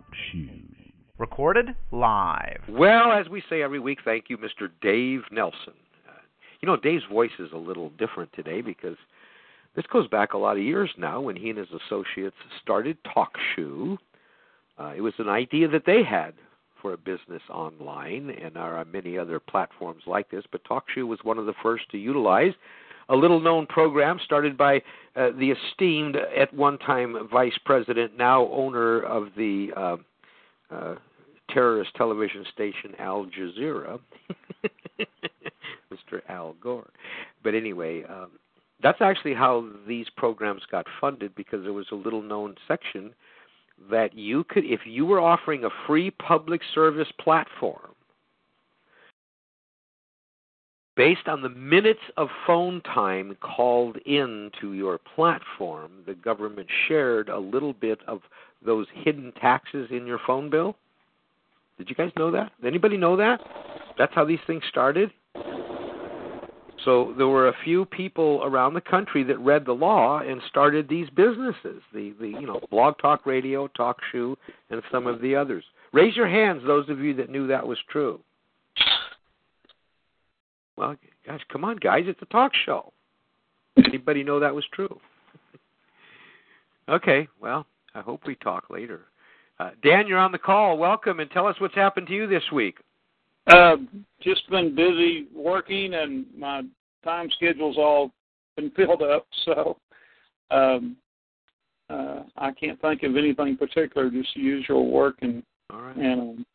Talk. 0.00 0.16
Recorded 1.18 1.74
live. 1.92 2.60
Well, 2.68 3.12
as 3.12 3.28
we 3.28 3.42
say 3.50 3.62
every 3.62 3.78
week, 3.78 3.98
thank 4.04 4.24
you, 4.28 4.38
Mr. 4.38 4.70
Dave 4.80 5.20
Nelson. 5.30 5.74
Uh, 6.08 6.12
you 6.60 6.66
know, 6.66 6.76
Dave's 6.76 7.04
voice 7.10 7.30
is 7.38 7.50
a 7.52 7.58
little 7.58 7.90
different 7.90 8.32
today 8.32 8.62
because 8.62 8.96
this 9.76 9.84
goes 9.92 10.08
back 10.08 10.32
a 10.32 10.38
lot 10.38 10.56
of 10.56 10.62
years 10.62 10.90
now 10.96 11.20
when 11.20 11.36
he 11.36 11.50
and 11.50 11.58
his 11.58 11.68
associates 11.86 12.36
started 12.62 12.96
TalkShoe. 13.04 13.98
Uh, 14.78 14.92
it 14.96 15.02
was 15.02 15.12
an 15.18 15.28
idea 15.28 15.68
that 15.68 15.84
they 15.84 16.02
had 16.02 16.32
for 16.80 16.94
a 16.94 16.98
business 16.98 17.42
online, 17.50 18.30
and 18.42 18.56
there 18.56 18.62
are 18.62 18.84
many 18.86 19.18
other 19.18 19.38
platforms 19.38 20.02
like 20.06 20.30
this, 20.30 20.44
but 20.50 20.64
TalkShoe 20.64 21.06
was 21.06 21.18
one 21.22 21.36
of 21.36 21.44
the 21.44 21.54
first 21.62 21.84
to 21.90 21.98
utilize 21.98 22.54
a 23.10 23.16
little 23.16 23.40
known 23.40 23.66
program 23.66 24.18
started 24.24 24.56
by 24.56 24.76
uh, 25.16 25.30
the 25.38 25.52
esteemed, 25.52 26.16
at 26.16 26.52
one 26.54 26.78
time, 26.78 27.28
vice 27.30 27.58
president, 27.64 28.16
now 28.16 28.48
owner 28.48 29.02
of 29.02 29.28
the 29.36 29.68
uh, 29.76 29.96
uh, 30.72 30.94
terrorist 31.50 31.90
television 31.96 32.44
station 32.52 32.94
Al 32.98 33.26
Jazeera, 33.26 33.98
Mr. 35.92 36.20
Al 36.28 36.54
Gore. 36.60 36.90
But 37.42 37.54
anyway, 37.54 38.04
um, 38.04 38.30
that's 38.82 39.00
actually 39.00 39.34
how 39.34 39.68
these 39.86 40.06
programs 40.16 40.62
got 40.70 40.86
funded 41.00 41.34
because 41.34 41.64
there 41.64 41.72
was 41.72 41.86
a 41.90 41.96
little 41.96 42.22
known 42.22 42.54
section 42.68 43.12
that 43.90 44.14
you 44.14 44.44
could 44.44 44.64
if 44.64 44.80
you 44.84 45.06
were 45.06 45.20
offering 45.20 45.64
a 45.64 45.70
free 45.86 46.10
public 46.10 46.60
service 46.74 47.08
platform 47.18 47.89
based 50.96 51.28
on 51.28 51.42
the 51.42 51.48
minutes 51.48 52.00
of 52.16 52.28
phone 52.46 52.80
time 52.82 53.36
called 53.40 53.96
in 54.06 54.50
to 54.60 54.72
your 54.72 54.98
platform 55.14 55.90
the 56.06 56.14
government 56.14 56.68
shared 56.88 57.28
a 57.28 57.38
little 57.38 57.72
bit 57.72 58.00
of 58.06 58.20
those 58.64 58.86
hidden 58.94 59.32
taxes 59.40 59.88
in 59.90 60.06
your 60.06 60.20
phone 60.26 60.50
bill 60.50 60.76
did 61.78 61.88
you 61.88 61.96
guys 61.96 62.12
know 62.16 62.30
that 62.30 62.52
Did 62.60 62.68
anybody 62.68 62.96
know 62.96 63.16
that 63.16 63.40
that's 63.98 64.14
how 64.14 64.24
these 64.24 64.40
things 64.46 64.62
started 64.68 65.10
so 66.84 67.14
there 67.18 67.28
were 67.28 67.48
a 67.48 67.56
few 67.64 67.84
people 67.84 68.40
around 68.42 68.74
the 68.74 68.80
country 68.80 69.22
that 69.24 69.38
read 69.38 69.66
the 69.66 69.72
law 69.72 70.20
and 70.20 70.40
started 70.48 70.88
these 70.88 71.10
businesses. 71.10 71.82
The 71.92 72.14
the 72.18 72.28
you 72.28 72.46
know 72.46 72.60
Blog 72.70 72.94
Talk 72.98 73.26
Radio, 73.26 73.68
Talk 73.68 73.98
Shoe, 74.10 74.36
and 74.70 74.82
some 74.90 75.06
of 75.06 75.20
the 75.20 75.36
others. 75.36 75.64
Raise 75.92 76.16
your 76.16 76.28
hands, 76.28 76.62
those 76.66 76.88
of 76.88 77.00
you 77.00 77.14
that 77.14 77.30
knew 77.30 77.46
that 77.48 77.66
was 77.66 77.78
true. 77.90 78.20
Well, 80.80 80.96
gosh, 81.26 81.42
come 81.52 81.62
on, 81.62 81.76
guys! 81.76 82.04
It's 82.06 82.22
a 82.22 82.26
talk 82.26 82.52
show. 82.64 82.94
Anybody 83.84 84.24
know 84.24 84.40
that 84.40 84.54
was 84.54 84.64
true? 84.72 84.98
okay, 86.88 87.28
well, 87.38 87.66
I 87.94 88.00
hope 88.00 88.22
we 88.26 88.34
talk 88.36 88.70
later. 88.70 89.02
Uh, 89.58 89.72
Dan, 89.82 90.06
you're 90.06 90.16
on 90.16 90.32
the 90.32 90.38
call. 90.38 90.78
Welcome, 90.78 91.20
and 91.20 91.30
tell 91.32 91.46
us 91.46 91.54
what's 91.58 91.74
happened 91.74 92.06
to 92.06 92.14
you 92.14 92.26
this 92.26 92.44
week. 92.50 92.78
Uh, 93.46 93.76
just 94.22 94.48
been 94.48 94.74
busy 94.74 95.26
working, 95.34 95.92
and 95.92 96.24
my 96.34 96.62
time 97.04 97.28
schedule's 97.36 97.76
all 97.76 98.10
been 98.56 98.70
filled 98.70 99.02
up. 99.02 99.26
So 99.44 99.76
um, 100.50 100.96
uh, 101.90 102.22
I 102.38 102.52
can't 102.52 102.80
think 102.80 103.02
of 103.02 103.18
anything 103.18 103.58
particular. 103.58 104.08
Just 104.08 104.34
usual 104.34 104.90
work 104.90 105.16
and 105.20 105.42
right. 105.70 105.96
and 105.96 106.20
um, 106.20 106.46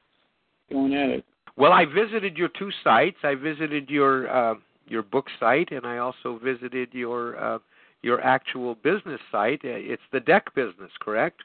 going 0.72 0.96
at 0.96 1.10
it. 1.10 1.26
Well, 1.58 1.72
I 1.72 1.86
visited 1.86 2.38
your 2.38 2.50
two 2.50 2.70
sites. 2.84 3.18
I 3.24 3.36
visited 3.36 3.90
your 3.90 4.30
uh, 4.30 4.56
your 4.88 5.04
book 5.04 5.28
site, 5.40 5.72
and 5.72 5.86
I 5.86 5.98
also 5.98 6.40
visited 6.44 6.90
your 6.94 7.38
uh, 7.38 7.60
your 8.02 8.22
actual 8.22 8.76
business 8.76 9.20
site. 9.32 9.62
Uh, 9.64 9.70
it's 9.70 10.04
the 10.12 10.20
deck 10.20 10.54
business, 10.54 10.92
correct? 11.00 11.42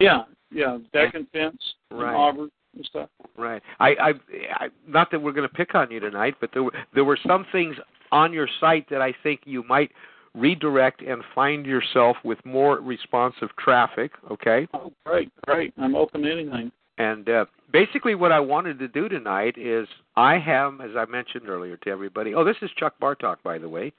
Yeah, 0.00 0.22
yeah, 0.50 0.78
deck 0.92 1.14
and 1.14 1.28
fence, 1.30 1.62
right. 1.90 2.14
Auburn 2.14 2.50
and 2.74 2.84
stuff. 2.86 3.08
Right. 3.36 3.62
I, 3.78 3.88
I, 3.90 4.12
I 4.58 4.68
not 4.88 5.10
that 5.10 5.20
we're 5.20 5.32
going 5.32 5.48
to 5.48 5.54
pick 5.54 5.74
on 5.74 5.90
you 5.90 6.00
tonight, 6.00 6.34
but 6.40 6.50
there 6.52 6.62
were 6.62 6.72
there 6.94 7.04
were 7.04 7.18
some 7.26 7.46
things 7.52 7.76
on 8.10 8.32
your 8.32 8.48
site 8.60 8.88
that 8.90 9.00
I 9.00 9.14
think 9.22 9.40
you 9.44 9.62
might 9.64 9.90
redirect 10.34 11.02
and 11.02 11.22
find 11.34 11.66
yourself 11.66 12.16
with 12.24 12.38
more 12.44 12.80
responsive 12.80 13.50
traffic. 13.58 14.12
Okay. 14.30 14.66
Oh, 14.72 14.92
great, 15.04 15.30
great. 15.46 15.74
I'm 15.78 15.94
open 15.94 16.22
to 16.22 16.32
anything. 16.32 16.72
And 17.02 17.28
uh, 17.28 17.46
basically, 17.72 18.14
what 18.14 18.30
I 18.30 18.38
wanted 18.38 18.78
to 18.78 18.86
do 18.86 19.08
tonight 19.08 19.58
is 19.58 19.88
I 20.14 20.38
have, 20.38 20.80
as 20.80 20.90
I 20.96 21.04
mentioned 21.06 21.48
earlier 21.48 21.76
to 21.78 21.90
everybody. 21.90 22.32
Oh, 22.32 22.44
this 22.44 22.56
is 22.62 22.70
Chuck 22.78 22.94
Bartok, 23.02 23.38
by 23.42 23.58
the 23.58 23.68
way, 23.68 23.92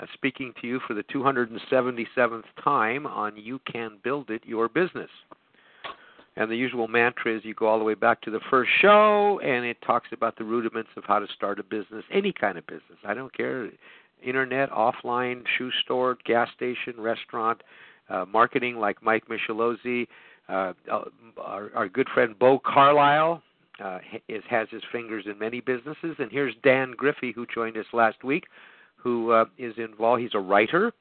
uh, 0.00 0.06
speaking 0.14 0.52
to 0.60 0.66
you 0.66 0.80
for 0.84 0.94
the 0.94 1.04
277th 1.04 2.42
time 2.62 3.06
on 3.06 3.36
"You 3.36 3.60
Can 3.72 3.98
Build 4.02 4.30
It 4.30 4.42
Your 4.44 4.68
Business." 4.68 5.10
And 6.34 6.50
the 6.50 6.56
usual 6.56 6.88
mantra 6.88 7.36
is 7.36 7.44
you 7.44 7.54
go 7.54 7.66
all 7.66 7.78
the 7.78 7.84
way 7.84 7.94
back 7.94 8.20
to 8.22 8.32
the 8.32 8.40
first 8.50 8.70
show, 8.80 9.38
and 9.44 9.64
it 9.64 9.76
talks 9.86 10.08
about 10.10 10.36
the 10.36 10.44
rudiments 10.44 10.90
of 10.96 11.04
how 11.04 11.20
to 11.20 11.28
start 11.32 11.60
a 11.60 11.62
business, 11.62 12.04
any 12.10 12.32
kind 12.32 12.58
of 12.58 12.66
business. 12.66 12.98
I 13.04 13.14
don't 13.14 13.32
care, 13.32 13.70
internet, 14.24 14.70
offline, 14.70 15.44
shoe 15.56 15.70
store, 15.84 16.18
gas 16.24 16.48
station, 16.56 16.94
restaurant, 16.98 17.62
uh, 18.08 18.24
marketing 18.24 18.78
like 18.78 19.00
Mike 19.04 19.24
Michelozzi. 19.28 20.08
Uh, 20.50 20.72
our, 21.38 21.70
our 21.74 21.88
good 21.88 22.08
friend 22.12 22.38
Bo 22.38 22.58
Carlisle 22.58 23.42
uh, 23.82 23.98
is, 24.28 24.42
has 24.48 24.68
his 24.70 24.82
fingers 24.90 25.24
in 25.26 25.38
many 25.38 25.60
businesses. 25.60 26.16
And 26.18 26.30
here's 26.30 26.54
Dan 26.62 26.92
Griffey, 26.96 27.32
who 27.32 27.46
joined 27.46 27.76
us 27.76 27.86
last 27.92 28.24
week, 28.24 28.44
who 28.96 29.30
uh, 29.32 29.44
is 29.58 29.74
involved. 29.78 30.22
He's 30.22 30.34
a 30.34 30.40
writer 30.40 30.92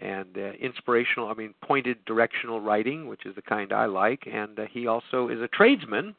and 0.00 0.36
uh, 0.36 0.52
inspirational, 0.60 1.28
I 1.28 1.34
mean, 1.34 1.54
pointed 1.62 2.04
directional 2.04 2.60
writing, 2.60 3.08
which 3.08 3.26
is 3.26 3.34
the 3.34 3.42
kind 3.42 3.72
I 3.72 3.86
like. 3.86 4.26
And 4.30 4.58
uh, 4.58 4.66
he 4.70 4.86
also 4.86 5.28
is 5.28 5.40
a 5.40 5.48
tradesman 5.48 6.14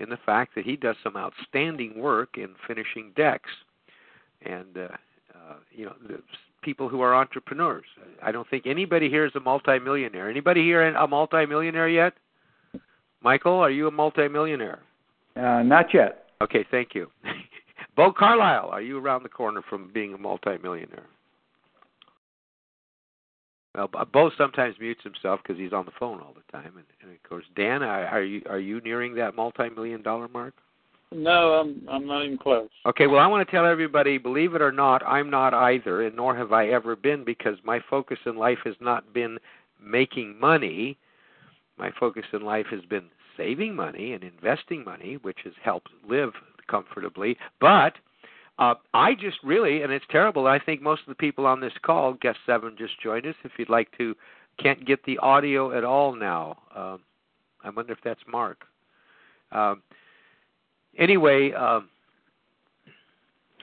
in 0.00 0.08
the 0.08 0.18
fact 0.24 0.54
that 0.54 0.64
he 0.64 0.76
does 0.76 0.96
some 1.02 1.16
outstanding 1.16 1.98
work 1.98 2.36
in 2.36 2.50
finishing 2.66 3.12
decks. 3.16 3.50
And, 4.44 4.76
uh, 4.76 4.88
uh, 5.34 5.56
you 5.70 5.86
know, 5.86 5.94
the 6.06 6.20
people 6.62 6.88
who 6.88 7.00
are 7.00 7.14
entrepreneurs. 7.14 7.84
I 8.22 8.32
don't 8.32 8.48
think 8.48 8.66
anybody 8.66 9.08
here 9.08 9.26
is 9.26 9.32
a 9.34 9.40
multimillionaire. 9.40 10.30
Anybody 10.30 10.62
here 10.62 10.82
a 10.86 11.06
multimillionaire 11.06 11.88
yet? 11.88 12.14
Michael, 13.22 13.54
are 13.54 13.70
you 13.70 13.86
a 13.88 13.90
multimillionaire? 13.90 14.80
Uh, 15.36 15.62
not 15.62 15.92
yet. 15.94 16.24
Okay, 16.42 16.64
thank 16.70 16.94
you. 16.94 17.08
Bo 17.96 18.12
Carlisle, 18.12 18.68
are 18.70 18.80
you 18.80 18.98
around 18.98 19.22
the 19.22 19.28
corner 19.28 19.62
from 19.68 19.90
being 19.92 20.14
a 20.14 20.18
multimillionaire? 20.18 21.06
Well, 23.74 23.88
Bo 24.12 24.30
sometimes 24.36 24.76
mutes 24.78 25.02
himself 25.02 25.40
because 25.42 25.58
he's 25.58 25.72
on 25.72 25.86
the 25.86 25.92
phone 25.98 26.20
all 26.20 26.34
the 26.34 26.52
time, 26.52 26.72
and, 26.76 26.84
and 27.02 27.10
of 27.10 27.22
course, 27.28 27.44
Dan, 27.56 27.82
are 27.82 28.22
you 28.22 28.42
are 28.48 28.58
you 28.58 28.80
nearing 28.82 29.14
that 29.14 29.34
multi-million 29.34 30.02
dollar 30.02 30.28
mark? 30.28 30.54
No, 31.14 31.54
I'm 31.54 31.86
I'm 31.90 32.06
not 32.06 32.24
even 32.24 32.38
close. 32.38 32.68
Okay, 32.86 33.06
well, 33.06 33.20
I 33.20 33.26
want 33.26 33.46
to 33.46 33.50
tell 33.50 33.66
everybody, 33.66 34.18
believe 34.18 34.54
it 34.54 34.62
or 34.62 34.72
not, 34.72 35.06
I'm 35.06 35.30
not 35.30 35.54
either, 35.54 36.02
and 36.02 36.16
nor 36.16 36.36
have 36.36 36.52
I 36.52 36.68
ever 36.68 36.96
been, 36.96 37.24
because 37.24 37.56
my 37.64 37.80
focus 37.90 38.18
in 38.26 38.36
life 38.36 38.58
has 38.64 38.74
not 38.80 39.12
been 39.12 39.38
making 39.82 40.38
money. 40.38 40.98
My 41.78 41.90
focus 41.98 42.24
in 42.32 42.42
life 42.42 42.66
has 42.70 42.82
been 42.88 43.06
saving 43.36 43.74
money 43.74 44.12
and 44.12 44.22
investing 44.22 44.84
money, 44.84 45.18
which 45.22 45.38
has 45.44 45.54
helped 45.62 45.90
live 46.08 46.32
comfortably. 46.68 47.36
But 47.60 47.94
uh, 48.58 48.74
I 48.94 49.14
just 49.14 49.38
really, 49.42 49.82
and 49.82 49.92
it's 49.92 50.04
terrible. 50.10 50.46
I 50.46 50.58
think 50.58 50.82
most 50.82 51.02
of 51.02 51.08
the 51.08 51.14
people 51.14 51.46
on 51.46 51.60
this 51.60 51.72
call, 51.82 52.14
guest 52.14 52.38
seven, 52.46 52.76
just 52.78 53.00
joined 53.02 53.26
us. 53.26 53.34
If 53.44 53.52
you'd 53.58 53.70
like 53.70 53.88
to, 53.98 54.14
can't 54.58 54.86
get 54.86 55.04
the 55.04 55.18
audio 55.18 55.76
at 55.76 55.84
all 55.84 56.14
now. 56.14 56.58
Uh, 56.74 56.96
I 57.64 57.70
wonder 57.70 57.92
if 57.92 57.98
that's 58.04 58.20
Mark. 58.28 58.64
Uh, 59.50 59.76
anyway, 60.98 61.52
uh, 61.52 61.80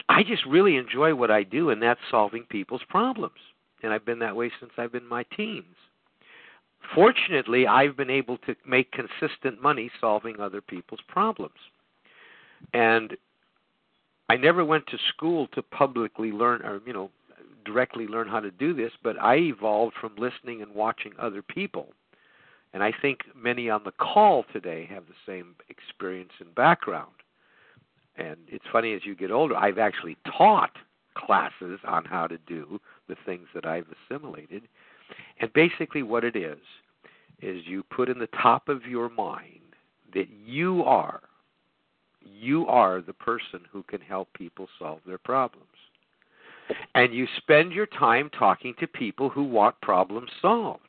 I 0.07 0.23
just 0.23 0.45
really 0.45 0.77
enjoy 0.77 1.13
what 1.13 1.31
I 1.31 1.43
do, 1.43 1.69
and 1.69 1.81
that's 1.81 1.99
solving 2.09 2.43
people's 2.43 2.81
problems. 2.89 3.37
And 3.83 3.93
I've 3.93 4.05
been 4.05 4.19
that 4.19 4.35
way 4.35 4.51
since 4.59 4.71
I've 4.77 4.91
been 4.91 5.07
my 5.07 5.23
teens. 5.35 5.75
Fortunately, 6.95 7.67
I've 7.67 7.95
been 7.95 8.09
able 8.09 8.37
to 8.39 8.55
make 8.65 8.91
consistent 8.91 9.61
money 9.61 9.91
solving 10.01 10.39
other 10.39 10.61
people's 10.61 11.01
problems. 11.07 11.55
And 12.73 13.15
I 14.29 14.37
never 14.37 14.65
went 14.65 14.87
to 14.87 14.97
school 15.09 15.47
to 15.53 15.61
publicly 15.61 16.31
learn 16.31 16.61
or 16.61 16.81
you 16.85 16.93
know 16.93 17.09
directly 17.65 18.07
learn 18.07 18.27
how 18.27 18.39
to 18.39 18.51
do 18.51 18.73
this, 18.73 18.91
but 19.03 19.21
I 19.21 19.35
evolved 19.35 19.95
from 19.99 20.15
listening 20.17 20.61
and 20.61 20.73
watching 20.73 21.11
other 21.19 21.41
people. 21.41 21.89
And 22.73 22.83
I 22.83 22.93
think 23.01 23.21
many 23.35 23.69
on 23.69 23.83
the 23.83 23.91
call 23.91 24.45
today 24.53 24.87
have 24.91 25.03
the 25.07 25.31
same 25.31 25.55
experience 25.69 26.31
and 26.39 26.53
background. 26.53 27.11
And 28.15 28.37
it's 28.47 28.65
funny 28.71 28.93
as 28.93 29.01
you 29.05 29.15
get 29.15 29.31
older, 29.31 29.55
I've 29.55 29.77
actually 29.77 30.17
taught 30.37 30.71
classes 31.15 31.79
on 31.87 32.05
how 32.05 32.27
to 32.27 32.37
do 32.47 32.79
the 33.07 33.15
things 33.25 33.47
that 33.55 33.65
I've 33.65 33.87
assimilated. 34.09 34.63
And 35.39 35.51
basically, 35.53 36.03
what 36.03 36.23
it 36.23 36.35
is, 36.35 36.59
is 37.41 37.63
you 37.65 37.83
put 37.83 38.09
in 38.09 38.19
the 38.19 38.29
top 38.41 38.67
of 38.67 38.85
your 38.85 39.09
mind 39.09 39.61
that 40.13 40.27
you 40.45 40.83
are, 40.83 41.21
you 42.21 42.67
are 42.67 43.01
the 43.01 43.13
person 43.13 43.61
who 43.71 43.83
can 43.83 44.01
help 44.01 44.27
people 44.33 44.67
solve 44.77 44.99
their 45.05 45.17
problems. 45.17 45.65
And 46.93 47.13
you 47.13 47.27
spend 47.37 47.71
your 47.71 47.87
time 47.87 48.29
talking 48.37 48.75
to 48.79 48.87
people 48.87 49.29
who 49.29 49.43
want 49.43 49.79
problems 49.81 50.29
solved, 50.41 50.88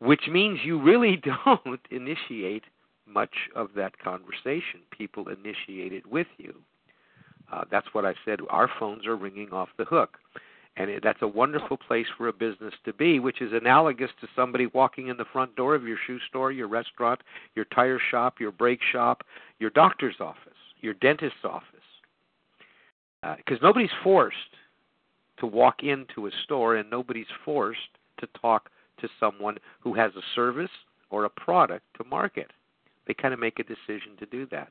which 0.00 0.22
means 0.30 0.60
you 0.64 0.80
really 0.80 1.20
don't 1.44 1.80
initiate 1.90 2.64
much 3.06 3.34
of 3.54 3.70
that 3.76 3.98
conversation. 3.98 4.80
People 4.90 5.26
initiate 5.28 5.92
it 5.92 6.06
with 6.06 6.26
you. 6.36 6.54
Uh, 7.50 7.64
that's 7.70 7.86
what 7.92 8.04
I 8.04 8.14
said. 8.24 8.40
Our 8.50 8.70
phones 8.78 9.06
are 9.06 9.16
ringing 9.16 9.50
off 9.52 9.68
the 9.78 9.84
hook. 9.84 10.18
And 10.76 10.90
it, 10.90 11.02
that's 11.02 11.22
a 11.22 11.28
wonderful 11.28 11.76
place 11.76 12.06
for 12.16 12.28
a 12.28 12.32
business 12.32 12.74
to 12.84 12.92
be, 12.92 13.18
which 13.18 13.40
is 13.40 13.52
analogous 13.52 14.10
to 14.20 14.28
somebody 14.36 14.66
walking 14.66 15.08
in 15.08 15.16
the 15.16 15.24
front 15.32 15.56
door 15.56 15.74
of 15.74 15.84
your 15.84 15.96
shoe 16.06 16.18
store, 16.28 16.52
your 16.52 16.68
restaurant, 16.68 17.20
your 17.56 17.64
tire 17.64 17.98
shop, 18.10 18.34
your 18.38 18.52
brake 18.52 18.80
shop, 18.92 19.24
your 19.58 19.70
doctor's 19.70 20.16
office, 20.20 20.52
your 20.80 20.94
dentist's 20.94 21.44
office. 21.44 21.64
Because 23.22 23.58
uh, 23.60 23.66
nobody's 23.66 23.90
forced 24.04 24.36
to 25.40 25.46
walk 25.46 25.82
into 25.82 26.28
a 26.28 26.30
store 26.44 26.76
and 26.76 26.88
nobody's 26.88 27.26
forced 27.44 27.80
to 28.20 28.28
talk 28.40 28.70
to 29.00 29.08
someone 29.18 29.58
who 29.80 29.94
has 29.94 30.12
a 30.16 30.22
service 30.34 30.70
or 31.10 31.24
a 31.24 31.30
product 31.30 31.84
to 31.96 32.04
market. 32.04 32.50
They 33.06 33.14
kind 33.14 33.32
of 33.32 33.40
make 33.40 33.58
a 33.58 33.64
decision 33.64 34.16
to 34.18 34.26
do 34.26 34.46
that. 34.50 34.70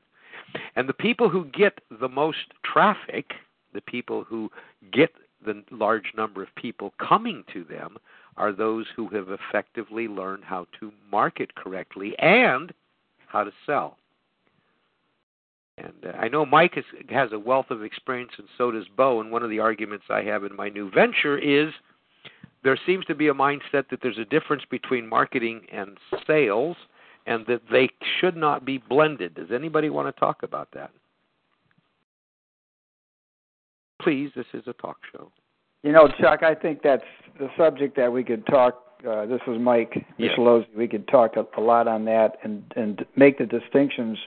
And 0.76 0.88
the 0.88 0.94
people 0.94 1.28
who 1.28 1.46
get 1.46 1.80
the 2.00 2.08
most 2.08 2.38
traffic, 2.64 3.32
the 3.74 3.80
people 3.80 4.24
who 4.24 4.50
get 4.92 5.10
the 5.44 5.62
large 5.70 6.12
number 6.16 6.42
of 6.42 6.48
people 6.56 6.94
coming 6.98 7.44
to 7.52 7.64
them, 7.64 7.96
are 8.36 8.52
those 8.52 8.86
who 8.94 9.08
have 9.08 9.28
effectively 9.30 10.06
learned 10.06 10.44
how 10.44 10.66
to 10.78 10.92
market 11.10 11.54
correctly 11.56 12.16
and 12.18 12.72
how 13.26 13.42
to 13.42 13.50
sell. 13.66 13.96
And 15.76 15.92
uh, 16.06 16.16
I 16.16 16.28
know 16.28 16.46
Mike 16.46 16.74
has, 16.74 16.84
has 17.10 17.32
a 17.32 17.38
wealth 17.38 17.70
of 17.70 17.82
experience, 17.82 18.32
and 18.38 18.48
so 18.56 18.70
does 18.70 18.86
Bo. 18.96 19.20
And 19.20 19.30
one 19.30 19.42
of 19.42 19.50
the 19.50 19.58
arguments 19.58 20.06
I 20.10 20.22
have 20.22 20.44
in 20.44 20.54
my 20.56 20.68
new 20.68 20.90
venture 20.90 21.38
is 21.38 21.72
there 22.64 22.78
seems 22.86 23.04
to 23.06 23.14
be 23.14 23.28
a 23.28 23.34
mindset 23.34 23.88
that 23.90 24.00
there's 24.02 24.18
a 24.18 24.24
difference 24.24 24.62
between 24.70 25.08
marketing 25.08 25.62
and 25.72 25.98
sales, 26.26 26.76
and 27.26 27.46
that 27.46 27.62
they 27.70 27.88
should 28.18 28.36
not 28.36 28.64
be 28.64 28.78
blended. 28.78 29.34
Does 29.34 29.50
anybody 29.54 29.90
want 29.90 30.14
to 30.14 30.18
talk 30.18 30.42
about 30.42 30.68
that? 30.72 30.90
Please, 34.00 34.30
this 34.34 34.46
is 34.54 34.62
a 34.66 34.72
talk 34.74 34.96
show. 35.12 35.30
You 35.82 35.92
know, 35.92 36.08
Chuck, 36.20 36.42
I 36.42 36.54
think 36.54 36.82
that's 36.82 37.04
the 37.38 37.48
subject 37.56 37.96
that 37.96 38.12
we 38.12 38.24
could 38.24 38.46
talk. 38.46 38.82
Uh, 39.08 39.26
this 39.26 39.40
is 39.46 39.58
Mike 39.60 40.04
yes. 40.16 40.32
Michelozzi. 40.36 40.66
We 40.76 40.88
could 40.88 41.06
talk 41.06 41.36
a, 41.36 41.46
a 41.56 41.60
lot 41.60 41.86
on 41.86 42.04
that 42.06 42.38
and 42.42 42.64
and 42.74 43.04
make 43.14 43.38
the 43.38 43.46
distinctions 43.46 44.18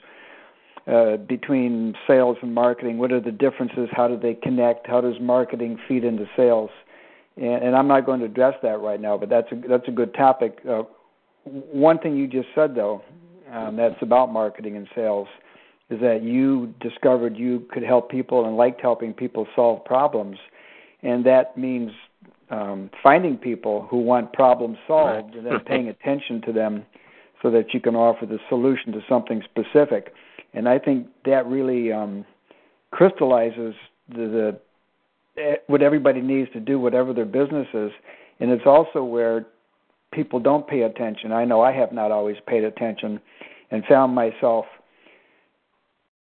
uh, 0.86 1.16
between 1.18 1.94
sales 2.06 2.38
and 2.40 2.54
marketing. 2.54 2.98
What 2.98 3.12
are 3.12 3.20
the 3.20 3.32
differences? 3.32 3.88
How 3.92 4.08
do 4.08 4.18
they 4.18 4.34
connect? 4.34 4.86
How 4.86 5.00
does 5.00 5.16
marketing 5.20 5.78
feed 5.86 6.04
into 6.04 6.26
sales? 6.36 6.70
And, 7.36 7.64
and 7.64 7.76
I'm 7.76 7.88
not 7.88 8.06
going 8.06 8.20
to 8.20 8.26
address 8.26 8.54
that 8.62 8.80
right 8.80 9.00
now, 9.00 9.16
but 9.16 9.28
that's 9.28 9.50
a 9.52 9.68
that's 9.68 9.88
a 9.88 9.92
good 9.92 10.14
topic. 10.14 10.58
Uh, 10.68 10.82
one 11.44 11.98
thing 11.98 12.16
you 12.16 12.26
just 12.26 12.48
said 12.54 12.74
though, 12.74 13.02
um, 13.50 13.76
that's 13.76 14.00
about 14.00 14.32
marketing 14.32 14.76
and 14.76 14.86
sales, 14.94 15.28
is 15.90 16.00
that 16.00 16.22
you 16.22 16.74
discovered 16.80 17.36
you 17.36 17.66
could 17.72 17.82
help 17.82 18.10
people 18.10 18.46
and 18.46 18.56
liked 18.56 18.80
helping 18.80 19.12
people 19.12 19.46
solve 19.56 19.84
problems, 19.84 20.38
and 21.02 21.24
that 21.26 21.56
means 21.56 21.90
um, 22.50 22.90
finding 23.02 23.36
people 23.36 23.86
who 23.90 23.98
want 23.98 24.32
problems 24.32 24.76
solved 24.86 25.34
right. 25.34 25.36
and 25.36 25.46
then 25.46 25.60
paying 25.66 25.88
attention 25.88 26.42
to 26.42 26.52
them 26.52 26.84
so 27.42 27.50
that 27.50 27.74
you 27.74 27.80
can 27.80 27.96
offer 27.96 28.26
the 28.26 28.38
solution 28.48 28.92
to 28.92 29.00
something 29.08 29.42
specific. 29.44 30.12
And 30.54 30.68
I 30.68 30.78
think 30.78 31.08
that 31.24 31.46
really 31.46 31.92
um, 31.92 32.24
crystallizes 32.90 33.74
the, 34.08 34.16
the 34.16 34.60
Eh, 35.38 35.54
what 35.66 35.82
everybody 35.82 36.20
needs 36.20 36.50
to 36.52 36.60
do, 36.60 36.78
whatever 36.78 37.12
their 37.12 37.24
business 37.24 37.66
is. 37.72 37.90
And 38.40 38.50
it's 38.50 38.66
also 38.66 39.02
where 39.02 39.46
people 40.12 40.40
don't 40.40 40.66
pay 40.66 40.82
attention. 40.82 41.32
I 41.32 41.44
know 41.44 41.62
I 41.62 41.72
have 41.72 41.92
not 41.92 42.10
always 42.10 42.36
paid 42.46 42.64
attention 42.64 43.20
and 43.70 43.82
found 43.86 44.14
myself 44.14 44.66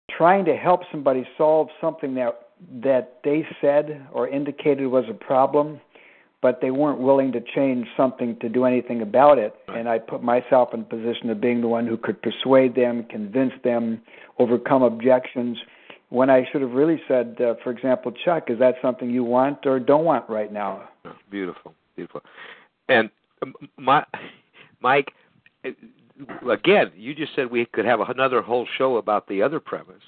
trying 0.10 0.46
to 0.46 0.56
help 0.56 0.82
somebody 0.92 1.28
solve 1.38 1.68
something 1.80 2.16
that 2.16 2.42
that 2.82 3.20
they 3.24 3.46
said 3.60 4.08
or 4.14 4.30
indicated 4.30 4.88
was 4.88 5.04
a 5.10 5.14
problem, 5.14 5.82
but 6.42 6.62
they 6.62 6.72
weren't 6.72 7.00
willing 7.00 7.34
to 7.34 7.42
change 7.54 7.86
something 7.98 8.38
to 8.40 8.48
do 8.48 8.64
anything 8.64 9.02
about 9.02 9.38
it. 9.38 9.54
And 9.68 9.90
I 9.90 10.00
put 10.00 10.24
myself 10.24 10.74
in 10.74 10.80
a 10.80 10.84
position 10.84 11.30
of 11.30 11.42
being 11.42 11.60
the 11.60 11.68
one 11.68 11.86
who 11.86 11.98
could 11.98 12.22
persuade 12.22 12.74
them, 12.74 13.04
convince 13.10 13.52
them, 13.64 14.02
overcome 14.40 14.84
objections. 14.84 15.58
When 16.10 16.30
I 16.30 16.48
should 16.52 16.62
have 16.62 16.72
really 16.72 17.02
said, 17.08 17.36
uh, 17.42 17.56
for 17.64 17.72
example, 17.72 18.12
Chuck, 18.24 18.50
is 18.50 18.60
that 18.60 18.76
something 18.82 19.10
you 19.10 19.24
want 19.24 19.66
or 19.66 19.80
don't 19.80 20.06
want 20.06 20.30
right 20.30 20.52
now? 20.52 20.90
Beautiful, 21.30 21.74
beautiful. 21.96 22.22
And 22.88 23.10
my, 23.78 24.06
Mike, 24.82 25.12
again, 25.64 26.92
you 26.96 27.16
just 27.16 27.36
said 27.36 27.50
we 27.50 27.66
could 27.66 27.86
have 27.86 28.00
another 28.02 28.42
whole 28.42 28.68
show 28.78 28.98
about 28.98 29.28
the 29.28 29.42
other 29.42 29.60
premise. 29.60 30.04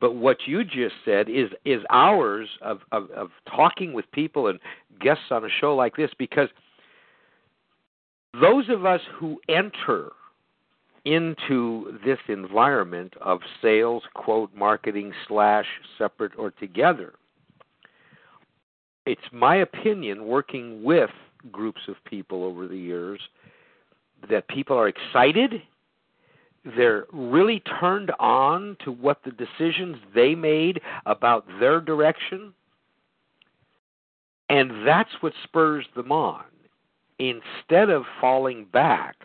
But 0.00 0.14
what 0.14 0.38
you 0.46 0.62
just 0.62 0.94
said 1.04 1.28
is 1.28 1.48
is 1.64 1.82
hours 1.90 2.48
of, 2.60 2.80
of, 2.92 3.10
of 3.12 3.30
talking 3.48 3.92
with 3.94 4.10
people 4.12 4.48
and 4.48 4.58
guests 5.00 5.24
on 5.30 5.44
a 5.44 5.48
show 5.60 5.74
like 5.74 5.96
this 5.96 6.10
because 6.18 6.48
those 8.40 8.68
of 8.68 8.84
us 8.84 9.00
who 9.18 9.40
enter 9.48 10.10
into 11.06 11.98
this 12.04 12.18
environment 12.28 13.14
of 13.22 13.40
sales, 13.62 14.02
quote, 14.14 14.54
marketing, 14.54 15.12
slash, 15.26 15.66
separate 15.96 16.32
or 16.36 16.50
together, 16.50 17.14
it's 19.06 19.22
my 19.32 19.56
opinion, 19.56 20.26
working 20.26 20.82
with 20.82 21.10
groups 21.50 21.80
of 21.88 21.94
people 22.04 22.44
over 22.44 22.66
the 22.66 22.76
years 22.76 23.20
that 24.28 24.48
people 24.48 24.76
are 24.76 24.88
excited 24.88 25.62
they're 26.76 27.06
really 27.12 27.62
turned 27.78 28.10
on 28.18 28.76
to 28.84 28.90
what 28.90 29.20
the 29.24 29.30
decisions 29.30 29.96
they 30.14 30.34
made 30.34 30.80
about 31.04 31.46
their 31.60 31.80
direction 31.80 32.52
and 34.48 34.86
that's 34.86 35.10
what 35.20 35.32
spurs 35.42 35.86
them 35.96 36.12
on. 36.12 36.44
Instead 37.18 37.90
of 37.90 38.04
falling 38.20 38.66
back 38.72 39.16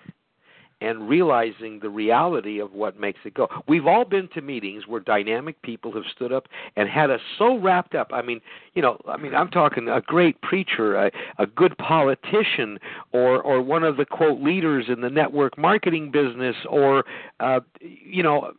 and 0.81 1.07
realizing 1.07 1.79
the 1.79 1.89
reality 1.89 2.59
of 2.59 2.73
what 2.73 2.99
makes 2.99 3.19
it 3.23 3.33
go. 3.33 3.47
We've 3.67 3.85
all 3.85 4.03
been 4.03 4.27
to 4.33 4.41
meetings 4.41 4.87
where 4.87 4.99
dynamic 4.99 5.61
people 5.61 5.93
have 5.93 6.03
stood 6.13 6.33
up 6.33 6.47
and 6.75 6.89
had 6.89 7.11
us 7.11 7.21
so 7.37 7.57
wrapped 7.57 7.95
up. 7.95 8.09
I 8.11 8.21
mean, 8.21 8.41
you 8.73 8.81
know, 8.81 8.99
I 9.07 9.17
mean, 9.17 9.35
I'm 9.35 9.49
talking 9.49 9.87
a 9.87 10.01
great 10.01 10.41
preacher, 10.41 10.95
a, 10.95 11.11
a 11.37 11.45
good 11.45 11.77
politician, 11.77 12.79
or 13.11 13.41
or 13.41 13.61
one 13.61 13.83
of 13.83 13.97
the 13.97 14.05
quote 14.05 14.41
leaders 14.41 14.85
in 14.89 15.01
the 15.01 15.09
network 15.09 15.57
marketing 15.57 16.11
business, 16.11 16.55
or 16.67 17.05
uh, 17.39 17.59
you 17.79 18.23
know, 18.23 18.53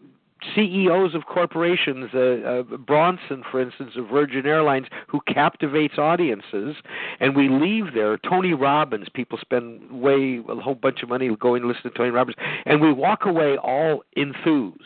CEOs 0.54 1.14
of 1.14 1.26
corporations, 1.26 2.10
uh, 2.14 2.18
uh, 2.18 2.62
Branson, 2.76 3.42
for 3.50 3.60
instance, 3.60 3.92
of 3.96 4.08
Virgin 4.08 4.46
Airlines, 4.46 4.86
who 5.08 5.20
captivates 5.26 5.98
audiences, 5.98 6.76
and 7.20 7.36
we 7.36 7.48
leave 7.48 7.94
there. 7.94 8.18
Tony 8.18 8.54
Robbins, 8.54 9.08
people 9.12 9.38
spend 9.40 9.90
way 9.90 10.40
a 10.48 10.56
whole 10.56 10.74
bunch 10.74 11.02
of 11.02 11.08
money 11.08 11.34
going 11.36 11.62
to 11.62 11.68
listen 11.68 11.82
to 11.84 11.90
Tony 11.90 12.10
Robbins, 12.10 12.36
and 12.66 12.80
we 12.80 12.92
walk 12.92 13.24
away 13.24 13.56
all 13.56 14.02
enthused. 14.16 14.78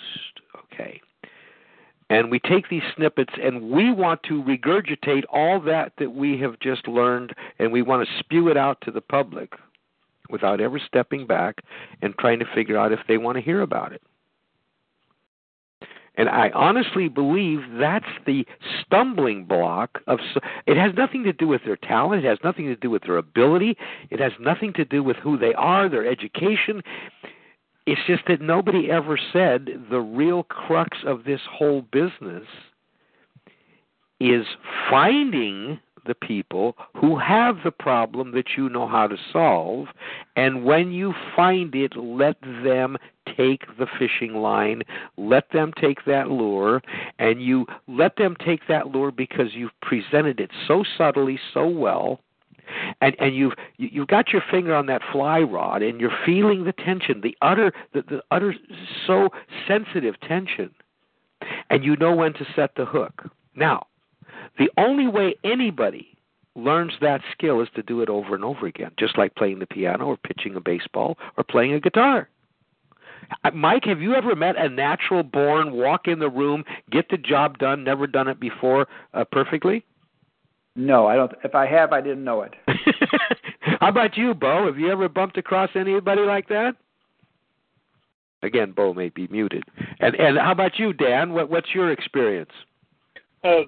Okay, 0.72 1.00
and 2.10 2.30
we 2.30 2.38
take 2.38 2.68
these 2.68 2.82
snippets 2.94 3.32
and 3.42 3.70
we 3.70 3.92
want 3.92 4.22
to 4.24 4.42
regurgitate 4.42 5.24
all 5.32 5.60
that 5.60 5.92
that 5.98 6.10
we 6.12 6.38
have 6.38 6.58
just 6.60 6.86
learned, 6.86 7.34
and 7.58 7.72
we 7.72 7.82
want 7.82 8.06
to 8.06 8.18
spew 8.18 8.48
it 8.48 8.56
out 8.56 8.78
to 8.82 8.90
the 8.90 9.00
public 9.00 9.52
without 10.28 10.60
ever 10.60 10.78
stepping 10.78 11.26
back 11.26 11.62
and 12.02 12.14
trying 12.18 12.38
to 12.38 12.46
figure 12.54 12.78
out 12.78 12.92
if 12.92 13.00
they 13.08 13.16
want 13.18 13.36
to 13.36 13.42
hear 13.42 13.62
about 13.62 13.92
it. 13.92 14.02
And 16.16 16.28
I 16.28 16.50
honestly 16.54 17.08
believe 17.08 17.60
that's 17.78 18.06
the 18.24 18.46
stumbling 18.80 19.44
block 19.44 20.00
of 20.06 20.18
it 20.66 20.76
has 20.76 20.92
nothing 20.96 21.24
to 21.24 21.32
do 21.32 21.46
with 21.46 21.62
their 21.64 21.76
talent, 21.76 22.24
it 22.24 22.28
has 22.28 22.38
nothing 22.42 22.66
to 22.66 22.76
do 22.76 22.90
with 22.90 23.02
their 23.02 23.18
ability, 23.18 23.76
it 24.10 24.20
has 24.20 24.32
nothing 24.40 24.72
to 24.74 24.84
do 24.84 25.02
with 25.02 25.16
who 25.16 25.36
they 25.36 25.54
are, 25.54 25.88
their 25.88 26.06
education. 26.06 26.82
It's 27.86 28.00
just 28.06 28.22
that 28.28 28.40
nobody 28.40 28.90
ever 28.90 29.18
said 29.32 29.68
the 29.90 30.00
real 30.00 30.42
crux 30.42 30.98
of 31.06 31.24
this 31.24 31.40
whole 31.50 31.82
business 31.82 32.46
is 34.18 34.46
finding 34.90 35.78
the 36.06 36.14
people 36.14 36.76
who 36.96 37.18
have 37.18 37.56
the 37.64 37.70
problem 37.70 38.32
that 38.32 38.50
you 38.56 38.68
know 38.68 38.86
how 38.88 39.06
to 39.06 39.16
solve. 39.32 39.88
And 40.36 40.64
when 40.64 40.92
you 40.92 41.14
find 41.34 41.74
it, 41.74 41.96
let 41.96 42.40
them 42.40 42.96
take 43.36 43.62
the 43.78 43.86
fishing 43.98 44.34
line, 44.34 44.82
let 45.16 45.50
them 45.52 45.72
take 45.80 46.04
that 46.04 46.30
lure, 46.30 46.82
and 47.18 47.42
you 47.42 47.66
let 47.88 48.16
them 48.16 48.36
take 48.44 48.66
that 48.68 48.88
lure 48.88 49.10
because 49.10 49.54
you've 49.54 49.78
presented 49.82 50.40
it 50.40 50.50
so 50.66 50.84
subtly, 50.96 51.38
so 51.52 51.66
well. 51.66 52.20
And 53.00 53.14
and 53.20 53.36
you've 53.36 53.52
you've 53.76 54.08
got 54.08 54.32
your 54.32 54.42
finger 54.50 54.74
on 54.74 54.86
that 54.86 55.02
fly 55.12 55.40
rod, 55.40 55.82
and 55.82 56.00
you're 56.00 56.18
feeling 56.24 56.64
the 56.64 56.72
tension, 56.72 57.20
the 57.20 57.36
utter 57.40 57.72
the, 57.94 58.02
the 58.02 58.22
utter 58.32 58.54
so 59.06 59.28
sensitive 59.68 60.18
tension, 60.20 60.70
and 61.70 61.84
you 61.84 61.94
know 61.96 62.14
when 62.14 62.32
to 62.34 62.46
set 62.56 62.74
the 62.74 62.84
hook. 62.84 63.30
Now, 63.54 63.86
the 64.58 64.68
only 64.76 65.06
way 65.06 65.36
anybody 65.44 66.16
learns 66.56 66.94
that 67.00 67.20
skill 67.32 67.60
is 67.60 67.68
to 67.74 67.82
do 67.82 68.00
it 68.00 68.08
over 68.08 68.34
and 68.34 68.44
over 68.44 68.66
again, 68.66 68.90
just 68.98 69.18
like 69.18 69.34
playing 69.34 69.58
the 69.58 69.66
piano 69.66 70.06
or 70.06 70.16
pitching 70.16 70.56
a 70.56 70.60
baseball 70.60 71.18
or 71.36 71.44
playing 71.44 71.74
a 71.74 71.80
guitar. 71.80 72.28
Uh, 73.44 73.50
Mike, 73.52 73.84
have 73.84 74.00
you 74.00 74.14
ever 74.14 74.34
met 74.34 74.56
a 74.56 74.68
natural 74.68 75.22
born 75.22 75.72
walk 75.72 76.06
in 76.06 76.18
the 76.18 76.28
room, 76.28 76.64
get 76.90 77.08
the 77.10 77.16
job 77.16 77.58
done, 77.58 77.84
never 77.84 78.06
done 78.06 78.28
it 78.28 78.40
before 78.40 78.86
uh, 79.14 79.24
perfectly? 79.30 79.84
No, 80.74 81.06
I 81.06 81.16
don't. 81.16 81.32
If 81.42 81.54
I 81.54 81.66
have, 81.66 81.92
I 81.92 82.00
didn't 82.00 82.24
know 82.24 82.42
it. 82.42 82.54
How 83.80 83.88
about 83.88 84.16
you, 84.16 84.34
Bo? 84.34 84.66
Have 84.66 84.78
you 84.78 84.90
ever 84.90 85.08
bumped 85.08 85.38
across 85.38 85.70
anybody 85.74 86.22
like 86.22 86.48
that? 86.48 86.76
Again, 88.42 88.72
Bo 88.72 88.92
may 88.94 89.08
be 89.08 89.26
muted. 89.28 89.64
And 89.98 90.14
and 90.14 90.38
how 90.38 90.52
about 90.52 90.78
you, 90.78 90.92
Dan? 90.92 91.32
What 91.32 91.50
what's 91.50 91.74
your 91.74 91.90
experience? 91.90 92.50
Uh, 93.42 93.62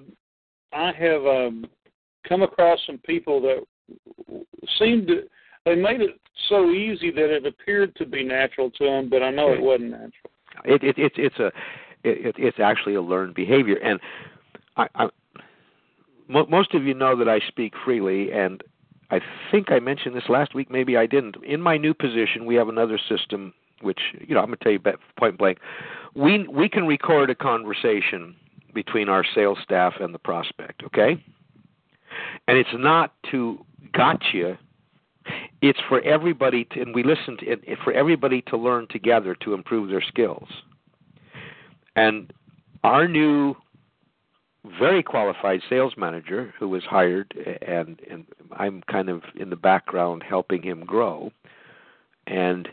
I 0.71 0.91
have 0.93 1.25
um, 1.25 1.65
come 2.27 2.43
across 2.43 2.79
some 2.85 2.99
people 2.99 3.41
that 3.41 3.65
seemed 4.77 5.07
to 5.07 5.23
they 5.65 5.75
made 5.75 6.01
it 6.01 6.19
so 6.47 6.71
easy 6.71 7.11
that 7.11 7.29
it 7.29 7.45
appeared 7.45 7.95
to 7.97 8.05
be 8.05 8.23
natural 8.23 8.71
to 8.71 8.85
them, 8.85 9.09
but 9.09 9.21
I 9.21 9.29
know 9.29 9.51
it 9.51 9.61
wasn't 9.61 9.91
natural. 9.91 10.31
It, 10.65 10.83
it, 10.83 10.95
it's 10.97 11.15
it's 11.17 11.39
a 11.39 11.47
it, 12.03 12.35
it's 12.37 12.59
actually 12.59 12.95
a 12.95 13.01
learned 13.01 13.35
behavior, 13.35 13.77
and 13.77 13.99
I, 14.77 14.87
I 14.95 15.09
most 16.27 16.73
of 16.73 16.83
you 16.83 16.93
know 16.93 17.15
that 17.17 17.27
I 17.27 17.39
speak 17.47 17.73
freely, 17.83 18.31
and 18.31 18.63
I 19.11 19.19
think 19.51 19.71
I 19.71 19.79
mentioned 19.79 20.15
this 20.15 20.29
last 20.29 20.53
week. 20.53 20.69
Maybe 20.69 20.95
I 20.95 21.05
didn't. 21.05 21.37
In 21.43 21.61
my 21.61 21.77
new 21.77 21.93
position, 21.93 22.45
we 22.45 22.55
have 22.55 22.69
another 22.69 22.99
system, 23.09 23.53
which 23.81 23.99
you 24.19 24.35
know 24.35 24.41
I'm 24.41 24.47
going 24.47 24.57
to 24.57 24.63
tell 24.63 24.73
you 24.73 24.79
point 25.17 25.37
blank. 25.37 25.57
We 26.15 26.47
we 26.47 26.69
can 26.69 26.85
record 26.85 27.29
a 27.29 27.35
conversation 27.35 28.35
between 28.73 29.09
our 29.09 29.25
sales 29.35 29.57
staff 29.63 29.93
and 29.99 30.13
the 30.13 30.19
prospect. 30.19 30.83
Okay, 30.83 31.23
and 32.47 32.57
it's 32.57 32.69
not 32.73 33.13
to 33.31 33.65
gotcha. 33.93 34.57
It's 35.61 35.79
for 35.87 36.01
everybody 36.01 36.65
to, 36.71 36.81
and 36.81 36.95
we 36.95 37.03
listen 37.03 37.37
to 37.37 37.45
it 37.47 37.79
for 37.83 37.93
everybody 37.93 38.41
to 38.43 38.57
learn 38.57 38.87
together 38.89 39.35
to 39.41 39.53
improve 39.53 39.89
their 39.89 40.01
skills. 40.01 40.47
And 41.95 42.31
our 42.83 43.07
new 43.07 43.55
very 44.79 45.01
qualified 45.01 45.61
sales 45.69 45.93
manager 45.97 46.53
who 46.59 46.67
was 46.67 46.83
hired 46.83 47.33
and 47.61 47.99
and 48.09 48.25
I'm 48.51 48.83
kind 48.89 49.09
of 49.09 49.23
in 49.35 49.49
the 49.49 49.55
background 49.55 50.23
helping 50.27 50.61
him 50.61 50.85
grow 50.85 51.31
and 52.27 52.67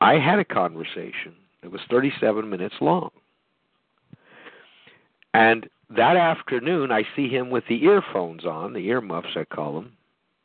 I 0.00 0.14
had 0.14 0.38
a 0.38 0.44
conversation 0.44 1.34
it 1.62 1.70
was 1.70 1.80
37 1.88 2.48
minutes 2.50 2.74
long 2.80 3.10
and 5.34 5.68
that 5.90 6.16
afternoon 6.16 6.90
I 6.90 7.04
see 7.14 7.28
him 7.28 7.50
with 7.50 7.64
the 7.68 7.84
earphones 7.84 8.44
on 8.44 8.72
the 8.72 8.88
earmuffs 8.88 9.36
I 9.36 9.44
call 9.44 9.74
them 9.74 9.92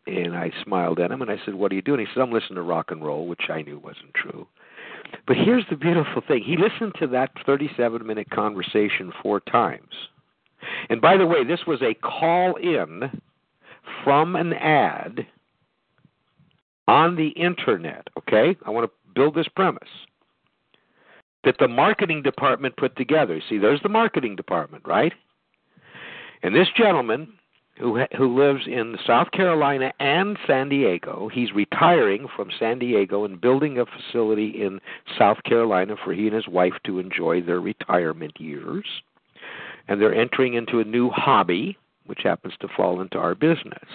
and 0.05 0.35
I 0.35 0.51
smiled 0.63 0.99
at 0.99 1.11
him 1.11 1.21
and 1.21 1.31
I 1.31 1.39
said 1.45 1.55
what 1.55 1.71
are 1.71 1.75
you 1.75 1.81
doing 1.81 1.99
he 1.99 2.05
said 2.13 2.21
I'm 2.21 2.31
listening 2.31 2.55
to 2.55 2.61
rock 2.61 2.91
and 2.91 3.03
roll 3.03 3.27
which 3.27 3.49
I 3.49 3.61
knew 3.61 3.79
wasn't 3.79 4.13
true 4.13 4.47
but 5.27 5.37
here's 5.37 5.65
the 5.69 5.75
beautiful 5.75 6.21
thing 6.27 6.43
he 6.43 6.57
listened 6.57 6.93
to 6.99 7.07
that 7.07 7.31
37 7.45 8.05
minute 8.05 8.29
conversation 8.29 9.11
four 9.21 9.39
times 9.39 9.93
and 10.89 11.01
by 11.01 11.17
the 11.17 11.25
way, 11.25 11.43
this 11.43 11.61
was 11.67 11.81
a 11.81 11.93
call 11.93 12.55
in 12.55 13.21
from 14.03 14.35
an 14.35 14.53
ad 14.53 15.25
on 16.87 17.15
the 17.15 17.29
internet, 17.29 18.07
okay? 18.17 18.57
I 18.65 18.69
want 18.69 18.89
to 18.89 19.13
build 19.13 19.35
this 19.35 19.47
premise 19.55 19.89
that 21.43 21.55
the 21.59 21.67
marketing 21.67 22.21
department 22.21 22.75
put 22.77 22.95
together. 22.95 23.41
See, 23.49 23.57
there's 23.57 23.81
the 23.81 23.89
marketing 23.89 24.35
department, 24.35 24.83
right? 24.87 25.13
And 26.41 26.55
this 26.55 26.67
gentleman 26.75 27.33
who 27.79 28.03
who 28.17 28.37
lives 28.39 28.67
in 28.67 28.97
South 29.05 29.31
Carolina 29.31 29.91
and 29.99 30.37
San 30.45 30.69
Diego, 30.69 31.29
he's 31.33 31.51
retiring 31.53 32.27
from 32.35 32.49
San 32.59 32.79
Diego 32.79 33.25
and 33.25 33.41
building 33.41 33.79
a 33.79 33.85
facility 33.85 34.61
in 34.63 34.79
South 35.17 35.41
Carolina 35.43 35.95
for 36.03 36.13
he 36.13 36.27
and 36.27 36.35
his 36.35 36.47
wife 36.47 36.73
to 36.85 36.99
enjoy 36.99 37.41
their 37.41 37.59
retirement 37.59 38.39
years 38.39 38.85
and 39.87 40.01
they're 40.01 40.15
entering 40.15 40.53
into 40.53 40.79
a 40.79 40.83
new 40.83 41.09
hobby, 41.09 41.77
which 42.05 42.21
happens 42.23 42.53
to 42.61 42.67
fall 42.75 43.01
into 43.01 43.17
our 43.17 43.35
business. 43.35 43.89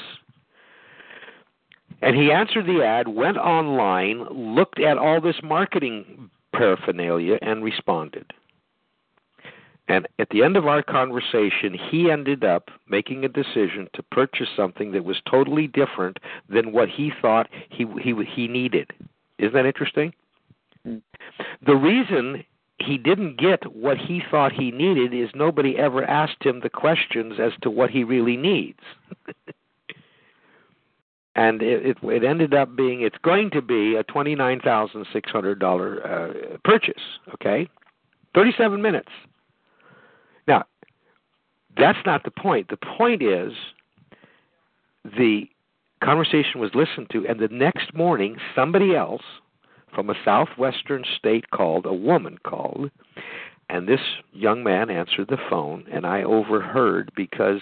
And 2.03 2.15
he 2.15 2.31
answered 2.31 2.67
the 2.67 2.85
ad, 2.85 3.09
went 3.09 3.39
online, 3.39 4.25
looked 4.31 4.81
at 4.81 4.99
all 4.99 5.21
this 5.21 5.41
marketing 5.43 6.31
paraphernalia, 6.53 7.39
and 7.43 7.65
responded. 7.65 8.33
And 9.89 10.07
at 10.19 10.29
the 10.29 10.43
end 10.43 10.57
of 10.57 10.67
our 10.67 10.83
conversation, 10.83 11.77
he 11.91 12.11
ended 12.11 12.45
up 12.45 12.71
making 12.89 13.25
a 13.25 13.29
decision 13.29 13.89
to 13.95 14.03
purchase 14.03 14.49
something 14.55 14.93
that 14.93 15.05
was 15.05 15.17
totally 15.29 15.67
different 15.67 16.19
than 16.49 16.73
what 16.73 16.91
he 16.91 17.11
thought 17.23 17.49
he 17.71 17.87
he 18.01 18.15
he 18.25 18.49
needed. 18.49 18.91
Isn't 19.39 19.55
that 19.55 19.67
interesting? 19.67 20.13
Mm. 20.87 21.01
The 21.65 21.75
reason 21.75 22.45
he 22.79 22.99
didn't 22.99 23.39
get 23.39 23.75
what 23.75 23.97
he 23.97 24.23
thought 24.31 24.53
he 24.53 24.71
needed 24.71 25.15
is 25.15 25.31
nobody 25.35 25.77
ever 25.79 26.05
asked 26.05 26.45
him 26.45 26.61
the 26.61 26.71
questions 26.71 27.35
as 27.41 27.53
to 27.63 27.71
what 27.71 27.91
he 27.91 28.05
really 28.05 28.37
needs. 28.37 28.81
and 31.35 31.63
it, 31.63 31.87
it 31.87 31.97
it 32.03 32.25
ended 32.25 32.53
up 32.53 32.77
being 32.77 33.01
it's 33.01 33.17
going 33.23 33.51
to 33.53 33.63
be 33.63 33.95
a 33.95 34.03
twenty 34.03 34.35
nine 34.35 34.61
thousand 34.61 35.07
six 35.15 35.31
hundred 35.31 35.59
dollar 35.59 36.07
uh, 36.07 36.59
purchase. 36.63 37.03
Okay, 37.33 37.71
thirty 38.35 38.53
seven 38.59 38.83
minutes. 38.83 39.09
That's 41.79 41.99
not 42.05 42.25
the 42.25 42.31
point. 42.31 42.69
The 42.69 42.77
point 42.77 43.23
is 43.23 43.53
the 45.05 45.45
conversation 46.03 46.61
was 46.61 46.71
listened 46.75 47.09
to, 47.13 47.27
and 47.27 47.41
the 47.41 47.49
next 47.49 47.95
morning 47.95 48.37
somebody 48.55 48.95
else 48.95 49.23
from 49.95 50.11
a 50.11 50.15
southwestern 50.25 51.05
state 51.17 51.51
called, 51.51 51.87
a 51.87 51.95
woman 51.95 52.39
called, 52.45 52.91
and 53.71 53.87
this 53.87 54.01
young 54.33 54.63
man 54.63 54.91
answered 54.91 55.29
the 55.29 55.39
phone, 55.51 55.85
and 55.93 56.07
I 56.07 56.23
overheard 56.23 57.11
because 57.15 57.61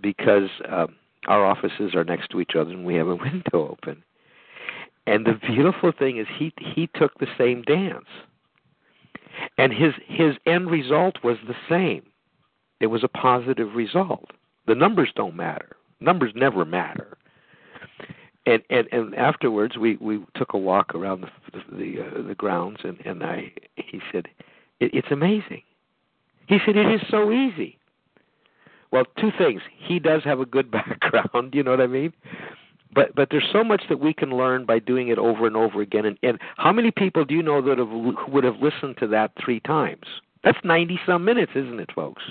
because 0.00 0.48
uh, 0.68 0.86
our 1.26 1.44
offices 1.44 1.94
are 1.94 2.04
next 2.04 2.30
to 2.30 2.40
each 2.40 2.52
other 2.56 2.70
and 2.70 2.84
we 2.84 2.94
have 2.94 3.08
a 3.08 3.16
window 3.16 3.68
open. 3.68 4.04
And 5.08 5.26
the 5.26 5.38
beautiful 5.46 5.90
thing 5.90 6.18
is 6.18 6.26
he 6.38 6.52
he 6.58 6.88
took 6.94 7.18
the 7.18 7.26
same 7.36 7.62
dance. 7.62 8.06
And 9.56 9.72
his 9.72 9.94
his 10.06 10.34
end 10.46 10.70
result 10.70 11.16
was 11.24 11.36
the 11.46 11.56
same. 11.68 12.02
It 12.80 12.86
was 12.86 13.04
a 13.04 13.08
positive 13.08 13.74
result. 13.74 14.30
The 14.66 14.74
numbers 14.74 15.10
don't 15.14 15.36
matter. 15.36 15.76
Numbers 16.00 16.32
never 16.34 16.64
matter 16.64 17.18
and 18.48 18.62
and 18.70 18.88
and 18.92 19.14
afterwards 19.14 19.76
we 19.76 19.96
we 20.00 20.20
took 20.34 20.54
a 20.54 20.58
walk 20.58 20.94
around 20.94 21.20
the 21.20 21.60
the 21.70 22.00
uh, 22.00 22.26
the 22.26 22.34
grounds 22.34 22.78
and 22.82 22.98
and 23.04 23.22
I 23.22 23.52
he 23.76 24.00
said 24.10 24.26
it, 24.80 24.94
it's 24.94 25.10
amazing. 25.10 25.62
He 26.46 26.58
said 26.64 26.76
it 26.76 26.90
is 26.90 27.02
so 27.10 27.30
easy. 27.30 27.78
Well, 28.90 29.04
two 29.20 29.30
things. 29.36 29.60
He 29.76 29.98
does 29.98 30.24
have 30.24 30.40
a 30.40 30.46
good 30.46 30.70
background, 30.78 31.54
you 31.54 31.62
know 31.62 31.72
what 31.72 31.80
I 31.80 31.86
mean? 31.86 32.12
But 32.94 33.14
but 33.14 33.28
there's 33.30 33.48
so 33.52 33.62
much 33.62 33.82
that 33.90 34.00
we 34.00 34.14
can 34.14 34.30
learn 34.30 34.64
by 34.64 34.78
doing 34.78 35.08
it 35.08 35.18
over 35.18 35.46
and 35.46 35.56
over 35.56 35.82
again. 35.82 36.06
And, 36.06 36.18
and 36.22 36.38
how 36.56 36.72
many 36.72 36.90
people 36.90 37.26
do 37.26 37.34
you 37.34 37.42
know 37.42 37.60
that 37.60 37.78
have, 37.78 37.90
would 38.32 38.44
have 38.44 38.56
listened 38.62 38.96
to 39.00 39.06
that 39.08 39.32
three 39.44 39.60
times? 39.60 40.04
That's 40.42 40.58
ninety 40.64 40.98
some 41.04 41.24
minutes, 41.24 41.52
isn't 41.54 41.80
it, 41.80 41.90
folks? 41.94 42.22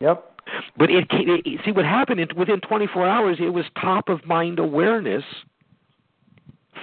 Yep. 0.00 0.32
But 0.76 0.90
it, 0.90 1.06
it 1.10 1.60
see 1.64 1.72
what 1.72 1.84
happened 1.84 2.20
it, 2.20 2.36
within 2.36 2.60
24 2.60 3.06
hours. 3.06 3.38
It 3.40 3.50
was 3.50 3.64
top 3.80 4.08
of 4.08 4.24
mind 4.24 4.58
awareness 4.58 5.24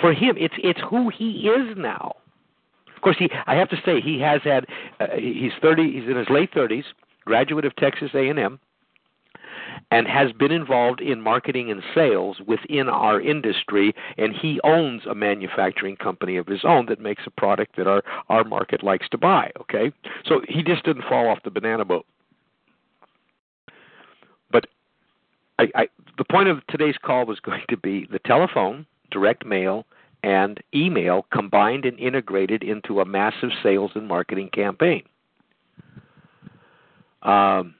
for 0.01 0.13
him. 0.13 0.35
It's 0.37 0.55
it's 0.57 0.79
who 0.89 1.09
he 1.09 1.47
is 1.47 1.77
now. 1.77 2.15
Of 2.95 3.01
course, 3.01 3.15
he 3.17 3.29
I 3.47 3.55
have 3.55 3.69
to 3.69 3.77
say 3.85 4.01
he 4.01 4.19
has 4.19 4.41
had. 4.43 4.65
Uh, 4.99 5.07
he's 5.15 5.53
30. 5.61 5.93
He's 5.93 6.09
in 6.09 6.17
his 6.17 6.29
late 6.29 6.53
30s. 6.53 6.83
Graduate 7.25 7.63
of 7.63 7.75
Texas 7.77 8.09
A&M 8.13 8.59
and 9.91 10.07
has 10.07 10.31
been 10.33 10.51
involved 10.51 11.01
in 11.01 11.21
marketing 11.21 11.71
and 11.71 11.81
sales 11.93 12.37
within 12.45 12.89
our 12.89 13.21
industry 13.21 13.93
and 14.17 14.35
he 14.35 14.59
owns 14.63 15.05
a 15.05 15.15
manufacturing 15.15 15.95
company 15.95 16.37
of 16.37 16.47
his 16.47 16.61
own 16.63 16.85
that 16.87 16.99
makes 16.99 17.23
a 17.25 17.31
product 17.31 17.75
that 17.77 17.87
our 17.87 18.03
our 18.29 18.43
market 18.43 18.83
likes 18.83 19.07
to 19.09 19.17
buy 19.17 19.51
okay 19.59 19.91
so 20.25 20.41
he 20.47 20.63
just 20.63 20.83
didn't 20.83 21.03
fall 21.03 21.27
off 21.27 21.39
the 21.43 21.51
banana 21.51 21.85
boat 21.85 22.05
I, 25.63 25.81
I, 25.81 25.87
the 26.17 26.25
point 26.25 26.49
of 26.49 26.65
today's 26.67 26.95
call 27.03 27.25
was 27.25 27.39
going 27.43 27.63
to 27.69 27.77
be 27.77 28.07
the 28.11 28.19
telephone, 28.19 28.85
direct 29.11 29.45
mail, 29.45 29.85
and 30.23 30.59
email 30.73 31.25
combined 31.33 31.85
and 31.85 31.99
integrated 31.99 32.63
into 32.63 33.01
a 33.01 33.05
massive 33.05 33.49
sales 33.61 33.91
and 33.95 34.07
marketing 34.07 34.49
campaign. 34.53 35.03
Um, 37.23 37.75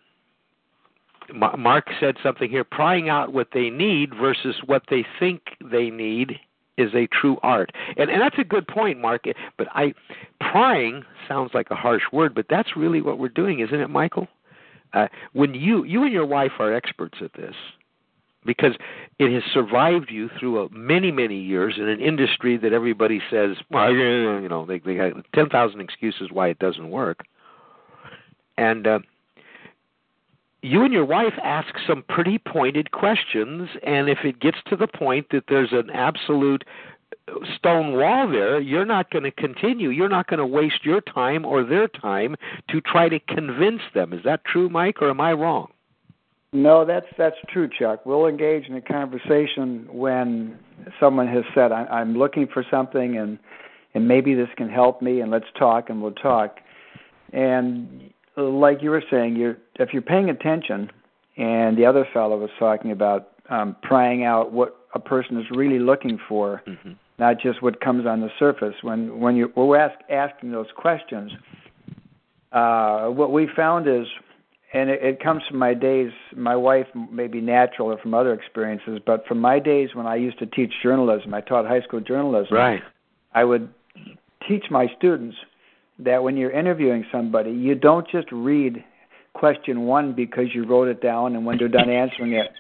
Mark 1.34 1.88
said 2.00 2.18
something 2.22 2.50
here 2.50 2.64
prying 2.64 3.10
out 3.10 3.34
what 3.34 3.50
they 3.54 3.70
need 3.70 4.14
versus 4.14 4.56
what 4.66 4.84
they 4.90 5.06
think 5.20 5.42
they 5.64 5.90
need 5.90 6.40
is 6.78 6.94
a 6.94 7.08
true 7.08 7.38
art. 7.44 7.72
And 7.98 8.10
and 8.10 8.22
that's 8.22 8.38
a 8.40 8.44
good 8.44 8.68
point, 8.68 9.00
Mark. 9.00 9.26
But 9.58 9.68
I 9.74 9.94
prying 10.40 11.04
sounds 11.28 11.52
like 11.54 11.72
a 11.72 11.76
harsh 11.76 12.04
word, 12.12 12.36
but 12.36 12.48
that's 12.50 12.76
really 12.76 13.02
what 13.02 13.20
we're 13.20 13.30
doing, 13.30 13.60
isn't 13.60 13.80
it, 13.80 13.90
Michael? 13.90 14.28
Uh, 14.94 15.08
when 15.34 15.54
you 15.54 15.84
you 15.84 16.04
and 16.04 16.14
your 16.14 16.26
wife 16.26 16.52
are 16.60 16.74
experts 16.74 17.18
at 17.22 17.34
this, 17.34 17.56
because 18.46 18.74
it 19.20 19.34
has 19.34 19.44
survived 19.52 20.12
you 20.12 20.30
through 20.40 20.64
a, 20.64 20.70
many 20.70 21.12
many 21.12 21.40
years 21.40 21.76
in 21.78 21.88
an 21.88 22.00
industry 22.00 22.58
that 22.58 22.74
everybody 22.74 23.22
says, 23.32 23.58
well, 23.72 23.92
you 23.92 24.48
know, 24.50 24.66
they 24.66 24.80
they 24.80 24.98
ten 25.34 25.50
thousand 25.50 25.82
excuses 25.82 26.30
why 26.32 26.48
it 26.50 26.60
doesn't 26.60 26.90
work, 26.90 27.26
and. 28.58 28.88
Uh, 28.88 29.00
you 30.66 30.82
and 30.86 30.94
your 30.94 31.04
wife 31.04 31.34
ask 31.44 31.76
some 31.86 32.06
pretty 32.08 32.38
pointed 32.38 32.92
questions, 32.92 33.68
and 33.86 34.08
if 34.08 34.20
it 34.24 34.40
gets 34.40 34.60
to 34.68 34.78
the 34.78 34.88
point 34.88 35.28
that 35.32 35.44
there's 35.50 35.74
an 35.74 35.90
absolute 35.90 36.64
stone 37.58 37.94
wall 37.94 38.30
there, 38.30 38.60
you're 38.60 38.86
not 38.86 39.10
going 39.12 39.24
to 39.24 39.32
continue. 39.32 39.90
You're 39.90 40.10
not 40.10 40.28
going 40.28 40.40
to 40.40 40.46
waste 40.46 40.84
your 40.84 41.02
time 41.02 41.46
or 41.46 41.64
their 41.64 41.88
time 41.88 42.36
to 42.70 42.82
try 42.82 43.10
to 43.10 43.20
convince 43.20 43.82
them. 43.94 44.14
Is 44.14 44.24
that 44.26 44.46
true, 44.46 44.70
Mike, 44.70 45.02
or 45.02 45.10
am 45.10 45.22
I 45.22 45.34
wrong? 45.34 45.72
No, 46.52 46.86
that's 46.86 47.08
that's 47.18 47.36
true, 47.50 47.68
Chuck. 47.68 48.06
We'll 48.06 48.28
engage 48.28 48.68
in 48.68 48.76
a 48.76 48.82
conversation 48.82 49.88
when 49.92 50.60
someone 51.00 51.28
has 51.28 51.44
said, 51.56 51.72
"I'm 51.72 52.16
looking 52.16 52.48
for 52.48 52.64
something, 52.70 53.18
and 53.18 53.40
and 53.96 54.08
maybe 54.08 54.36
this 54.36 54.50
can 54.56 54.70
help 54.70 55.02
me, 55.02 55.22
and 55.22 55.32
let's 55.32 55.48
talk, 55.58 55.90
and 55.90 56.02
we'll 56.02 56.12
talk." 56.12 56.60
And 57.32 58.14
like 58.38 58.84
you 58.84 58.92
were 58.92 59.04
saying, 59.10 59.36
you're 59.36 59.58
if 59.80 59.94
you're 59.94 60.04
paying 60.04 60.30
attention, 60.30 60.92
and 61.38 61.76
the 61.78 61.86
other 61.86 62.08
fellow 62.14 62.38
was 62.38 62.52
talking 62.60 62.92
about 62.92 63.30
um, 63.50 63.76
prying 63.82 64.24
out 64.24 64.52
what 64.52 64.78
a 64.94 65.00
person 65.00 65.40
is 65.40 65.46
really 65.52 65.80
looking 65.80 66.20
for, 66.30 66.62
mm-hmm. 66.68 66.92
Not 67.20 67.40
just 67.40 67.62
what 67.62 67.80
comes 67.80 68.06
on 68.06 68.22
the 68.22 68.30
surface. 68.40 68.76
When 68.82 69.20
when 69.20 69.36
you 69.36 69.52
we're 69.56 69.78
ask, 69.78 70.00
asking 70.10 70.52
those 70.52 70.68
questions, 70.76 71.32
uh, 72.52 73.08
what 73.08 73.32
we 73.32 73.48
found 73.56 73.88
is, 73.88 74.08
and 74.74 74.90
it, 74.90 75.04
it 75.04 75.24
comes 75.24 75.44
from 75.48 75.60
my 75.60 75.74
days. 75.74 76.12
My 76.36 76.56
wife 76.56 76.88
may 77.12 77.28
be 77.28 77.42
natural 77.42 77.92
or 77.92 77.98
from 78.00 78.14
other 78.14 78.34
experiences, 78.34 79.00
but 79.06 79.26
from 79.28 79.40
my 79.40 79.60
days 79.60 79.90
when 79.94 80.08
I 80.08 80.16
used 80.16 80.40
to 80.40 80.46
teach 80.46 80.72
journalism, 80.82 81.34
I 81.34 81.42
taught 81.42 81.66
high 81.66 81.82
school 81.82 82.00
journalism. 82.00 82.56
Right. 82.56 82.82
I 83.34 83.44
would 83.44 83.70
teach 84.48 84.66
my 84.70 84.88
students 84.98 85.36
that 86.00 86.24
when 86.24 86.38
you're 86.38 86.52
interviewing 86.52 87.06
somebody, 87.12 87.52
you 87.52 87.76
don't 87.76 88.08
just 88.10 88.28
read 88.32 88.84
question 89.34 89.82
one 89.82 90.14
because 90.14 90.46
you 90.54 90.66
wrote 90.66 90.88
it 90.88 91.02
down, 91.02 91.36
and 91.36 91.46
when 91.46 91.58
you're 91.60 91.70
done 91.70 91.90
answering 92.04 92.34
it, 92.34 92.52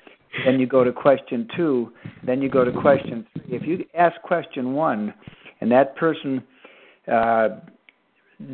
then 0.45 0.59
you 0.59 0.67
go 0.67 0.83
to 0.83 0.91
question 0.91 1.47
two, 1.55 1.91
then 2.23 2.41
you 2.41 2.49
go 2.49 2.63
to 2.63 2.71
question 2.71 3.25
three. 3.33 3.55
If 3.55 3.67
you 3.67 3.85
ask 3.93 4.19
question 4.21 4.73
one, 4.73 5.13
and 5.61 5.71
that 5.71 5.95
person 5.95 6.43
uh, 7.11 7.49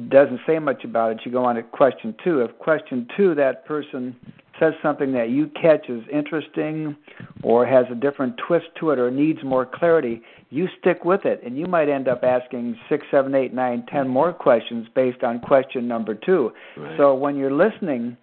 doesn't 0.09 0.41
say 0.45 0.59
much 0.59 0.83
about 0.83 1.11
it, 1.11 1.19
you 1.25 1.31
go 1.31 1.45
on 1.45 1.55
to 1.55 1.63
question 1.63 2.15
two. 2.23 2.41
If 2.41 2.57
question 2.59 3.07
two, 3.15 3.33
that 3.35 3.65
person 3.65 4.15
says 4.59 4.73
something 4.83 5.13
that 5.13 5.29
you 5.29 5.49
catch 5.61 5.89
is 5.89 6.03
interesting 6.11 6.95
or 7.43 7.65
has 7.65 7.85
a 7.91 7.95
different 7.95 8.35
twist 8.45 8.65
to 8.79 8.91
it 8.91 8.99
or 8.99 9.09
needs 9.09 9.39
more 9.43 9.65
clarity, 9.65 10.21
you 10.49 10.67
stick 10.79 11.05
with 11.05 11.25
it, 11.25 11.41
and 11.45 11.57
you 11.57 11.65
might 11.65 11.87
end 11.87 12.07
up 12.07 12.23
asking 12.23 12.77
six, 12.89 13.05
seven, 13.09 13.35
eight, 13.35 13.53
nine, 13.53 13.85
ten 13.91 14.07
more 14.07 14.33
questions 14.33 14.87
based 14.93 15.23
on 15.23 15.39
question 15.39 15.87
number 15.87 16.13
two. 16.13 16.51
Right. 16.75 16.97
So 16.97 17.13
when 17.15 17.37
you're 17.37 17.53
listening, 17.53 18.17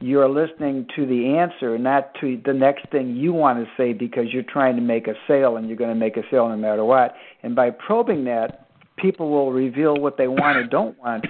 you're 0.00 0.28
listening 0.28 0.86
to 0.96 1.06
the 1.06 1.36
answer, 1.36 1.78
not 1.78 2.14
to 2.20 2.40
the 2.44 2.52
next 2.52 2.90
thing 2.90 3.16
you 3.16 3.32
want 3.32 3.58
to 3.58 3.70
say 3.76 3.92
because 3.92 4.32
you're 4.32 4.42
trying 4.42 4.76
to 4.76 4.82
make 4.82 5.06
a 5.06 5.14
sale 5.26 5.56
and 5.56 5.68
you're 5.68 5.76
going 5.76 5.90
to 5.90 5.98
make 5.98 6.16
a 6.16 6.22
sale 6.30 6.48
no 6.48 6.56
matter 6.56 6.84
what. 6.84 7.14
And 7.42 7.54
by 7.54 7.70
probing 7.70 8.24
that, 8.24 8.66
people 8.96 9.30
will 9.30 9.52
reveal 9.52 9.96
what 9.96 10.16
they 10.16 10.28
want 10.28 10.56
or 10.56 10.64
don't 10.64 10.98
want. 10.98 11.26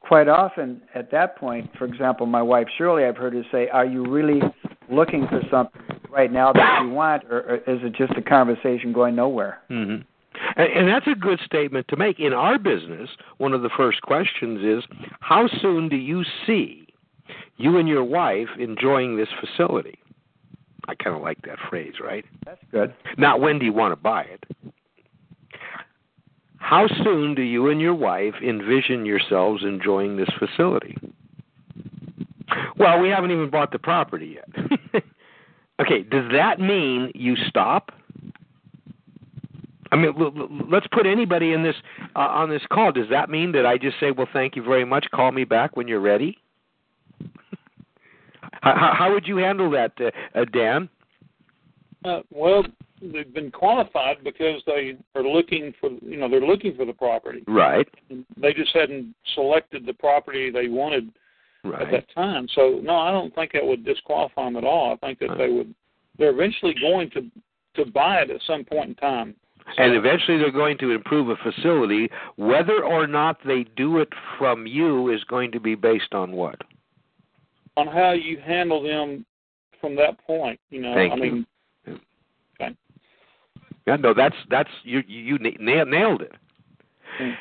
Quite 0.00 0.28
often, 0.28 0.82
at 0.94 1.10
that 1.12 1.36
point, 1.36 1.70
for 1.78 1.84
example, 1.84 2.26
my 2.26 2.42
wife 2.42 2.66
Shirley, 2.76 3.04
I've 3.04 3.16
heard 3.16 3.34
her 3.34 3.44
say, 3.52 3.68
"Are 3.68 3.84
you 3.84 4.04
really 4.04 4.40
looking 4.90 5.26
for 5.28 5.40
something 5.50 5.80
right 6.10 6.32
now 6.32 6.52
that 6.52 6.80
you 6.82 6.90
want, 6.90 7.24
or, 7.30 7.40
or 7.40 7.56
is 7.56 7.80
it 7.82 7.94
just 7.94 8.12
a 8.16 8.22
conversation 8.22 8.92
going 8.92 9.14
nowhere? 9.14 9.60
Mm-hmm. 9.70 10.02
And, 10.56 10.72
and 10.72 10.88
that's 10.88 11.06
a 11.06 11.18
good 11.18 11.40
statement 11.44 11.86
to 11.88 11.96
make. 11.96 12.18
In 12.18 12.32
our 12.32 12.58
business, 12.58 13.08
one 13.38 13.52
of 13.52 13.62
the 13.62 13.70
first 13.76 14.02
questions 14.02 14.62
is, 14.64 14.84
how 15.20 15.48
soon 15.60 15.88
do 15.88 15.96
you 15.96 16.24
see 16.46 16.79
you 17.56 17.78
and 17.78 17.88
your 17.88 18.04
wife 18.04 18.48
enjoying 18.58 19.16
this 19.16 19.28
facility? 19.40 19.98
I 20.88 20.94
kind 20.94 21.14
of 21.14 21.22
like 21.22 21.40
that 21.42 21.58
phrase, 21.68 21.94
right? 22.02 22.24
That's 22.44 22.62
good. 22.72 22.94
Not 23.18 23.40
when 23.40 23.58
do 23.58 23.64
you 23.64 23.72
want 23.72 23.92
to 23.92 23.96
buy 23.96 24.22
it? 24.22 24.44
How 26.56 26.86
soon 27.04 27.34
do 27.34 27.42
you 27.42 27.68
and 27.68 27.80
your 27.80 27.94
wife 27.94 28.34
envision 28.46 29.04
yourselves 29.04 29.62
enjoying 29.64 30.16
this 30.16 30.28
facility? 30.38 30.96
Well, 32.78 33.00
we 33.00 33.08
haven't 33.08 33.30
even 33.30 33.50
bought 33.50 33.72
the 33.72 33.78
property 33.78 34.36
yet. 34.36 35.02
Okay, 35.80 36.02
does 36.02 36.30
that 36.32 36.60
mean 36.60 37.10
you 37.14 37.36
stop? 37.48 37.90
I 39.92 39.96
mean, 39.96 40.12
let's 40.70 40.86
put 40.92 41.06
anybody 41.06 41.52
in 41.52 41.62
this 41.62 41.74
uh, 42.14 42.18
on 42.18 42.50
this 42.50 42.62
call. 42.70 42.92
Does 42.92 43.08
that 43.10 43.30
mean 43.30 43.52
that 43.52 43.66
I 43.66 43.78
just 43.78 43.98
say, 43.98 44.10
"Well, 44.10 44.28
thank 44.32 44.54
you 44.56 44.62
very 44.62 44.84
much. 44.84 45.06
Call 45.12 45.32
me 45.32 45.44
back 45.44 45.76
when 45.76 45.88
you're 45.88 46.00
ready"? 46.00 46.36
How, 48.62 48.94
how 48.96 49.12
would 49.12 49.26
you 49.26 49.36
handle 49.36 49.70
that, 49.70 49.92
uh, 50.00 50.10
uh, 50.38 50.44
Dan? 50.46 50.88
Uh, 52.04 52.20
well, 52.30 52.64
they've 53.00 53.32
been 53.32 53.50
qualified 53.50 54.22
because 54.24 54.62
they 54.66 54.96
are 55.14 55.22
looking 55.22 55.74
for 55.80 55.90
you 56.02 56.16
know 56.16 56.28
they're 56.28 56.40
looking 56.40 56.74
for 56.76 56.84
the 56.84 56.92
property. 56.92 57.42
Right. 57.46 57.88
They 58.36 58.52
just 58.52 58.74
hadn't 58.74 59.14
selected 59.34 59.86
the 59.86 59.94
property 59.94 60.50
they 60.50 60.68
wanted 60.68 61.10
right. 61.64 61.82
at 61.82 61.90
that 61.90 62.14
time. 62.14 62.48
So 62.54 62.80
no, 62.82 62.96
I 62.96 63.10
don't 63.10 63.34
think 63.34 63.52
that 63.52 63.64
would 63.64 63.84
disqualify 63.84 64.44
them 64.44 64.56
at 64.56 64.64
all. 64.64 64.92
I 64.92 65.06
think 65.06 65.18
that 65.20 65.36
they 65.36 65.48
would. 65.48 65.74
They're 66.18 66.30
eventually 66.30 66.74
going 66.80 67.10
to 67.10 67.30
to 67.82 67.90
buy 67.90 68.16
it 68.16 68.30
at 68.30 68.40
some 68.46 68.64
point 68.64 68.90
in 68.90 68.94
time. 68.96 69.34
So, 69.76 69.82
and 69.82 69.94
eventually 69.94 70.38
they're 70.38 70.50
going 70.50 70.78
to 70.78 70.90
improve 70.90 71.28
a 71.28 71.36
facility. 71.36 72.10
Whether 72.36 72.82
or 72.82 73.06
not 73.06 73.38
they 73.46 73.64
do 73.76 73.98
it 73.98 74.08
from 74.38 74.66
you 74.66 75.12
is 75.12 75.22
going 75.24 75.52
to 75.52 75.60
be 75.60 75.74
based 75.74 76.12
on 76.12 76.32
what? 76.32 76.60
On 77.76 77.86
how 77.86 78.12
you 78.12 78.38
handle 78.38 78.82
them 78.82 79.24
from 79.80 79.96
that 79.96 80.18
point. 80.26 80.58
You 80.70 80.82
know, 80.82 80.94
Thank 80.94 81.12
I 81.12 81.16
you. 81.16 81.22
mean. 81.22 81.46
Okay. 82.60 82.76
Yeah, 83.86 83.96
no, 83.96 84.12
that's 84.14 84.36
that's 84.50 84.70
you 84.84 85.02
you 85.06 85.38
nailed 85.38 86.22
it. 86.22 86.32
Mm. 87.20 87.34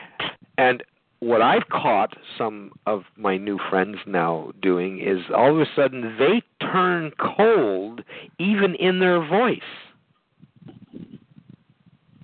And 0.58 0.84
what 1.20 1.42
I've 1.42 1.68
caught 1.70 2.16
some 2.38 2.72
of 2.86 3.04
my 3.18 3.38
new 3.38 3.60
friends 3.70 3.98
now 4.06 4.52
doing 4.62 5.00
is 5.00 5.20
all 5.36 5.54
of 5.54 5.60
a 5.60 5.66
sudden 5.76 6.16
they 6.18 6.42
turn 6.66 7.12
cold 7.20 8.02
even 8.40 8.76
in 8.76 9.00
their 9.00 9.26
voice. 9.26 9.60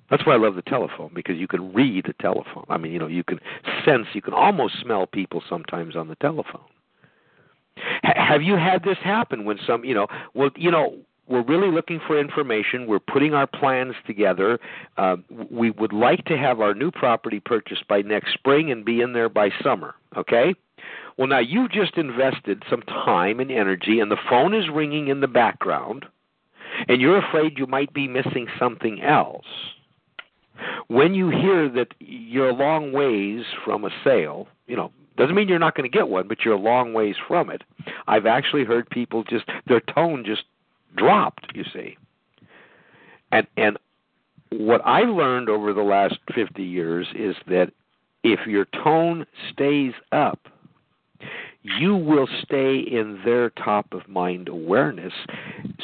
That's 0.08 0.24
why 0.24 0.34
I 0.34 0.38
love 0.38 0.54
the 0.54 0.62
telephone 0.62 1.10
because 1.14 1.36
you 1.36 1.48
can 1.48 1.72
read 1.72 2.06
the 2.06 2.14
telephone. 2.20 2.64
I 2.68 2.76
mean, 2.76 2.92
you 2.92 2.98
know, 2.98 3.08
you 3.08 3.24
can 3.24 3.40
sense, 3.84 4.06
you 4.12 4.22
can 4.22 4.34
almost 4.34 4.74
smell 4.80 5.06
people 5.06 5.42
sometimes 5.48 5.96
on 5.96 6.08
the 6.08 6.14
telephone. 6.16 6.64
Have 8.02 8.42
you 8.42 8.56
had 8.56 8.82
this 8.82 8.98
happen 9.02 9.44
when 9.44 9.58
some, 9.66 9.84
you 9.84 9.94
know, 9.94 10.06
well, 10.34 10.50
you 10.56 10.70
know, 10.70 10.96
we're 11.28 11.42
really 11.42 11.70
looking 11.70 12.00
for 12.06 12.18
information. 12.18 12.86
We're 12.86 13.00
putting 13.00 13.34
our 13.34 13.46
plans 13.46 13.94
together. 14.06 14.60
Uh, 14.96 15.16
we 15.50 15.70
would 15.72 15.92
like 15.92 16.24
to 16.26 16.36
have 16.36 16.60
our 16.60 16.74
new 16.74 16.90
property 16.90 17.40
purchased 17.40 17.88
by 17.88 18.02
next 18.02 18.32
spring 18.32 18.70
and 18.70 18.84
be 18.84 19.00
in 19.00 19.12
there 19.12 19.28
by 19.28 19.50
summer. 19.62 19.94
Okay? 20.16 20.54
Well, 21.16 21.26
now 21.26 21.40
you've 21.40 21.72
just 21.72 21.96
invested 21.96 22.62
some 22.70 22.82
time 22.82 23.40
and 23.40 23.50
energy, 23.50 24.00
and 24.00 24.10
the 24.10 24.18
phone 24.28 24.54
is 24.54 24.68
ringing 24.72 25.08
in 25.08 25.20
the 25.20 25.28
background, 25.28 26.04
and 26.88 27.00
you're 27.00 27.18
afraid 27.18 27.58
you 27.58 27.66
might 27.66 27.92
be 27.92 28.06
missing 28.06 28.46
something 28.58 29.02
else. 29.02 29.46
When 30.88 31.14
you 31.14 31.30
hear 31.30 31.68
that 31.70 31.88
you're 31.98 32.50
a 32.50 32.54
long 32.54 32.92
ways 32.92 33.44
from 33.64 33.84
a 33.84 33.90
sale, 34.04 34.46
you 34.66 34.76
know, 34.76 34.92
doesn't 35.16 35.34
mean 35.34 35.48
you're 35.48 35.58
not 35.58 35.74
going 35.74 35.90
to 35.90 35.96
get 35.96 36.08
one, 36.08 36.28
but 36.28 36.44
you're 36.44 36.54
a 36.54 36.58
long 36.58 36.92
ways 36.92 37.16
from 37.26 37.50
it. 37.50 37.62
I've 38.06 38.26
actually 38.26 38.64
heard 38.64 38.88
people 38.90 39.24
just 39.24 39.44
their 39.66 39.80
tone 39.80 40.24
just 40.24 40.44
dropped, 40.96 41.52
you 41.54 41.64
see. 41.72 41.96
And 43.32 43.46
and 43.56 43.78
what 44.50 44.80
I 44.84 45.00
learned 45.00 45.48
over 45.48 45.72
the 45.72 45.82
last 45.82 46.18
50 46.34 46.62
years 46.62 47.06
is 47.14 47.34
that 47.48 47.72
if 48.22 48.46
your 48.46 48.66
tone 48.66 49.26
stays 49.52 49.92
up, 50.12 50.48
you 51.62 51.96
will 51.96 52.28
stay 52.42 52.78
in 52.78 53.20
their 53.24 53.50
top 53.50 53.92
of 53.92 54.08
mind 54.08 54.48
awareness 54.48 55.12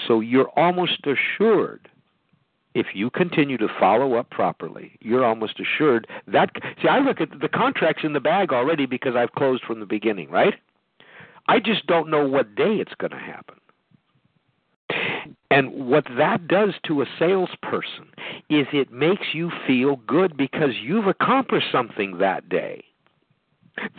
So 0.06 0.20
you're 0.20 0.50
almost 0.50 1.00
assured 1.06 1.88
if 2.74 2.88
you 2.94 3.10
continue 3.10 3.58
to 3.58 3.68
follow 3.78 4.14
up 4.14 4.30
properly, 4.30 4.92
you're 5.00 5.24
almost 5.24 5.60
assured 5.60 6.06
that. 6.26 6.50
See, 6.80 6.88
I 6.88 7.00
look 7.00 7.20
at 7.20 7.40
the 7.40 7.48
contracts 7.48 8.02
in 8.04 8.12
the 8.12 8.20
bag 8.20 8.52
already 8.52 8.86
because 8.86 9.14
I've 9.16 9.32
closed 9.32 9.64
from 9.64 9.80
the 9.80 9.86
beginning, 9.86 10.30
right? 10.30 10.54
I 11.48 11.58
just 11.58 11.86
don't 11.86 12.10
know 12.10 12.26
what 12.26 12.54
day 12.54 12.76
it's 12.76 12.94
going 12.98 13.10
to 13.10 13.18
happen. 13.18 13.56
And 15.50 15.86
what 15.86 16.04
that 16.16 16.48
does 16.48 16.74
to 16.86 17.02
a 17.02 17.06
salesperson 17.18 18.08
is 18.48 18.66
it 18.72 18.90
makes 18.90 19.34
you 19.34 19.50
feel 19.66 19.96
good 20.06 20.36
because 20.36 20.70
you've 20.82 21.06
accomplished 21.06 21.66
something 21.70 22.18
that 22.18 22.48
day. 22.48 22.84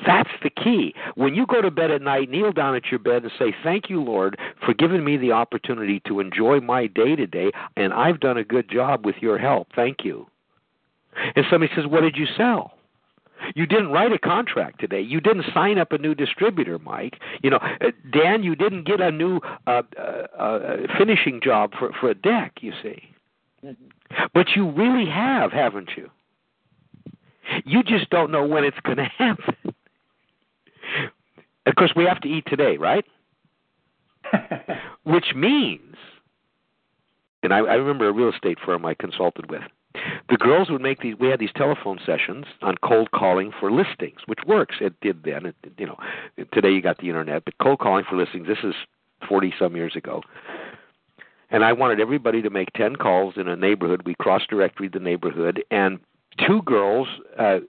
That's 0.05 0.29
the 0.41 0.49
key. 0.49 0.93
When 1.15 1.35
you 1.35 1.45
go 1.45 1.61
to 1.61 1.71
bed 1.71 1.91
at 1.91 2.01
night, 2.01 2.29
kneel 2.29 2.51
down 2.51 2.75
at 2.75 2.87
your 2.91 2.99
bed 2.99 3.23
and 3.23 3.31
say, 3.37 3.55
Thank 3.63 3.89
you, 3.89 4.01
Lord, 4.01 4.37
for 4.65 4.73
giving 4.73 5.03
me 5.03 5.17
the 5.17 5.31
opportunity 5.31 6.01
to 6.07 6.19
enjoy 6.19 6.59
my 6.59 6.87
day 6.87 7.15
today, 7.15 7.51
and 7.75 7.93
I've 7.93 8.19
done 8.19 8.37
a 8.37 8.43
good 8.43 8.69
job 8.69 9.05
with 9.05 9.15
your 9.21 9.37
help. 9.37 9.67
Thank 9.75 10.03
you. 10.03 10.27
And 11.35 11.45
somebody 11.49 11.71
says, 11.75 11.85
What 11.87 12.01
did 12.01 12.17
you 12.17 12.25
sell? 12.37 12.73
You 13.55 13.65
didn't 13.65 13.89
write 13.89 14.11
a 14.13 14.19
contract 14.19 14.79
today. 14.79 15.01
You 15.01 15.19
didn't 15.19 15.45
sign 15.53 15.77
up 15.77 15.91
a 15.91 15.97
new 15.97 16.15
distributor, 16.15 16.79
Mike. 16.79 17.19
You 17.41 17.49
know, 17.49 17.57
uh, 17.57 17.91
Dan, 18.11 18.43
you 18.43 18.55
didn't 18.55 18.85
get 18.85 19.01
a 19.01 19.11
new 19.11 19.41
uh, 19.67 19.81
uh, 19.97 20.01
uh, 20.37 20.77
finishing 20.97 21.41
job 21.43 21.73
for 21.77 21.91
for 21.99 22.09
a 22.09 22.15
deck. 22.15 22.53
You 22.61 22.71
see, 22.81 23.01
mm-hmm. 23.63 24.23
but 24.33 24.47
you 24.55 24.69
really 24.71 25.09
have, 25.09 25.51
haven't 25.51 25.91
you? 25.97 26.09
You 27.65 27.83
just 27.83 28.09
don't 28.09 28.31
know 28.31 28.45
when 28.45 28.63
it's 28.63 28.79
going 28.83 28.97
to 28.97 29.03
happen. 29.17 29.55
of 31.65 31.75
course, 31.75 31.93
we 31.95 32.05
have 32.05 32.21
to 32.21 32.27
eat 32.27 32.45
today, 32.47 32.77
right? 32.77 33.05
Which 35.03 35.33
means, 35.35 35.95
and 37.41 37.53
I, 37.53 37.59
I 37.59 37.75
remember 37.75 38.07
a 38.07 38.13
real 38.13 38.29
estate 38.29 38.57
firm 38.63 38.85
I 38.85 38.93
consulted 38.93 39.49
with. 39.49 39.61
The 40.29 40.37
girls 40.37 40.71
would 40.71 40.81
make 40.81 41.01
these. 41.01 41.15
We 41.19 41.27
had 41.27 41.39
these 41.39 41.51
telephone 41.55 41.99
sessions 42.03 42.45
on 42.63 42.75
cold 42.83 43.11
calling 43.11 43.51
for 43.59 43.71
listings, 43.71 44.21
which 44.25 44.39
works. 44.47 44.77
It 44.81 44.93
did 45.01 45.23
then. 45.23 45.45
It, 45.45 45.55
you 45.77 45.85
know, 45.85 45.97
today 46.51 46.71
you 46.71 46.81
got 46.81 46.97
the 46.97 47.09
internet, 47.09 47.45
but 47.45 47.53
cold 47.61 47.77
calling 47.77 48.03
for 48.09 48.15
listings. 48.15 48.47
This 48.47 48.63
is 48.63 48.73
forty 49.29 49.53
some 49.59 49.75
years 49.75 49.95
ago 49.95 50.23
and 51.53 51.63
I 51.63 51.71
wanted 51.71 51.99
everybody 52.01 52.41
to 52.41 52.49
make 52.49 52.73
10 52.73 52.95
calls 52.95 53.35
in 53.37 53.47
a 53.47 53.55
neighborhood. 53.55 54.01
We 54.05 54.15
cross 54.15 54.41
directory 54.49 54.89
the 54.89 54.99
neighborhood, 54.99 55.63
and 55.69 55.99
two 56.45 56.61
girls 56.63 57.07
uh, 57.37 57.59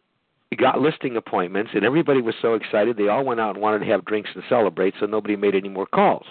got 0.59 0.81
listing 0.81 1.16
appointments, 1.16 1.72
and 1.74 1.85
everybody 1.85 2.20
was 2.20 2.35
so 2.40 2.55
excited 2.55 2.96
they 2.96 3.09
all 3.09 3.24
went 3.24 3.40
out 3.40 3.55
and 3.55 3.62
wanted 3.62 3.81
to 3.81 3.87
have 3.87 4.05
drinks 4.05 4.31
and 4.35 4.44
celebrate, 4.48 4.94
so 5.00 5.07
nobody 5.07 5.37
made 5.37 5.55
any 5.55 5.68
more 5.68 5.87
calls, 5.87 6.27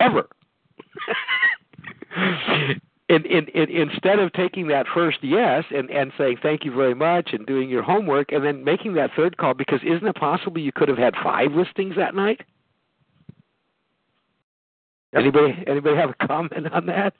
ever. 0.00 0.28
and, 3.08 3.26
and, 3.26 3.48
and 3.54 3.70
instead 3.70 4.18
of 4.18 4.32
taking 4.32 4.68
that 4.68 4.86
first 4.92 5.18
yes 5.22 5.64
and 5.74 5.90
and 5.90 6.12
saying 6.16 6.36
thank 6.42 6.64
you 6.64 6.74
very 6.74 6.94
much 6.94 7.30
and 7.32 7.46
doing 7.46 7.68
your 7.68 7.82
homework 7.82 8.32
and 8.32 8.44
then 8.44 8.64
making 8.64 8.94
that 8.94 9.10
third 9.16 9.36
call 9.36 9.54
because 9.54 9.80
isn't 9.82 10.06
it 10.06 10.16
possible 10.16 10.60
you 10.60 10.72
could 10.72 10.88
have 10.88 10.98
had 10.98 11.14
five 11.22 11.52
listings 11.52 11.96
that 11.96 12.14
night? 12.14 12.40
Yep. 15.12 15.22
Anybody 15.22 15.64
anybody 15.66 15.96
have 15.96 16.10
a 16.10 16.26
comment 16.26 16.72
on 16.72 16.86
that? 16.86 17.14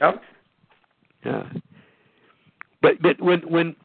Yep. 0.00 0.22
Yeah. 1.24 1.42
But 2.82 3.02
but 3.02 3.20
when 3.20 3.40
when 3.40 3.76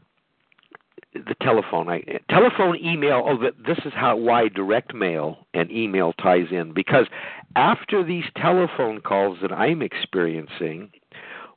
the 1.14 1.36
telephone, 1.42 1.90
I, 1.90 2.04
telephone, 2.30 2.76
email. 2.78 3.24
Oh, 3.26 3.38
this 3.66 3.78
is 3.86 3.94
how 3.96 4.16
why 4.18 4.48
direct 4.48 4.94
mail 4.94 5.46
and 5.54 5.72
email 5.72 6.14
ties 6.14 6.48
in 6.52 6.74
because 6.74 7.06
after 7.56 8.04
these 8.04 8.26
telephone 8.36 9.00
calls 9.02 9.38
that 9.42 9.52
I'm 9.52 9.82
experiencing, 9.82 10.90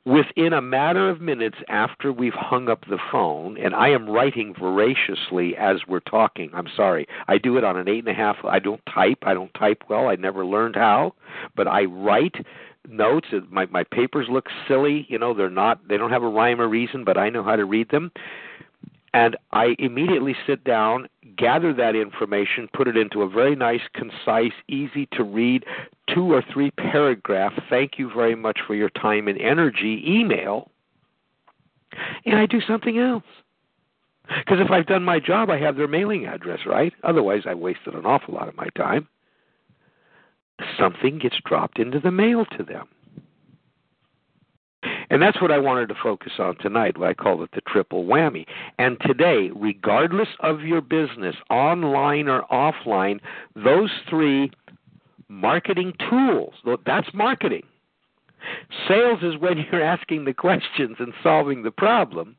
within 0.05 0.53
a 0.53 0.61
matter 0.61 1.09
of 1.09 1.19
minutes 1.19 1.57
after 1.67 2.13
we've 2.13 2.33
hung 2.33 2.69
up 2.69 2.85
the 2.87 2.99
phone, 3.11 3.57
and 3.57 3.75
I 3.75 3.89
am 3.89 4.09
writing 4.09 4.53
voraciously 4.57 5.55
as 5.57 5.77
we're 5.87 5.99
talking. 5.99 6.49
I'm 6.53 6.67
sorry, 6.75 7.07
I 7.27 7.37
do 7.37 7.57
it 7.57 7.63
on 7.63 7.77
an 7.77 7.89
eight 7.89 7.99
and 7.99 8.09
a 8.09 8.13
half. 8.13 8.37
I 8.45 8.59
don't 8.59 8.81
type. 8.93 9.19
I 9.23 9.33
don't 9.33 9.53
type 9.53 9.83
well. 9.89 10.07
I 10.07 10.15
never 10.15 10.45
learned 10.45 10.75
how, 10.75 11.13
but 11.55 11.67
I 11.67 11.85
write 11.85 12.35
notes. 12.87 13.27
My 13.49 13.65
my 13.67 13.83
papers 13.83 14.27
look 14.29 14.47
silly. 14.67 15.05
You 15.09 15.19
know, 15.19 15.33
they're 15.33 15.49
not. 15.49 15.87
They 15.87 15.97
don't 15.97 16.11
have 16.11 16.23
a 16.23 16.29
rhyme 16.29 16.61
or 16.61 16.67
reason, 16.67 17.03
but 17.03 17.17
I 17.17 17.29
know 17.29 17.43
how 17.43 17.55
to 17.55 17.65
read 17.65 17.89
them. 17.89 18.11
And 19.13 19.35
I 19.51 19.75
immediately 19.79 20.35
sit 20.45 20.63
down, 20.63 21.07
gather 21.37 21.73
that 21.73 21.95
information, 21.95 22.67
put 22.73 22.87
it 22.87 22.97
into 22.97 23.21
a 23.21 23.29
very 23.29 23.55
nice, 23.55 23.81
concise, 23.93 24.51
easy 24.67 25.07
to 25.13 25.23
read, 25.23 25.65
two 26.13 26.33
or 26.33 26.43
three 26.53 26.71
paragraph, 26.71 27.53
thank 27.69 27.97
you 27.97 28.11
very 28.13 28.35
much 28.35 28.59
for 28.67 28.75
your 28.75 28.89
time 28.89 29.27
and 29.27 29.39
energy 29.39 30.03
email, 30.05 30.69
and 32.25 32.37
I 32.37 32.45
do 32.45 32.61
something 32.61 32.99
else. 32.99 33.23
Because 34.27 34.59
if 34.59 34.69
I've 34.69 34.87
done 34.87 35.03
my 35.03 35.19
job, 35.19 35.49
I 35.49 35.57
have 35.57 35.77
their 35.77 35.87
mailing 35.87 36.25
address, 36.25 36.59
right? 36.65 36.93
Otherwise, 37.03 37.43
I've 37.45 37.59
wasted 37.59 37.95
an 37.95 38.05
awful 38.05 38.33
lot 38.33 38.49
of 38.49 38.57
my 38.57 38.67
time 38.75 39.07
something 40.77 41.19
gets 41.19 41.37
dropped 41.45 41.79
into 41.79 41.99
the 41.99 42.11
mail 42.11 42.45
to 42.57 42.63
them. 42.63 42.87
And 45.09 45.21
that's 45.21 45.41
what 45.41 45.51
I 45.51 45.57
wanted 45.57 45.89
to 45.89 45.95
focus 46.01 46.33
on 46.37 46.57
tonight, 46.57 47.01
I 47.01 47.13
call 47.13 47.41
it 47.43 47.51
the 47.53 47.61
triple 47.61 48.05
whammy. 48.05 48.45
And 48.77 48.97
today, 49.01 49.49
regardless 49.55 50.27
of 50.41 50.61
your 50.61 50.81
business, 50.81 51.35
online 51.49 52.27
or 52.27 52.43
offline, 52.51 53.19
those 53.55 53.91
three 54.09 54.51
marketing 55.29 55.93
tools, 56.09 56.53
that's 56.85 57.13
marketing. 57.13 57.63
Sales 58.87 59.19
is 59.23 59.37
when 59.37 59.57
you're 59.57 59.83
asking 59.83 60.25
the 60.25 60.33
questions 60.33 60.97
and 60.99 61.13
solving 61.23 61.63
the 61.63 61.71
problem. 61.71 62.35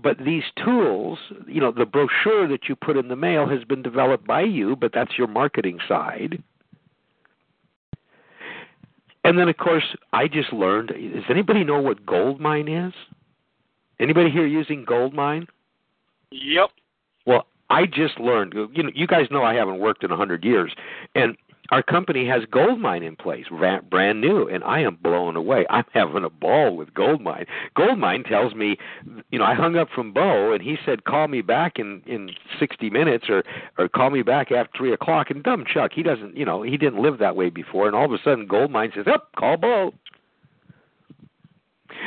But 0.00 0.18
these 0.18 0.44
tools, 0.64 1.18
you 1.46 1.60
know, 1.60 1.72
the 1.72 1.84
brochure 1.84 2.48
that 2.48 2.68
you 2.68 2.76
put 2.76 2.96
in 2.96 3.08
the 3.08 3.16
mail 3.16 3.48
has 3.48 3.64
been 3.64 3.82
developed 3.82 4.26
by 4.26 4.42
you, 4.42 4.76
but 4.76 4.92
that's 4.94 5.18
your 5.18 5.28
marketing 5.28 5.78
side. 5.86 6.42
And 9.24 9.38
then, 9.38 9.48
of 9.48 9.56
course, 9.56 9.84
I 10.12 10.28
just 10.28 10.52
learned. 10.52 10.88
Does 10.88 11.24
anybody 11.28 11.64
know 11.64 11.80
what 11.80 12.04
Goldmine 12.04 12.68
is? 12.68 12.92
Anybody 14.00 14.30
here 14.30 14.46
using 14.46 14.84
Goldmine? 14.84 15.46
Yep. 16.32 16.70
Well, 17.26 17.46
I 17.70 17.86
just 17.86 18.18
learned. 18.18 18.54
You 18.54 18.82
know, 18.82 18.90
you 18.94 19.06
guys 19.06 19.28
know 19.30 19.42
I 19.44 19.54
haven't 19.54 19.78
worked 19.78 20.02
in 20.02 20.10
a 20.10 20.16
hundred 20.16 20.44
years, 20.44 20.74
and 21.14 21.36
our 21.72 21.82
company 21.82 22.26
has 22.26 22.42
Goldmine 22.50 23.02
in 23.02 23.16
place, 23.16 23.46
brand 23.48 24.20
new, 24.20 24.46
and 24.46 24.62
I 24.62 24.80
am 24.80 24.98
blown 25.02 25.36
away. 25.36 25.64
I'm 25.70 25.86
having 25.94 26.22
a 26.22 26.28
ball 26.28 26.76
with 26.76 26.92
Goldmine. 26.92 27.46
Goldmine 27.74 28.24
tells 28.24 28.54
me, 28.54 28.76
you 29.30 29.38
know, 29.38 29.44
I 29.46 29.54
hung 29.54 29.76
up 29.76 29.88
from 29.92 30.12
Bo, 30.12 30.52
and 30.52 30.62
he 30.62 30.76
said, 30.84 31.04
"Call 31.04 31.28
me 31.28 31.40
back 31.40 31.78
in 31.78 32.02
in 32.04 32.30
60 32.58 32.90
minutes, 32.90 33.30
or 33.30 33.42
or 33.78 33.88
call 33.88 34.10
me 34.10 34.20
back 34.20 34.52
after 34.52 34.76
three 34.76 34.92
o'clock." 34.92 35.30
And 35.30 35.42
dumb 35.42 35.64
Chuck, 35.64 35.92
he 35.94 36.02
doesn't, 36.02 36.36
you 36.36 36.44
know, 36.44 36.60
he 36.60 36.76
didn't 36.76 37.00
live 37.00 37.18
that 37.18 37.36
way 37.36 37.48
before, 37.48 37.86
and 37.86 37.96
all 37.96 38.04
of 38.04 38.12
a 38.12 38.18
sudden, 38.22 38.46
Goldmine 38.46 38.92
says, 38.94 39.06
"Up, 39.06 39.30
oh, 39.34 39.40
call 39.40 39.56
Bo." 39.56 39.94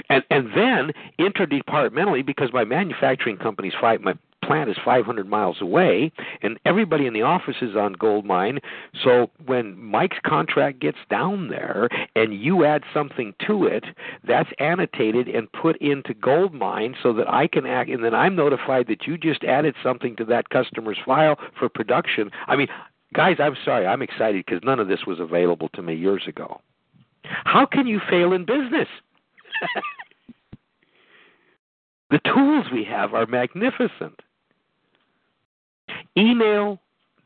and 0.10 0.23
and 0.30 0.49
then 0.56 0.91
interdepartmentally 1.19 2.25
because 2.25 2.51
my 2.54 2.63
manufacturing 2.63 3.38
company's 3.38 3.73
five 3.80 4.01
my 4.01 4.13
plant 4.46 4.70
is 4.70 4.78
500 4.84 5.28
miles 5.28 5.62
away, 5.62 6.12
and 6.42 6.60
everybody 6.66 7.06
in 7.06 7.14
the 7.14 7.22
office 7.22 7.58
is 7.62 7.76
on 7.76 7.94
Goldmine. 7.94 8.60
So 9.04 9.30
when 9.46 9.82
Mike's 9.82 10.18
contract 10.26 10.80
gets 10.80 10.98
down 11.10 11.50
there 11.50 11.90
and 12.16 12.34
you 12.34 12.66
add 12.66 12.84
something 12.94 13.34
to 13.48 13.66
it, 13.66 13.86
that's 14.28 14.50
annotated 14.60 15.28
and 15.28 15.52
put 15.52 15.78
into 15.78 16.14
Goldmine 16.14 16.96
so 17.02 17.14
that 17.14 17.30
I 17.30 17.48
can 17.48 17.66
act, 17.66 17.90
and 17.90 18.04
then 18.04 18.14
I'm 18.14 18.36
notified 18.36 18.88
that 18.88 19.08
you 19.08 19.18
just 19.18 19.44
added 19.44 19.76
something 19.84 20.16
to 20.18 20.26
that 20.26 20.50
customer's 20.50 20.98
file 21.06 21.38
for 21.58 21.70
production. 21.70 22.32
I 22.48 22.56
mean, 22.56 22.68
guys, 23.14 23.38
I'm 23.40 23.56
sorry, 23.64 23.86
I'm 23.86 24.02
excited 24.02 24.46
because 24.46 24.62
none 24.64 24.80
of 24.80 24.88
this 24.88 25.06
was 25.06 25.20
available 25.20 25.70
to 25.70 25.82
me 25.82 25.96
years 25.96 26.24
ago. 26.28 26.62
How 27.24 27.66
can 27.66 27.88
you 27.88 28.00
fail 28.10 28.34
in 28.34 28.46
business? 28.46 28.88
the 32.12 32.20
tools 32.20 32.66
we 32.72 32.84
have 32.84 33.14
are 33.14 33.26
magnificent. 33.26 34.22
Email, 36.17 36.80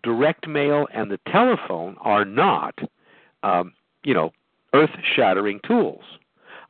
direct 0.04 0.47
mail, 0.47 0.88
and 0.93 1.12
the 1.12 1.19
telephone 1.32 1.95
are 2.02 2.25
not, 2.25 2.78
um, 3.43 3.73
you 4.04 4.13
know, 4.13 4.32
earth-shattering 4.73 5.60
tools. 5.65 6.04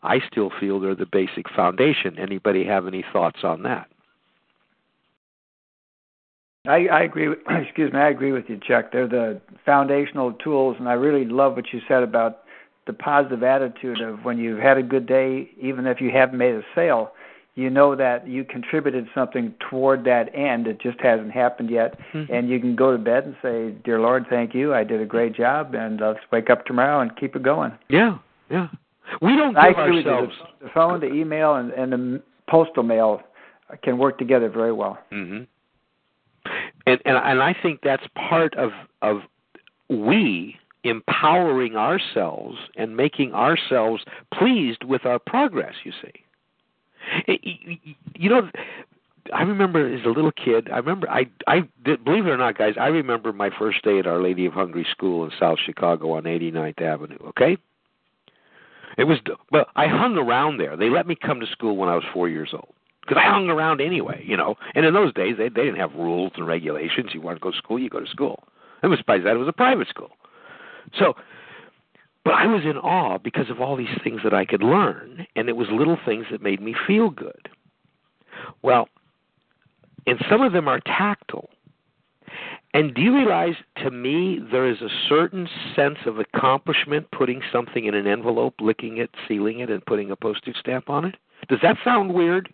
I 0.03 0.19
still 0.31 0.51
feel 0.59 0.79
they're 0.79 0.95
the 0.95 1.05
basic 1.05 1.49
foundation. 1.49 2.17
Anybody 2.17 2.65
have 2.65 2.87
any 2.87 3.03
thoughts 3.11 3.39
on 3.43 3.63
that? 3.63 3.87
I, 6.67 6.87
I 6.87 7.03
agree. 7.03 7.29
With, 7.29 7.39
excuse 7.49 7.91
me. 7.91 7.99
I 7.99 8.09
agree 8.09 8.31
with 8.31 8.45
you, 8.47 8.59
Chuck. 8.65 8.91
They're 8.91 9.07
the 9.07 9.41
foundational 9.65 10.33
tools, 10.33 10.77
and 10.79 10.87
I 10.87 10.93
really 10.93 11.25
love 11.25 11.55
what 11.55 11.73
you 11.73 11.81
said 11.87 12.03
about 12.03 12.39
the 12.87 12.93
positive 12.93 13.43
attitude 13.43 14.01
of 14.01 14.23
when 14.23 14.37
you've 14.37 14.59
had 14.59 14.77
a 14.77 14.83
good 14.83 15.05
day, 15.05 15.49
even 15.61 15.85
if 15.85 16.01
you 16.01 16.11
haven't 16.11 16.37
made 16.37 16.55
a 16.55 16.63
sale 16.73 17.11
you 17.59 17.69
know 17.69 17.95
that 17.95 18.27
you 18.27 18.43
contributed 18.43 19.07
something 19.13 19.53
toward 19.69 20.03
that 20.05 20.33
end. 20.33 20.67
It 20.67 20.79
just 20.81 20.99
hasn't 21.01 21.31
happened 21.31 21.69
yet, 21.69 21.99
mm-hmm. 22.13 22.31
and 22.33 22.49
you 22.49 22.59
can 22.59 22.75
go 22.75 22.91
to 22.91 22.97
bed 22.97 23.25
and 23.25 23.35
say, 23.41 23.71
"Dear 23.83 23.99
Lord, 23.99 24.25
thank 24.29 24.53
you. 24.55 24.73
I 24.73 24.83
did 24.83 25.01
a 25.01 25.05
great 25.05 25.33
job, 25.35 25.75
and 25.75 25.99
let's 25.99 26.19
wake 26.31 26.49
up 26.49 26.65
tomorrow 26.65 27.01
and 27.01 27.15
keep 27.17 27.35
it 27.35 27.43
going." 27.43 27.73
Yeah, 27.89 28.17
yeah. 28.49 28.67
We 29.21 29.35
don't 29.35 29.57
I 29.57 29.69
give 29.69 29.79
agree 29.79 29.97
with 29.97 30.05
you. 30.05 30.11
ourselves. 30.11 30.35
The, 30.59 30.65
the 30.65 30.71
phone, 30.73 30.99
the 31.01 31.11
email, 31.11 31.55
and, 31.55 31.71
and 31.71 31.91
the 31.91 32.21
postal 32.49 32.83
mail 32.83 33.21
can 33.83 33.97
work 33.97 34.17
together 34.17 34.49
very 34.49 34.71
well. 34.71 34.97
hmm 35.11 35.41
And 36.85 36.99
and 37.05 37.17
and 37.17 37.41
I 37.41 37.55
think 37.61 37.81
that's 37.83 38.05
part 38.29 38.55
of 38.55 38.71
of 39.01 39.21
we 39.89 40.55
empowering 40.83 41.75
ourselves 41.75 42.57
and 42.77 42.95
making 42.95 43.33
ourselves 43.33 44.03
pleased 44.33 44.83
with 44.83 45.05
our 45.05 45.19
progress. 45.19 45.75
You 45.83 45.91
see, 46.01 46.13
It- 46.13 46.23
you- 47.27 48.29
know. 48.29 48.49
I 49.31 49.43
remember 49.43 49.93
as 49.93 50.03
a 50.05 50.09
little 50.09 50.31
kid. 50.31 50.69
I 50.71 50.77
remember 50.77 51.09
I 51.09 51.27
I 51.47 51.61
believe 51.83 52.25
it 52.25 52.29
or 52.29 52.37
not, 52.37 52.57
guys. 52.57 52.73
I 52.79 52.87
remember 52.87 53.31
my 53.31 53.49
first 53.59 53.83
day 53.83 53.99
at 53.99 54.07
Our 54.07 54.21
Lady 54.21 54.45
of 54.47 54.53
Hungary 54.53 54.87
School 54.89 55.23
in 55.23 55.31
South 55.39 55.59
Chicago 55.63 56.13
on 56.13 56.23
89th 56.23 56.81
Avenue. 56.81 57.17
Okay, 57.27 57.57
it 58.97 59.03
was 59.03 59.19
well. 59.51 59.67
I 59.75 59.87
hung 59.87 60.17
around 60.17 60.57
there. 60.57 60.75
They 60.75 60.89
let 60.89 61.05
me 61.05 61.15
come 61.15 61.39
to 61.41 61.45
school 61.47 61.77
when 61.77 61.89
I 61.89 61.95
was 61.95 62.03
four 62.11 62.27
years 62.27 62.49
old 62.53 62.73
because 63.01 63.21
I 63.23 63.29
hung 63.29 63.49
around 63.49 63.81
anyway, 63.81 64.23
you 64.25 64.37
know. 64.37 64.55
And 64.75 64.85
in 64.85 64.93
those 64.93 65.13
days, 65.13 65.35
they 65.37 65.49
they 65.49 65.63
didn't 65.63 65.79
have 65.79 65.93
rules 65.93 66.31
and 66.35 66.47
regulations. 66.47 67.11
You 67.13 67.21
want 67.21 67.37
to 67.37 67.41
go 67.41 67.51
to 67.51 67.57
school, 67.57 67.79
you 67.79 67.89
go 67.89 67.99
to 67.99 68.07
school. 68.09 68.43
It 68.81 68.87
was 68.87 68.99
besides 68.99 69.23
that, 69.25 69.35
it 69.35 69.39
was 69.39 69.47
a 69.47 69.53
private 69.53 69.87
school. 69.89 70.11
So, 70.97 71.13
but 72.23 72.33
I 72.33 72.45
was 72.45 72.63
in 72.63 72.77
awe 72.77 73.17
because 73.17 73.49
of 73.49 73.61
all 73.61 73.75
these 73.75 73.87
things 74.03 74.21
that 74.23 74.33
I 74.33 74.45
could 74.45 74.63
learn, 74.63 75.25
and 75.35 75.49
it 75.49 75.55
was 75.55 75.67
little 75.71 75.97
things 76.05 76.25
that 76.31 76.41
made 76.41 76.61
me 76.61 76.75
feel 76.87 77.09
good. 77.09 77.49
Well, 78.61 78.87
and 80.05 80.19
some 80.29 80.41
of 80.41 80.53
them 80.53 80.67
are 80.67 80.79
tactile. 80.79 81.49
And 82.73 82.93
do 82.93 83.01
you 83.01 83.15
realize, 83.15 83.55
to 83.77 83.89
me, 83.89 84.39
there 84.51 84.69
is 84.69 84.79
a 84.81 84.89
certain 85.07 85.49
sense 85.75 85.97
of 86.05 86.19
accomplishment 86.19 87.09
putting 87.11 87.41
something 87.51 87.85
in 87.85 87.95
an 87.95 88.05
envelope, 88.05 88.55
licking 88.59 88.97
it, 88.97 89.09
sealing 89.27 89.59
it, 89.59 89.71
and 89.71 89.83
putting 89.85 90.11
a 90.11 90.15
postage 90.15 90.55
stamp 90.59 90.89
on 90.89 91.05
it? 91.05 91.15
Does 91.47 91.59
that 91.63 91.77
sound 91.83 92.13
weird? 92.13 92.53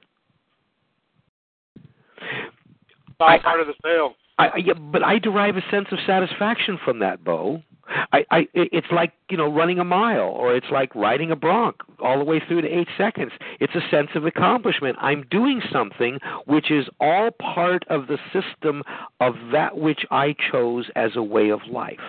All 3.19 3.39
part 3.39 3.59
of 3.59 3.67
the 3.67 3.73
sale. 3.83 4.15
I, 4.37 4.47
I 4.47 4.57
yeah, 4.57 4.73
but 4.73 5.03
I 5.03 5.19
derive 5.19 5.57
a 5.57 5.63
sense 5.71 5.87
of 5.91 5.99
satisfaction 6.05 6.79
from 6.83 6.99
that, 6.99 7.23
Bo. 7.23 7.61
I, 7.87 8.25
I, 8.31 8.47
it's 8.53 8.87
like 8.91 9.13
you 9.29 9.37
know 9.37 9.51
running 9.51 9.79
a 9.79 9.83
mile, 9.83 10.29
or 10.29 10.55
it's 10.55 10.69
like 10.71 10.93
riding 10.95 11.31
a 11.31 11.35
bronc 11.35 11.77
all 11.99 12.17
the 12.17 12.25
way 12.25 12.41
through 12.47 12.61
to 12.61 12.67
eight 12.67 12.87
seconds. 12.97 13.31
It's 13.59 13.75
a 13.75 13.89
sense 13.89 14.09
of 14.15 14.25
accomplishment. 14.25 14.97
I'm 14.99 15.25
doing 15.29 15.61
something 15.71 16.19
which 16.45 16.71
is 16.71 16.87
all 16.99 17.29
part 17.31 17.83
of 17.89 18.07
the 18.07 18.17
system 18.33 18.83
of 19.19 19.35
that 19.51 19.77
which 19.77 20.05
I 20.11 20.35
chose 20.51 20.89
as 20.95 21.11
a 21.15 21.23
way 21.23 21.49
of 21.49 21.61
life. 21.69 21.99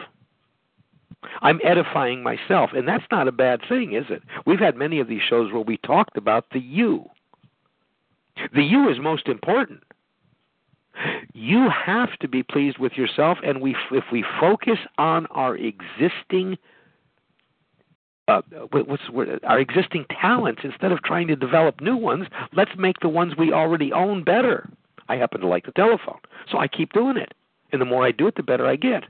I'm 1.43 1.61
edifying 1.65 2.23
myself, 2.23 2.71
and 2.73 2.87
that's 2.87 3.05
not 3.11 3.29
a 3.29 3.33
bad 3.33 3.61
thing, 3.69 3.95
is 3.95 4.07
it? 4.09 4.23
We've 4.47 4.61
had 4.61 4.77
many 4.77 5.01
of 5.01 5.09
these 5.09 5.23
shows 5.23 5.53
where 5.53 5.63
we 5.63 5.77
talked 5.79 6.17
about 6.17 6.47
the 6.53 6.61
you. 6.61 7.07
The 8.55 8.63
you 8.63 8.89
is 8.89 8.99
most 9.01 9.29
important 9.29 9.83
you 11.33 11.69
have 11.71 12.17
to 12.21 12.29
be 12.29 12.43
pleased 12.43 12.79
with 12.79 12.93
yourself 12.93 13.39
and 13.43 13.61
we 13.61 13.77
if 13.93 14.05
we 14.11 14.25
focus 14.41 14.79
on 14.99 15.27
our 15.27 15.57
existing 15.57 16.57
uh, 18.29 18.43
what's 18.73 19.03
our 19.45 19.59
existing 19.61 20.05
talents 20.11 20.63
instead 20.65 20.93
of 20.93 21.03
trying 21.03 21.29
to 21.29 21.37
develop 21.37 21.81
new 21.81 21.97
ones 21.97 22.27
let's 22.53 22.73
make 22.77 23.01
the 23.01 23.09
ones 23.09 23.35
we 23.37 23.53
already 23.53 23.93
own 23.93 24.25
better. 24.25 24.69
I 25.09 25.17
happen 25.17 25.41
to 25.41 25.47
like 25.47 25.67
the 25.67 25.73
telephone 25.73 26.21
so 26.51 26.59
i 26.59 26.67
keep 26.69 26.93
doing 26.93 27.17
it 27.17 27.35
and 27.73 27.81
the 27.81 27.87
more 27.87 28.05
i 28.05 28.13
do 28.13 28.27
it 28.27 28.37
the 28.37 28.43
better 28.43 28.67
i 28.67 28.77
get. 28.77 29.05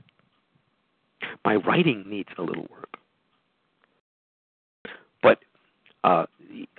My 1.43 1.55
writing 1.55 2.03
needs 2.07 2.29
a 2.37 2.43
little 2.43 2.67
work. 2.69 2.97
But 5.23 5.39
uh, 6.03 6.27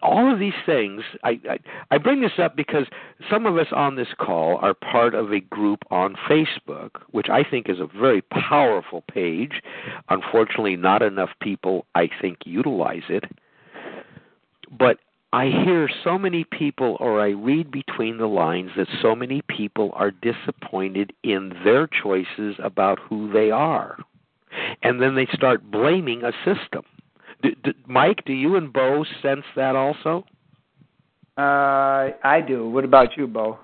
all 0.02 0.32
of 0.32 0.38
these 0.38 0.54
things, 0.64 1.02
I, 1.22 1.40
I, 1.48 1.58
I 1.90 1.98
bring 1.98 2.20
this 2.20 2.38
up 2.38 2.56
because 2.56 2.86
some 3.30 3.46
of 3.46 3.56
us 3.56 3.68
on 3.72 3.96
this 3.96 4.08
call 4.18 4.58
are 4.62 4.74
part 4.74 5.14
of 5.14 5.32
a 5.32 5.40
group 5.40 5.80
on 5.90 6.16
Facebook, 6.28 6.90
which 7.10 7.28
I 7.28 7.42
think 7.42 7.68
is 7.68 7.80
a 7.80 7.86
very 7.86 8.22
powerful 8.22 9.02
page. 9.10 9.62
Unfortunately, 10.08 10.76
not 10.76 11.02
enough 11.02 11.30
people, 11.40 11.86
I 11.94 12.08
think, 12.20 12.38
utilize 12.44 13.02
it. 13.08 13.24
But 14.70 14.98
I 15.32 15.46
hear 15.46 15.90
so 16.04 16.18
many 16.18 16.44
people, 16.44 16.96
or 17.00 17.20
I 17.20 17.30
read 17.30 17.70
between 17.70 18.16
the 18.18 18.26
lines, 18.26 18.70
that 18.76 18.88
so 19.02 19.14
many 19.14 19.42
people 19.42 19.90
are 19.94 20.10
disappointed 20.10 21.12
in 21.22 21.52
their 21.64 21.86
choices 21.86 22.56
about 22.62 22.98
who 22.98 23.30
they 23.30 23.50
are. 23.50 23.98
And 24.82 25.02
then 25.02 25.14
they 25.14 25.26
start 25.32 25.70
blaming 25.70 26.22
a 26.24 26.32
system 26.44 26.84
do, 27.42 27.50
do, 27.62 27.72
Mike, 27.86 28.24
do 28.26 28.32
you 28.32 28.56
and 28.56 28.72
Bo 28.72 29.04
sense 29.22 29.44
that 29.56 29.76
also? 29.76 30.24
Uh, 31.36 32.10
I 32.24 32.40
do. 32.46 32.68
What 32.68 32.84
about 32.84 33.16
you, 33.16 33.26
Bo? 33.26 33.58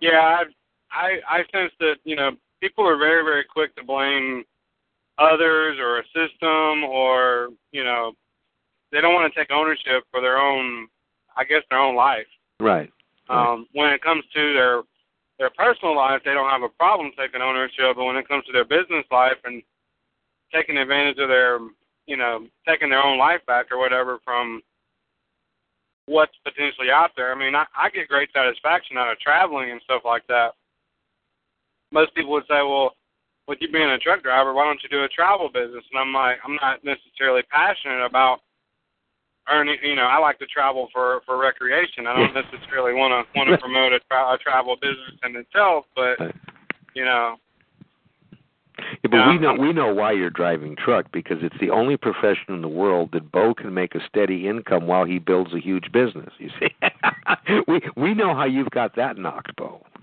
Yeah, 0.00 0.18
I, 0.18 0.42
I 0.90 1.08
I 1.28 1.38
sense 1.52 1.72
that 1.80 1.96
you 2.04 2.16
know 2.16 2.32
people 2.60 2.86
are 2.86 2.98
very 2.98 3.22
very 3.22 3.44
quick 3.44 3.74
to 3.76 3.84
blame 3.84 4.44
others 5.18 5.78
or 5.78 5.98
a 5.98 6.04
system 6.06 6.84
or 6.84 7.50
you 7.70 7.84
know 7.84 8.12
they 8.90 9.00
don't 9.00 9.14
want 9.14 9.32
to 9.32 9.38
take 9.38 9.52
ownership 9.52 10.04
for 10.10 10.20
their 10.20 10.38
own 10.38 10.88
I 11.36 11.44
guess 11.44 11.62
their 11.70 11.78
own 11.78 11.94
life. 11.94 12.26
Right. 12.60 12.90
Um, 13.28 13.66
when 13.72 13.90
it 13.90 14.02
comes 14.02 14.24
to 14.34 14.52
their 14.52 14.82
their 15.38 15.50
personal 15.50 15.96
life, 15.96 16.22
they 16.24 16.32
don't 16.32 16.50
have 16.50 16.62
a 16.62 16.68
problem 16.68 17.12
taking 17.18 17.40
ownership, 17.40 17.96
but 17.96 18.04
when 18.04 18.16
it 18.16 18.28
comes 18.28 18.44
to 18.46 18.52
their 18.52 18.64
business 18.64 19.04
life 19.10 19.38
and 19.44 19.62
taking 20.52 20.76
advantage 20.76 21.18
of 21.18 21.28
their 21.28 21.58
you 22.06 22.16
know, 22.16 22.46
taking 22.68 22.90
their 22.90 23.02
own 23.02 23.18
life 23.18 23.40
back 23.46 23.66
or 23.70 23.78
whatever 23.78 24.18
from 24.24 24.62
what's 26.06 26.36
potentially 26.44 26.90
out 26.92 27.10
there. 27.16 27.32
I 27.32 27.38
mean, 27.38 27.54
I, 27.54 27.64
I 27.76 27.90
get 27.90 28.08
great 28.08 28.28
satisfaction 28.34 28.98
out 28.98 29.10
of 29.10 29.18
traveling 29.20 29.70
and 29.70 29.80
stuff 29.84 30.02
like 30.04 30.26
that. 30.28 30.52
Most 31.92 32.14
people 32.14 32.32
would 32.32 32.44
say, 32.44 32.60
well, 32.60 32.92
with 33.46 33.58
you 33.60 33.70
being 33.70 33.90
a 33.90 33.98
truck 33.98 34.22
driver, 34.22 34.52
why 34.52 34.64
don't 34.64 34.82
you 34.82 34.88
do 34.88 35.04
a 35.04 35.08
travel 35.08 35.48
business? 35.52 35.84
And 35.92 36.00
I'm 36.00 36.12
like, 36.12 36.38
I'm 36.44 36.56
not 36.56 36.84
necessarily 36.84 37.42
passionate 37.50 38.04
about 38.04 38.40
earning. 39.48 39.76
You 39.82 39.96
know, 39.96 40.08
I 40.08 40.18
like 40.18 40.38
to 40.38 40.46
travel 40.46 40.88
for 40.92 41.20
for 41.26 41.36
recreation. 41.36 42.06
I 42.06 42.16
don't 42.16 42.34
necessarily 42.34 42.94
want 42.94 43.12
to 43.12 43.38
want 43.38 43.50
to 43.50 43.58
promote 43.58 43.92
a, 43.92 44.00
tra- 44.08 44.34
a 44.34 44.38
travel 44.38 44.76
business 44.80 45.20
in 45.24 45.36
itself, 45.36 45.84
but 45.94 46.16
you 46.94 47.04
know, 47.04 47.36
yeah, 49.14 49.30
we 49.30 49.38
know 49.38 49.54
we 49.54 49.72
know 49.72 49.92
why 49.92 50.12
you're 50.12 50.30
driving 50.30 50.76
truck 50.76 51.06
because 51.12 51.38
it's 51.42 51.56
the 51.60 51.70
only 51.70 51.96
profession 51.96 52.50
in 52.50 52.62
the 52.62 52.68
world 52.68 53.10
that 53.12 53.30
Bo 53.30 53.54
can 53.54 53.72
make 53.74 53.94
a 53.94 54.00
steady 54.08 54.48
income 54.48 54.86
while 54.86 55.04
he 55.04 55.18
builds 55.18 55.52
a 55.54 55.60
huge 55.60 55.90
business. 55.92 56.30
You 56.38 56.50
see, 56.60 56.68
we 57.68 57.80
we 57.96 58.14
know 58.14 58.34
how 58.34 58.44
you've 58.44 58.70
got 58.70 58.96
that 58.96 59.16
knocked, 59.16 59.54
Bo. 59.56 59.84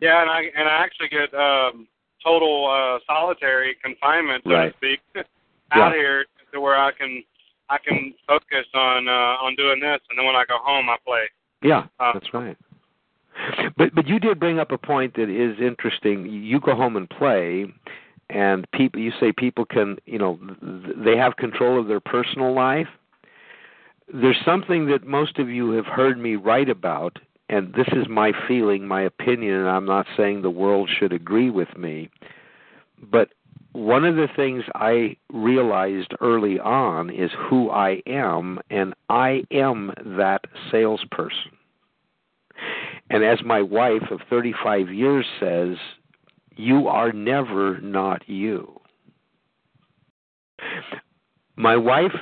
yeah, 0.00 0.20
and 0.22 0.30
I 0.30 0.42
and 0.56 0.68
I 0.68 0.82
actually 0.82 1.08
get 1.08 1.32
um, 1.34 1.86
total 2.24 2.66
uh, 2.70 2.98
solitary 3.06 3.76
confinement, 3.82 4.42
so 4.44 4.52
right. 4.52 4.72
to 4.72 4.76
speak, 4.76 5.00
out 5.72 5.92
yeah. 5.92 5.92
here 5.92 6.26
to 6.52 6.60
where 6.60 6.76
I 6.76 6.92
can 6.92 7.22
I 7.68 7.78
can 7.78 8.14
focus 8.26 8.66
on 8.74 9.08
uh, 9.08 9.44
on 9.44 9.54
doing 9.56 9.80
this, 9.80 10.00
and 10.10 10.18
then 10.18 10.26
when 10.26 10.36
I 10.36 10.44
go 10.46 10.58
home, 10.62 10.88
I 10.88 10.96
play. 11.04 11.24
Yeah, 11.62 11.86
uh, 11.98 12.12
that's 12.12 12.32
right. 12.34 12.56
But 13.76 13.94
but 13.94 14.06
you 14.06 14.18
did 14.18 14.40
bring 14.40 14.58
up 14.58 14.72
a 14.72 14.78
point 14.78 15.14
that 15.14 15.28
is 15.28 15.58
interesting. 15.60 16.26
You 16.26 16.60
go 16.60 16.74
home 16.74 16.96
and 16.96 17.08
play, 17.08 17.66
and 18.30 18.70
people 18.72 19.00
you 19.00 19.12
say 19.20 19.32
people 19.32 19.64
can 19.64 19.96
you 20.06 20.18
know 20.18 20.38
they 20.62 21.16
have 21.16 21.36
control 21.36 21.78
of 21.80 21.88
their 21.88 22.00
personal 22.00 22.54
life. 22.54 22.88
There's 24.12 24.38
something 24.44 24.86
that 24.86 25.06
most 25.06 25.38
of 25.38 25.48
you 25.48 25.70
have 25.72 25.86
heard 25.86 26.18
me 26.18 26.36
write 26.36 26.68
about, 26.68 27.18
and 27.48 27.74
this 27.74 27.88
is 27.88 28.08
my 28.08 28.32
feeling, 28.46 28.86
my 28.86 29.02
opinion, 29.02 29.54
and 29.54 29.68
I'm 29.68 29.86
not 29.86 30.06
saying 30.16 30.42
the 30.42 30.50
world 30.50 30.88
should 30.96 31.12
agree 31.12 31.50
with 31.50 31.76
me. 31.76 32.08
But 33.02 33.30
one 33.72 34.04
of 34.04 34.16
the 34.16 34.28
things 34.34 34.64
I 34.74 35.16
realized 35.32 36.14
early 36.20 36.58
on 36.58 37.10
is 37.10 37.30
who 37.36 37.70
I 37.70 38.00
am, 38.06 38.58
and 38.70 38.94
I 39.10 39.44
am 39.50 39.92
that 40.16 40.46
salesperson. 40.70 41.52
And 43.10 43.24
as 43.24 43.38
my 43.44 43.62
wife 43.62 44.10
of 44.10 44.20
35 44.28 44.90
years 44.92 45.26
says, 45.38 45.76
you 46.56 46.88
are 46.88 47.12
never 47.12 47.80
not 47.80 48.28
you. 48.28 48.80
My 51.56 51.76
wife 51.76 52.12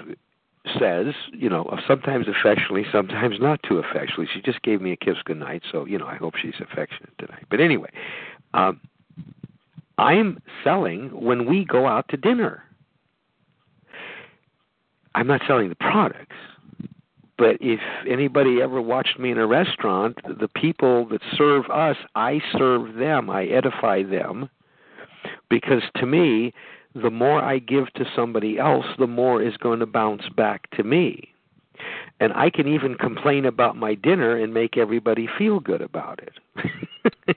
says, 0.78 1.14
you 1.32 1.48
know, 1.48 1.78
sometimes 1.86 2.26
affectionately, 2.28 2.84
sometimes 2.90 3.36
not 3.40 3.60
too 3.62 3.78
affectionately. 3.78 4.28
She 4.32 4.40
just 4.40 4.62
gave 4.62 4.80
me 4.80 4.92
a 4.92 4.96
kiss 4.96 5.16
goodnight, 5.24 5.62
so, 5.70 5.84
you 5.84 5.98
know, 5.98 6.06
I 6.06 6.16
hope 6.16 6.34
she's 6.36 6.54
affectionate 6.60 7.12
tonight. 7.18 7.44
But 7.50 7.60
anyway, 7.60 7.90
um, 8.54 8.80
I'm 9.98 10.38
selling 10.62 11.08
when 11.10 11.46
we 11.46 11.64
go 11.64 11.86
out 11.86 12.08
to 12.08 12.16
dinner. 12.16 12.62
I'm 15.14 15.26
not 15.26 15.42
selling 15.46 15.68
the 15.68 15.76
products. 15.76 16.36
But 17.36 17.56
if 17.60 17.80
anybody 18.08 18.62
ever 18.62 18.80
watched 18.80 19.18
me 19.18 19.30
in 19.30 19.38
a 19.38 19.46
restaurant, 19.46 20.18
the 20.24 20.48
people 20.48 21.06
that 21.08 21.20
serve 21.36 21.64
us, 21.68 21.96
I 22.14 22.40
serve 22.56 22.94
them, 22.94 23.28
I 23.28 23.46
edify 23.46 24.04
them, 24.04 24.48
because 25.48 25.82
to 25.96 26.06
me, 26.06 26.52
the 26.94 27.10
more 27.10 27.42
I 27.42 27.58
give 27.58 27.92
to 27.94 28.04
somebody 28.14 28.58
else, 28.58 28.86
the 28.98 29.08
more 29.08 29.42
is 29.42 29.56
going 29.56 29.80
to 29.80 29.86
bounce 29.86 30.28
back 30.36 30.70
to 30.76 30.84
me. 30.84 31.32
And 32.20 32.32
I 32.34 32.50
can 32.50 32.68
even 32.68 32.94
complain 32.94 33.44
about 33.44 33.76
my 33.76 33.94
dinner 33.94 34.36
and 34.36 34.54
make 34.54 34.76
everybody 34.76 35.28
feel 35.36 35.58
good 35.58 35.82
about 35.82 36.20
it. 36.22 37.36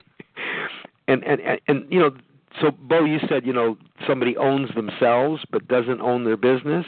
and, 1.08 1.24
and 1.24 1.40
and 1.40 1.60
and 1.66 1.92
you 1.92 1.98
know, 1.98 2.12
so 2.60 2.70
Bo, 2.70 3.04
you 3.04 3.18
said 3.28 3.44
you 3.44 3.52
know 3.52 3.76
somebody 4.06 4.36
owns 4.36 4.72
themselves 4.74 5.42
but 5.50 5.66
doesn't 5.66 6.00
own 6.00 6.24
their 6.24 6.36
business. 6.36 6.86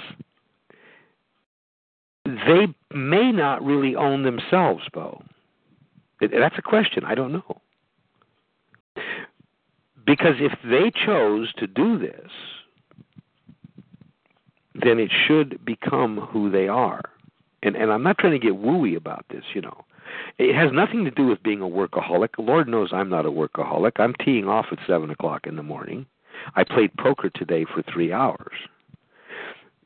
They 2.47 2.75
may 2.97 3.33
not 3.33 3.65
really 3.65 3.97
own 3.97 4.23
themselves, 4.23 4.85
Bo. 4.93 5.23
That's 6.21 6.59
a 6.59 6.63
question. 6.63 7.05
I 7.05 7.15
don't 7.15 7.33
know. 7.33 7.61
Because 10.05 10.35
if 10.39 10.53
they 10.65 10.91
chose 10.91 11.53
to 11.55 11.67
do 11.67 11.99
this, 11.99 12.31
then 14.75 14.99
it 14.99 15.11
should 15.27 15.65
become 15.65 16.19
who 16.19 16.51
they 16.51 16.69
are. 16.69 17.03
And 17.63 17.77
and 17.77 17.93
I'm 17.93 18.03
not 18.03 18.19
trying 18.19 18.33
to 18.33 18.39
get 18.39 18.55
wooey 18.55 18.97
about 18.97 19.25
this, 19.31 19.45
you 19.55 19.61
know. 19.61 19.85
It 20.39 20.55
has 20.55 20.73
nothing 20.73 21.05
to 21.05 21.11
do 21.11 21.27
with 21.27 21.43
being 21.43 21.61
a 21.61 21.69
workaholic. 21.69 22.31
Lord 22.39 22.69
knows 22.69 22.91
I'm 22.93 23.11
not 23.11 23.27
a 23.27 23.31
workaholic. 23.31 24.01
I'm 24.01 24.15
teeing 24.15 24.49
off 24.49 24.67
at 24.73 24.79
seven 24.87 25.11
o'clock 25.11 25.47
in 25.47 25.57
the 25.57 25.63
morning. 25.63 26.07
I 26.57 26.65
played 26.65 26.97
poker 26.97 27.31
today 27.31 27.65
for 27.65 27.83
three 27.83 28.13
hours. 28.13 28.55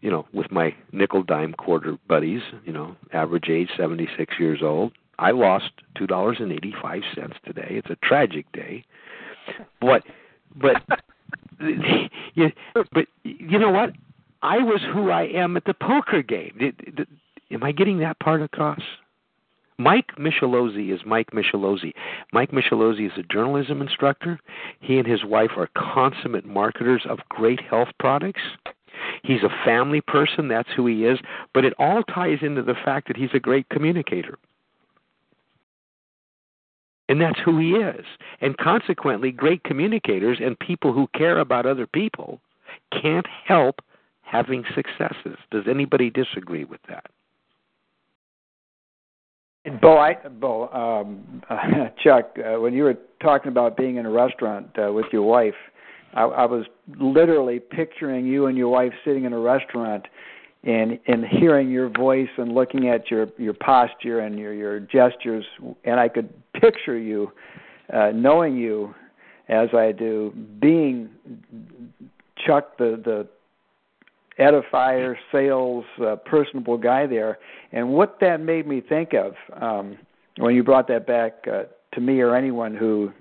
You 0.05 0.11
know, 0.11 0.27
with 0.35 0.53
my 0.53 0.75
nickel 0.93 1.23
dime 1.23 1.55
quarter 1.55 1.97
buddies, 2.07 2.43
you 2.67 2.75
know, 2.75 2.95
average 3.15 3.49
age 3.49 3.71
seventy 3.75 4.07
six 4.19 4.35
years 4.39 4.61
old. 4.63 4.93
I 5.19 5.31
lost 5.31 5.71
two 5.97 6.07
dollars 6.07 6.37
and 6.41 6.53
eighty 6.53 6.75
five 6.83 7.01
cents 7.15 7.37
today. 7.43 7.69
It's 7.71 7.89
a 7.89 7.97
tragic 8.07 8.45
day. 8.53 8.85
But 9.81 10.03
but 10.55 10.83
but 11.59 13.07
you 13.25 13.59
know 13.59 13.71
what? 13.71 13.93
I 14.43 14.59
was 14.59 14.83
who 14.93 15.09
I 15.09 15.23
am 15.23 15.57
at 15.57 15.65
the 15.65 15.73
poker 15.73 16.21
game. 16.21 16.75
Am 17.51 17.65
I 17.65 17.73
getting 17.73 18.01
that 18.01 18.19
part 18.21 18.43
across? 18.43 18.83
Mike 19.79 20.17
Michelozzi 20.19 20.95
is 20.95 21.01
Mike 21.07 21.31
Michelozzi. 21.31 21.95
Mike 22.31 22.51
Michelozzi 22.51 23.07
is 23.07 23.13
a 23.17 23.23
journalism 23.23 23.81
instructor. 23.81 24.39
He 24.81 24.99
and 24.99 25.07
his 25.07 25.25
wife 25.25 25.53
are 25.57 25.71
consummate 25.75 26.45
marketers 26.45 27.07
of 27.09 27.21
great 27.31 27.63
health 27.63 27.89
products. 27.99 28.43
He's 29.23 29.43
a 29.43 29.65
family 29.65 30.01
person, 30.01 30.49
that's 30.49 30.69
who 30.77 30.87
he 30.87 31.05
is, 31.05 31.19
but 31.53 31.65
it 31.65 31.75
all 31.79 32.03
ties 32.03 32.39
into 32.43 32.63
the 32.63 32.75
fact 32.75 33.09
that 33.09 33.17
he's 33.17 33.31
a 33.35 33.41
great 33.41 33.69
communicator. 33.69 34.39
And 37.09 37.21
that's 37.21 37.39
who 37.45 37.59
he 37.59 37.73
is. 37.73 38.05
And 38.41 38.57
consequently, 38.57 39.31
great 39.31 39.63
communicators 39.65 40.39
and 40.43 40.59
people 40.59 40.93
who 40.93 41.07
care 41.15 41.39
about 41.39 41.67
other 41.67 41.87
people 41.87 42.41
can't 42.91 43.27
help 43.45 43.81
having 44.23 44.65
successes. 44.75 45.37
Does 45.51 45.65
anybody 45.69 46.11
disagree 46.11 46.65
with 46.65 46.81
that? 46.89 47.05
Bo, 49.81 49.97
I, 49.97 50.15
Bo, 50.29 50.69
um, 50.69 51.43
Chuck, 52.03 52.37
uh, 52.39 52.61
when 52.61 52.75
you 52.75 52.85
were 52.85 52.99
talking 53.23 53.49
about 53.49 53.77
being 53.77 53.97
in 53.97 54.05
a 54.05 54.11
restaurant 54.11 54.69
uh, 54.79 54.93
with 54.93 55.07
your 55.11 55.23
wife, 55.23 55.55
I, 56.15 56.23
I 56.23 56.47
was 56.47 56.65
literally 56.99 57.61
picturing 57.61 58.27
you 58.27 58.47
and 58.47 58.57
your 58.57 58.69
wife 58.69 58.93
sitting 59.05 59.25
in 59.25 59.33
a 59.33 59.39
restaurant 59.39 60.07
and 60.63 60.99
and 61.07 61.25
hearing 61.27 61.71
your 61.71 61.91
voice 61.91 62.29
and 62.39 62.55
looking 62.55 62.89
at 62.89 63.11
your 63.11 63.29
your 63.37 63.55
posture 63.55 64.21
and 64.21 64.39
your 64.39 64.55
your 64.55 64.81
gestures 64.81 65.45
and 65.85 66.01
I 66.01 66.09
could 66.09 66.33
picture 66.55 66.97
you 66.97 67.33
uh 67.93 68.13
knowing 68.15 68.57
you 68.57 68.95
as 69.49 69.69
I 69.75 69.93
do 69.93 70.33
being 70.61 71.11
Chuck 72.47 72.79
the 72.79 73.01
the 73.05 73.29
edifier 74.39 75.15
sales 75.31 75.85
uh, 76.05 76.17
personable 76.17 76.77
guy 76.77 77.07
there. 77.07 77.39
And 77.71 77.91
what 77.91 78.19
that 78.21 78.41
made 78.41 78.67
me 78.67 78.81
think 78.81 79.13
of 79.13 79.35
um 79.61 79.99
when 80.39 80.55
you 80.55 80.65
brought 80.65 80.89
that 80.89 81.07
back 81.07 81.45
uh, 81.47 81.65
to 81.95 82.01
me 82.01 82.21
or 82.21 82.35
anyone 82.35 82.75
who 82.75 83.13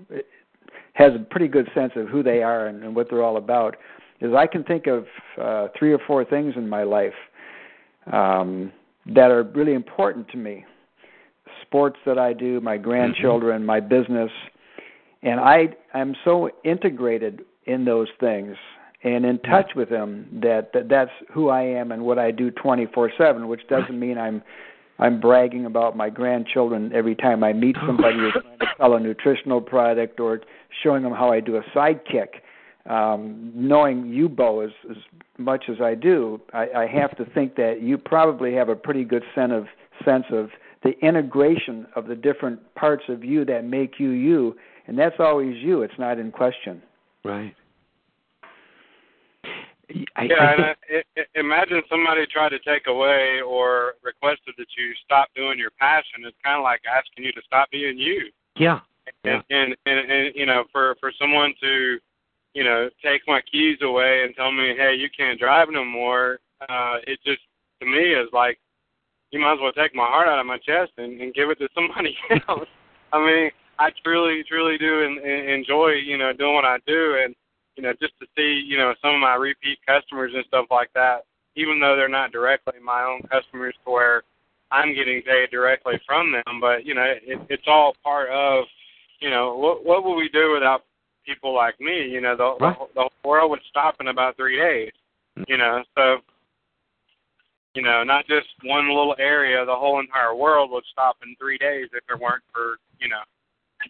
has 0.94 1.12
a 1.14 1.18
pretty 1.18 1.48
good 1.48 1.68
sense 1.74 1.92
of 1.96 2.08
who 2.08 2.22
they 2.22 2.42
are 2.42 2.66
and, 2.66 2.82
and 2.82 2.96
what 2.96 3.08
they're 3.10 3.22
all 3.22 3.36
about 3.36 3.76
is 4.20 4.32
I 4.32 4.46
can 4.46 4.64
think 4.64 4.86
of 4.86 5.06
uh, 5.40 5.68
three 5.78 5.92
or 5.92 5.98
four 6.06 6.24
things 6.24 6.54
in 6.56 6.68
my 6.68 6.82
life 6.82 7.12
um, 8.12 8.72
that 9.06 9.30
are 9.30 9.42
really 9.42 9.74
important 9.74 10.28
to 10.28 10.36
me. 10.36 10.64
Sports 11.62 11.98
that 12.06 12.18
I 12.18 12.32
do, 12.32 12.60
my 12.60 12.76
grandchildren, 12.76 13.58
mm-hmm. 13.58 13.66
my 13.66 13.80
business, 13.80 14.30
and 15.22 15.40
I 15.40 15.68
I'm 15.92 16.14
so 16.24 16.50
integrated 16.64 17.44
in 17.66 17.84
those 17.84 18.08
things 18.20 18.56
and 19.02 19.24
in 19.24 19.38
touch 19.40 19.72
with 19.74 19.90
them 19.90 20.26
that, 20.42 20.72
that 20.72 20.88
that's 20.88 21.10
who 21.32 21.48
I 21.48 21.62
am 21.62 21.92
and 21.92 22.04
what 22.04 22.18
I 22.18 22.30
do 22.30 22.50
24/7, 22.50 23.46
which 23.46 23.66
doesn't 23.68 23.98
mean 23.98 24.18
I'm 24.18 24.42
I'm 24.98 25.20
bragging 25.20 25.66
about 25.66 25.96
my 25.96 26.08
grandchildren 26.08 26.92
every 26.94 27.16
time 27.16 27.42
I 27.42 27.52
meet 27.52 27.76
somebody 27.86 28.16
who's 28.16 28.32
trying 28.32 28.58
to 28.58 28.66
sell 28.78 28.94
a 28.94 29.00
nutritional 29.00 29.60
product 29.60 30.20
or 30.20 30.40
showing 30.82 31.02
them 31.02 31.12
how 31.12 31.32
I 31.32 31.40
do 31.40 31.56
a 31.56 31.62
sidekick 31.76 32.40
um, 32.88 33.50
knowing 33.54 34.06
you, 34.08 34.28
Bo, 34.28 34.60
as, 34.60 34.70
as 34.90 34.96
much 35.38 35.64
as 35.70 35.80
I 35.80 35.94
do, 35.94 36.40
I, 36.52 36.66
I 36.76 36.86
have 36.86 37.16
to 37.16 37.24
think 37.24 37.56
that 37.56 37.80
you 37.80 37.96
probably 37.96 38.54
have 38.54 38.68
a 38.68 38.76
pretty 38.76 39.04
good 39.04 39.22
sense 39.34 39.52
of 39.54 39.66
sense 40.04 40.24
of 40.30 40.50
the 40.82 40.90
integration 41.00 41.86
of 41.96 42.08
the 42.08 42.14
different 42.14 42.60
parts 42.74 43.04
of 43.08 43.24
you 43.24 43.44
that 43.46 43.64
make 43.64 43.98
you 43.98 44.10
you, 44.10 44.54
and 44.86 44.98
that's 44.98 45.16
always 45.18 45.56
you. 45.62 45.82
It's 45.82 45.98
not 45.98 46.18
in 46.18 46.30
question. 46.30 46.82
Right. 47.24 47.54
I, 50.16 50.24
yeah, 50.24 50.34
I 50.44 50.56
think... 50.56 50.76
and 50.88 51.04
I, 51.16 51.20
I, 51.20 51.40
imagine 51.40 51.82
somebody 51.88 52.26
tried 52.26 52.50
to 52.50 52.58
take 52.58 52.86
away 52.86 53.40
or 53.46 53.94
requested 54.02 54.54
that 54.58 54.66
you 54.76 54.92
stop 55.04 55.28
doing 55.34 55.58
your 55.58 55.70
passion. 55.78 56.24
It's 56.26 56.36
kind 56.44 56.58
of 56.58 56.64
like 56.64 56.82
asking 56.86 57.24
you 57.24 57.32
to 57.32 57.42
stop 57.46 57.70
being 57.70 57.96
you. 57.96 58.30
Yeah. 58.56 58.80
And, 59.06 59.14
yeah. 59.24 59.40
and 59.50 59.76
and 59.86 60.10
and 60.10 60.34
you 60.34 60.46
know, 60.46 60.64
for 60.72 60.96
for 61.00 61.12
someone 61.18 61.54
to 61.60 61.98
you 62.54 62.62
know, 62.62 62.88
take 63.02 63.22
my 63.26 63.40
keys 63.50 63.78
away 63.82 64.22
and 64.24 64.34
tell 64.34 64.52
me, 64.52 64.74
hey, 64.78 64.94
you 64.94 65.08
can't 65.14 65.40
drive 65.40 65.68
no 65.70 65.84
more, 65.84 66.38
uh, 66.62 66.96
it 67.06 67.18
just 67.26 67.40
to 67.80 67.86
me 67.86 68.14
is 68.14 68.28
like 68.32 68.58
you 69.30 69.40
might 69.40 69.54
as 69.54 69.58
well 69.60 69.72
take 69.72 69.94
my 69.94 70.06
heart 70.06 70.28
out 70.28 70.38
of 70.38 70.46
my 70.46 70.58
chest 70.58 70.92
and, 70.96 71.20
and 71.20 71.34
give 71.34 71.50
it 71.50 71.58
to 71.58 71.68
somebody 71.74 72.16
else. 72.48 72.68
I 73.12 73.18
mean, 73.18 73.50
I 73.78 73.90
truly, 74.04 74.44
truly 74.48 74.78
do 74.78 75.02
en- 75.02 75.18
en- 75.24 75.48
enjoy, 75.48 75.98
you 76.06 76.16
know, 76.16 76.32
doing 76.32 76.54
what 76.54 76.64
I 76.64 76.78
do, 76.86 77.18
and 77.22 77.34
you 77.76 77.82
know, 77.82 77.92
just 78.00 78.14
to 78.20 78.26
see, 78.36 78.62
you 78.64 78.78
know, 78.78 78.94
some 79.02 79.16
of 79.16 79.20
my 79.20 79.34
repeat 79.34 79.78
customers 79.84 80.30
and 80.32 80.44
stuff 80.46 80.66
like 80.70 80.90
that, 80.94 81.24
even 81.56 81.80
though 81.80 81.96
they're 81.96 82.08
not 82.08 82.30
directly 82.30 82.74
my 82.82 83.02
own 83.02 83.22
customers, 83.22 83.74
to 83.84 83.90
where 83.90 84.22
I'm 84.70 84.94
getting 84.94 85.22
paid 85.22 85.50
directly 85.50 85.94
from 86.06 86.30
them, 86.30 86.60
but 86.60 86.86
you 86.86 86.94
know, 86.94 87.02
it, 87.02 87.40
it's 87.50 87.66
all 87.66 87.96
part 88.04 88.30
of, 88.30 88.64
you 89.20 89.30
know, 89.30 89.56
what 89.56 89.84
what 89.84 90.04
would 90.04 90.16
we 90.16 90.28
do 90.28 90.52
without 90.52 90.84
people 91.24 91.54
like 91.54 91.80
me. 91.80 92.08
You 92.08 92.20
know, 92.20 92.36
the, 92.36 92.56
right. 92.60 92.76
the, 92.94 93.08
the 93.22 93.28
world 93.28 93.50
would 93.50 93.60
stop 93.68 93.96
in 94.00 94.08
about 94.08 94.36
three 94.36 94.58
days. 94.58 94.92
Mm-hmm. 95.38 95.44
You 95.48 95.58
know, 95.58 95.82
so 95.96 96.16
you 97.74 97.82
know, 97.82 98.04
not 98.04 98.26
just 98.28 98.46
one 98.62 98.88
little 98.88 99.16
area, 99.18 99.64
the 99.64 99.74
whole 99.74 99.98
entire 99.98 100.34
world 100.34 100.70
would 100.70 100.84
stop 100.92 101.16
in 101.24 101.34
three 101.40 101.58
days 101.58 101.88
if 101.92 102.04
it 102.08 102.20
weren't 102.20 102.44
for 102.52 102.76
you 103.00 103.08
know 103.08 103.20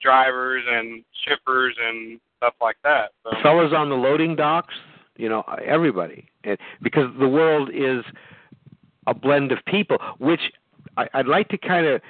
drivers 0.03 0.65
and 0.69 1.05
shippers 1.27 1.77
and 1.81 2.19
stuff 2.39 2.55
like 2.61 2.77
that. 2.83 3.11
So. 3.23 3.31
Fellas 3.43 3.73
on 3.77 3.91
the 3.91 3.95
loading 3.95 4.35
docks, 4.35 4.75
you 5.17 5.29
know, 5.29 5.45
everybody, 5.65 6.27
and 6.45 6.59
because 6.83 7.11
the 7.19 7.29
world 7.29 7.71
is 7.73 8.05
a 9.07 9.15
blend 9.15 9.53
of 9.53 9.59
people, 9.67 9.99
which 10.19 10.41
I, 10.97 11.07
I'd 11.13 11.27
like 11.27 11.49
to 11.49 11.59
kind 11.59 11.87
of 11.87 12.01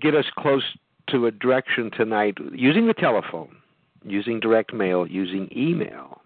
get 0.00 0.14
us 0.14 0.24
close 0.38 0.62
to 1.10 1.26
a 1.26 1.30
direction 1.30 1.90
tonight 1.90 2.36
using 2.52 2.86
the 2.86 2.94
telephone 2.94 3.56
using 4.04 4.40
direct 4.40 4.72
mail, 4.72 5.06
using 5.06 5.48
email. 5.54 6.20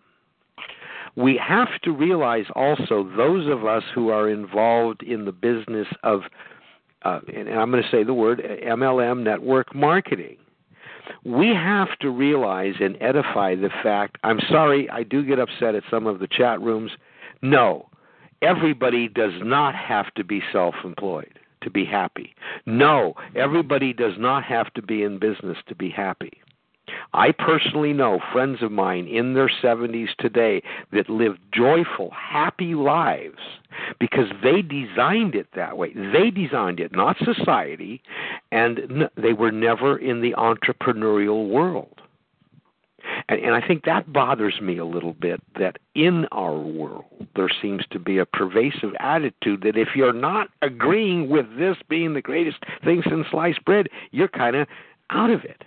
We 1.16 1.40
have 1.46 1.80
to 1.82 1.92
realize 1.92 2.46
also 2.54 3.08
those 3.16 3.48
of 3.48 3.64
us 3.64 3.84
who 3.94 4.08
are 4.08 4.28
involved 4.28 5.02
in 5.02 5.24
the 5.24 5.32
business 5.32 5.86
of, 6.02 6.22
uh, 7.02 7.20
and 7.32 7.48
I'm 7.48 7.70
going 7.70 7.82
to 7.82 7.90
say 7.90 8.02
the 8.02 8.14
word 8.14 8.42
MLM 8.64 9.22
network 9.22 9.74
marketing. 9.74 10.36
We 11.24 11.48
have 11.48 11.96
to 12.00 12.10
realize 12.10 12.74
and 12.80 12.96
edify 13.00 13.54
the 13.54 13.70
fact. 13.82 14.18
I'm 14.24 14.40
sorry, 14.48 14.88
I 14.90 15.02
do 15.02 15.24
get 15.24 15.38
upset 15.38 15.74
at 15.74 15.84
some 15.90 16.06
of 16.06 16.18
the 16.18 16.26
chat 16.26 16.60
rooms. 16.60 16.92
No, 17.42 17.88
everybody 18.42 19.08
does 19.08 19.34
not 19.42 19.74
have 19.74 20.12
to 20.14 20.24
be 20.24 20.42
self 20.50 20.74
employed 20.82 21.38
to 21.64 21.70
be 21.70 21.84
happy. 21.84 22.34
No, 22.66 23.14
everybody 23.34 23.92
does 23.92 24.14
not 24.18 24.44
have 24.44 24.72
to 24.74 24.82
be 24.82 25.02
in 25.02 25.18
business 25.18 25.58
to 25.68 25.74
be 25.74 25.90
happy. 25.90 26.40
I 27.12 27.32
personally 27.32 27.92
know 27.92 28.20
friends 28.32 28.62
of 28.62 28.70
mine 28.70 29.06
in 29.06 29.34
their 29.34 29.50
70s 29.62 30.14
today 30.18 30.62
that 30.92 31.08
live 31.08 31.36
joyful, 31.52 32.10
happy 32.10 32.74
lives 32.74 33.38
because 33.98 34.28
they 34.42 34.62
designed 34.62 35.34
it 35.34 35.48
that 35.54 35.76
way. 35.78 35.92
They 35.94 36.30
designed 36.30 36.80
it, 36.80 36.92
not 36.92 37.16
society, 37.18 38.02
and 38.52 39.08
they 39.16 39.32
were 39.32 39.52
never 39.52 39.96
in 39.96 40.20
the 40.20 40.32
entrepreneurial 40.32 41.48
world. 41.48 42.00
And, 43.28 43.40
and 43.40 43.54
I 43.54 43.66
think 43.66 43.84
that 43.84 44.12
bothers 44.12 44.60
me 44.60 44.78
a 44.78 44.84
little 44.84 45.12
bit 45.14 45.40
that 45.58 45.78
in 45.94 46.26
our 46.32 46.56
world 46.56 47.04
there 47.36 47.50
seems 47.62 47.84
to 47.90 47.98
be 47.98 48.18
a 48.18 48.26
pervasive 48.26 48.94
attitude 49.00 49.62
that 49.62 49.76
if 49.76 49.88
you're 49.94 50.12
not 50.12 50.48
agreeing 50.62 51.28
with 51.28 51.46
this 51.58 51.76
being 51.88 52.14
the 52.14 52.22
greatest 52.22 52.58
thing 52.84 53.02
since 53.08 53.26
sliced 53.30 53.64
bread, 53.64 53.88
you're 54.10 54.28
kind 54.28 54.56
of 54.56 54.68
out 55.10 55.30
of 55.30 55.44
it. 55.44 55.62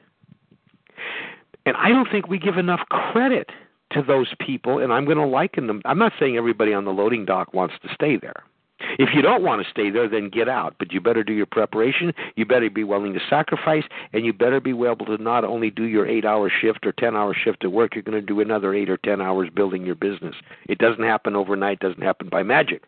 And 1.66 1.76
I 1.78 1.90
don't 1.90 2.10
think 2.10 2.28
we 2.28 2.40
give 2.40 2.58
enough 2.58 2.82
credit 2.90 3.50
to 3.92 4.02
those 4.02 4.34
people, 4.40 4.80
and 4.80 4.92
I'm 4.92 5.06
going 5.06 5.18
to 5.18 5.26
liken 5.26 5.68
them. 5.68 5.82
I'm 5.86 6.00
not 6.00 6.14
saying 6.20 6.38
everybody 6.38 6.74
on 6.74 6.86
the 6.86 6.92
loading 6.92 7.26
dock 7.26 7.54
wants 7.54 7.76
to 7.84 7.94
stay 7.94 8.18
there. 8.18 8.44
If 8.80 9.10
you 9.14 9.22
don't 9.22 9.44
want 9.44 9.64
to 9.64 9.70
stay 9.70 9.90
there, 9.90 10.08
then 10.08 10.30
get 10.30 10.48
out. 10.48 10.76
But 10.78 10.92
you 10.92 11.02
better 11.02 11.24
do 11.24 11.34
your 11.34 11.46
preparation. 11.46 12.14
You 12.36 12.46
better 12.46 12.70
be 12.70 12.84
willing 12.84 13.14
to 13.14 13.20
sacrifice, 13.30 13.84
and 14.14 14.26
you 14.26 14.34
better 14.34 14.60
be 14.60 14.72
able 14.72 15.06
to 15.08 15.18
not 15.18 15.44
only 15.44 15.70
do 15.70 15.84
your 15.84 16.08
eight-hour 16.08 16.52
shift 16.62 16.86
or 16.86 16.92
ten-hour 16.92 17.34
shift 17.34 17.64
at 17.64 17.72
work. 17.72 17.96
You're 17.96 18.04
going 18.04 18.20
to 18.20 18.26
do 18.26 18.40
another 18.40 18.74
eight 18.74 18.90
or 18.90 18.98
ten 18.98 19.22
hours 19.22 19.50
building 19.54 19.86
your 19.86 19.96
business. 19.96 20.36
It 20.68 20.78
doesn't 20.78 21.04
happen 21.04 21.36
overnight. 21.36 21.80
Doesn't 21.80 22.04
happen 22.04 22.30
by 22.30 22.44
magic. 22.44 22.84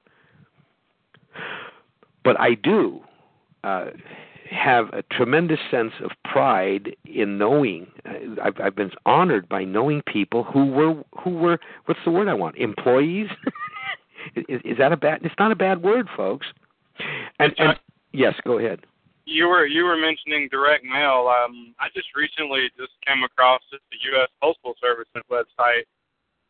But 2.23 2.39
I 2.39 2.53
do 2.53 3.01
uh, 3.63 3.87
have 4.49 4.89
a 4.93 5.03
tremendous 5.11 5.59
sense 5.71 5.93
of 6.03 6.11
pride 6.25 6.95
in 7.05 7.37
knowing. 7.37 7.87
Uh, 8.05 8.41
I've, 8.43 8.59
I've 8.61 8.75
been 8.75 8.91
honored 9.05 9.47
by 9.47 9.63
knowing 9.63 10.01
people 10.03 10.43
who 10.43 10.65
were 10.67 11.03
who 11.23 11.31
were 11.31 11.59
what's 11.85 11.99
the 12.05 12.11
word 12.11 12.27
I 12.27 12.33
want 12.33 12.57
employees. 12.57 13.29
is, 14.35 14.61
is 14.63 14.77
that 14.77 14.91
a 14.91 14.97
bad? 14.97 15.19
It's 15.23 15.35
not 15.39 15.51
a 15.51 15.55
bad 15.55 15.81
word, 15.81 16.07
folks. 16.15 16.47
And, 17.39 17.53
and 17.57 17.79
yes, 18.11 18.33
go 18.45 18.59
ahead. 18.59 18.81
You 19.25 19.47
were 19.47 19.65
you 19.65 19.83
were 19.83 19.97
mentioning 19.97 20.49
direct 20.51 20.83
mail. 20.83 21.29
Um, 21.29 21.75
I 21.79 21.87
just 21.95 22.07
recently 22.15 22.69
just 22.77 22.93
came 23.05 23.23
across 23.23 23.61
the 23.71 23.77
U.S. 24.13 24.29
Postal 24.41 24.73
Service 24.81 25.07
website 25.31 25.83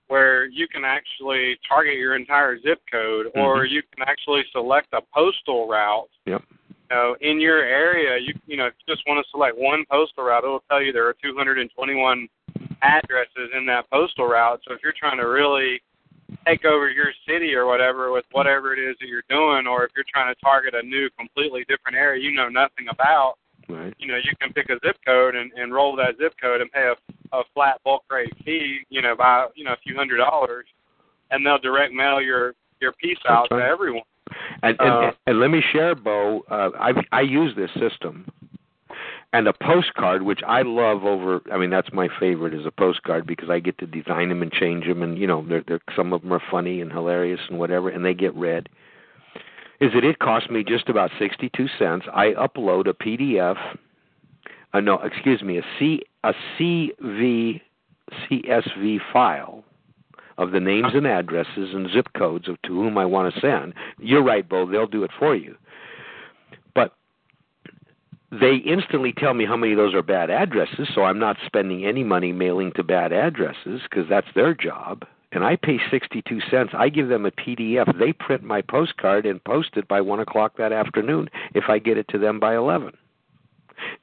where 0.08 0.48
you 0.48 0.68
can 0.68 0.84
actually 0.84 1.56
target 1.68 1.94
your 1.94 2.16
entire 2.16 2.60
zip 2.60 2.82
code, 2.92 3.28
mm-hmm. 3.28 3.40
or 3.42 3.66
you 3.66 3.84
can 3.94 4.08
actually 4.08 4.42
select 4.52 4.88
a 4.94 5.02
postal 5.14 5.68
route. 5.68 6.10
Yep 6.26 6.42
you 6.90 6.98
know, 6.98 7.16
in 7.22 7.40
your 7.40 7.62
area, 7.64 8.18
you 8.20 8.34
you 8.48 8.58
know, 8.58 8.68
if 8.68 8.74
you 8.86 8.94
just 8.94 9.08
want 9.08 9.24
to 9.24 9.30
select 9.32 9.58
one 9.58 9.86
postal 9.90 10.24
route, 10.24 10.44
it'll 10.44 10.64
tell 10.70 10.82
you 10.82 10.92
there 10.92 11.08
are 11.08 11.16
221 11.22 12.28
addresses 12.82 13.50
in 13.56 13.66
that 13.68 13.90
postal 13.90 14.26
route. 14.26 14.60
So 14.68 14.74
if 14.74 14.80
you're 14.84 14.94
trying 14.98 15.18
to 15.18 15.28
really 15.28 15.82
take 16.48 16.66
over 16.66 16.90
your 16.90 17.12
city 17.28 17.54
or 17.56 17.66
whatever 17.66 18.12
with 18.12 18.26
whatever 18.32 18.74
it 18.74 18.80
is 18.80 18.96
that 19.00 19.08
you're 19.08 19.24
doing, 19.30 19.68
or 19.68 19.84
if 19.84 19.92
you're 19.96 20.06
trying 20.12 20.34
to 20.34 20.40
target 20.42 20.74
a 20.76 20.82
new, 20.82 21.10
completely 21.18 21.66
different 21.68 21.98
area 21.98 22.22
you 22.22 22.32
know 22.32 22.50
nothing 22.50 22.88
about, 22.92 23.36
right. 23.68 23.94
you 23.98 24.08
know, 24.08 24.18
you 24.18 24.32
can 24.42 24.54
pick 24.54 24.70
a 24.70 24.80
zip 24.86 24.98
code 25.06 25.36
and, 25.36 25.52
and 25.54 25.74
roll 25.74 25.96
that 25.96 26.18
zip 26.18 26.34
code 26.42 26.62
and 26.62 26.72
pay 26.72 26.92
a, 26.92 27.38
a 27.38 27.44
flat 27.54 27.80
bulk 27.84 28.04
rate 28.10 28.34
fee, 28.44 28.80
you 28.90 29.02
know, 29.02 29.16
by 29.16 29.48
you 29.56 29.64
know 29.64 29.74
a 29.74 29.78
few 29.84 29.96
hundred 29.96 30.18
dollars, 30.18 30.66
and 31.32 31.46
they'll 31.46 31.60
direct 31.60 31.94
mail 31.94 32.22
your 32.22 32.54
your 32.82 32.94
piece 32.94 33.20
out 33.28 33.48
to 33.50 33.58
everyone. 33.58 34.04
And, 34.62 34.76
and, 34.80 34.90
uh, 34.90 35.12
and 35.28 35.40
let 35.40 35.50
me 35.50 35.62
share, 35.72 35.96
Bo. 35.96 36.42
Uh, 36.50 36.70
I 36.80 36.92
I 37.12 37.22
use 37.22 37.56
this 37.56 37.70
system, 37.80 38.30
and 39.32 39.48
a 39.48 39.54
postcard, 39.54 40.24
which 40.24 40.42
I 40.48 40.64
love 40.64 41.04
over. 41.04 41.42
I 41.52 41.58
mean, 41.58 41.70
that's 41.70 41.94
my 41.94 42.08
favorite 42.20 42.54
is 42.54 42.66
a 42.66 42.72
postcard 42.72 43.28
because 43.28 43.50
I 43.50 43.60
get 43.60 43.78
to 43.80 43.86
design 43.86 44.30
them 44.30 44.42
and 44.42 44.52
change 44.52 44.88
them, 44.88 45.04
and 45.04 45.18
you 45.18 45.28
know, 45.28 45.46
they're, 45.48 45.64
they're 45.68 45.80
some 45.96 46.14
of 46.14 46.22
them 46.22 46.34
are 46.34 46.42
funny 46.50 46.82
and 46.82 46.92
hilarious 46.92 47.42
and 47.50 47.60
whatever, 47.60 47.90
and 47.90 48.04
they 48.04 48.14
get 48.14 48.36
read. 48.36 48.70
Is 49.80 49.92
that 49.94 50.04
it 50.04 50.20
cost 50.20 50.50
me 50.50 50.64
just 50.64 50.90
about 50.90 51.12
sixty-two 51.20 51.68
cents? 51.78 52.06
I 52.14 52.34
upload 52.34 52.88
a 52.88 52.94
PDF. 52.94 53.58
Uh, 54.74 54.80
no, 54.82 55.00
excuse 55.00 55.42
me, 55.42 55.58
a 55.58 55.64
C 55.78 56.04
a 56.24 56.34
CV 56.58 57.62
CSV 58.30 58.98
file 59.14 59.64
of 60.38 60.52
the 60.52 60.60
names 60.60 60.94
and 60.94 61.06
addresses 61.06 61.74
and 61.74 61.90
zip 61.92 62.08
codes 62.18 62.48
of 62.48 62.62
to 62.64 62.70
whom 62.70 62.98
I 62.98 63.06
want 63.06 63.34
to 63.34 63.40
send. 63.42 63.74
You're 64.00 64.24
right, 64.24 64.48
Bo. 64.48 64.66
They'll 64.66 64.88
do 64.88 65.04
it 65.04 65.12
for 65.20 65.36
you. 65.36 65.56
They 68.32 68.58
instantly 68.58 69.12
tell 69.12 69.34
me 69.34 69.46
how 69.46 69.58
many 69.58 69.72
of 69.74 69.78
those 69.78 69.96
are 69.96 70.04
bad 70.04 70.30
addresses, 70.30 70.88
so 70.94 71.04
I'm 71.04 71.18
not 71.18 71.38
spending 71.46 71.86
any 71.86 72.04
money 72.04 72.32
mailing 72.32 72.72
to 72.74 72.84
bad 72.84 73.12
addresses 73.12 73.82
because 73.90 74.08
that's 74.08 74.28
their 74.36 74.54
job. 74.54 75.04
And 75.32 75.44
I 75.44 75.56
pay 75.56 75.80
62 75.92 76.40
cents. 76.50 76.72
I 76.74 76.90
give 76.90 77.08
them 77.08 77.26
a 77.26 77.32
PDF. 77.32 77.98
They 77.98 78.14
print 78.14 78.44
my 78.44 78.62
postcard 78.62 79.26
and 79.26 79.44
post 79.44 79.70
it 79.76 79.88
by 79.88 80.02
1 80.02 80.20
o'clock 80.20 80.58
that 80.58 80.72
afternoon 80.72 81.30
if 81.54 81.66
I 81.70 81.80
get 81.80 81.98
it 81.98 82.08
to 82.10 82.18
them 82.18 82.40
by 82.40 82.56
11. 82.56 82.96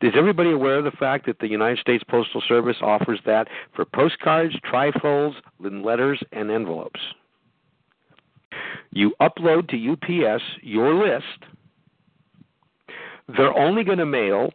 Is 0.00 0.12
everybody 0.16 0.52
aware 0.52 0.78
of 0.78 0.84
the 0.84 0.90
fact 0.90 1.26
that 1.26 1.38
the 1.38 1.48
United 1.48 1.78
States 1.78 2.04
Postal 2.08 2.42
Service 2.46 2.78
offers 2.80 3.20
that 3.26 3.48
for 3.74 3.84
postcards, 3.84 4.56
trifolds, 4.60 5.34
letters, 5.60 6.22
and 6.32 6.50
envelopes? 6.50 7.00
You 8.92 9.14
upload 9.20 9.68
to 9.68 9.92
UPS 9.92 10.42
your 10.62 10.94
list. 10.94 11.44
They're 13.28 13.56
only 13.56 13.82
going 13.84 13.98
to 13.98 14.06
mail, 14.06 14.52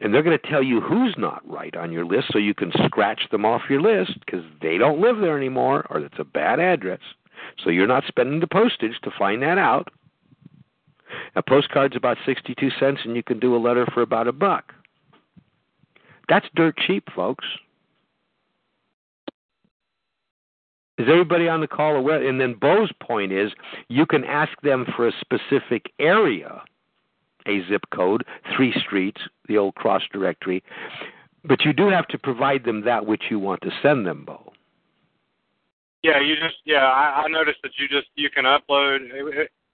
and 0.00 0.14
they're 0.14 0.22
going 0.22 0.38
to 0.38 0.48
tell 0.48 0.62
you 0.62 0.80
who's 0.80 1.14
not 1.18 1.48
right 1.48 1.74
on 1.76 1.92
your 1.92 2.04
list 2.04 2.28
so 2.32 2.38
you 2.38 2.54
can 2.54 2.72
scratch 2.84 3.22
them 3.30 3.44
off 3.44 3.62
your 3.68 3.82
list 3.82 4.18
because 4.20 4.44
they 4.62 4.78
don't 4.78 5.00
live 5.00 5.18
there 5.18 5.36
anymore 5.36 5.86
or 5.90 5.98
it's 5.98 6.18
a 6.18 6.24
bad 6.24 6.60
address. 6.60 7.00
So 7.62 7.70
you're 7.70 7.86
not 7.86 8.04
spending 8.06 8.40
the 8.40 8.46
postage 8.46 9.00
to 9.02 9.10
find 9.18 9.42
that 9.42 9.58
out. 9.58 9.88
A 11.34 11.42
postcard's 11.42 11.96
about 11.96 12.18
62 12.24 12.70
cents, 12.78 13.00
and 13.04 13.16
you 13.16 13.22
can 13.22 13.40
do 13.40 13.56
a 13.56 13.58
letter 13.58 13.86
for 13.92 14.02
about 14.02 14.28
a 14.28 14.32
buck. 14.32 14.72
That's 16.28 16.46
dirt 16.54 16.76
cheap, 16.78 17.08
folks. 17.14 17.44
Is 20.98 21.06
everybody 21.10 21.48
on 21.48 21.60
the 21.60 21.66
call 21.66 21.96
aware? 21.96 22.26
And 22.26 22.40
then 22.40 22.54
Bo's 22.54 22.92
point 23.02 23.32
is 23.32 23.52
you 23.88 24.06
can 24.06 24.22
ask 24.24 24.52
them 24.62 24.86
for 24.94 25.08
a 25.08 25.12
specific 25.20 25.90
area, 25.98 26.62
a 27.46 27.66
zip 27.68 27.82
code, 27.92 28.24
three 28.56 28.72
streets, 28.84 29.20
the 29.48 29.58
old 29.58 29.74
cross 29.74 30.02
directory, 30.12 30.62
but 31.44 31.64
you 31.64 31.72
do 31.72 31.88
have 31.88 32.06
to 32.08 32.18
provide 32.18 32.64
them 32.64 32.84
that 32.84 33.06
which 33.06 33.24
you 33.30 33.38
want 33.38 33.62
to 33.62 33.70
send 33.82 34.06
them, 34.06 34.24
Bo. 34.24 34.52
Yeah, 36.02 36.20
you 36.20 36.34
just 36.36 36.56
yeah. 36.64 36.84
I, 36.84 37.24
I 37.24 37.28
noticed 37.28 37.58
that 37.62 37.72
you 37.78 37.86
just 37.88 38.08
you 38.14 38.30
can 38.30 38.44
upload. 38.44 39.00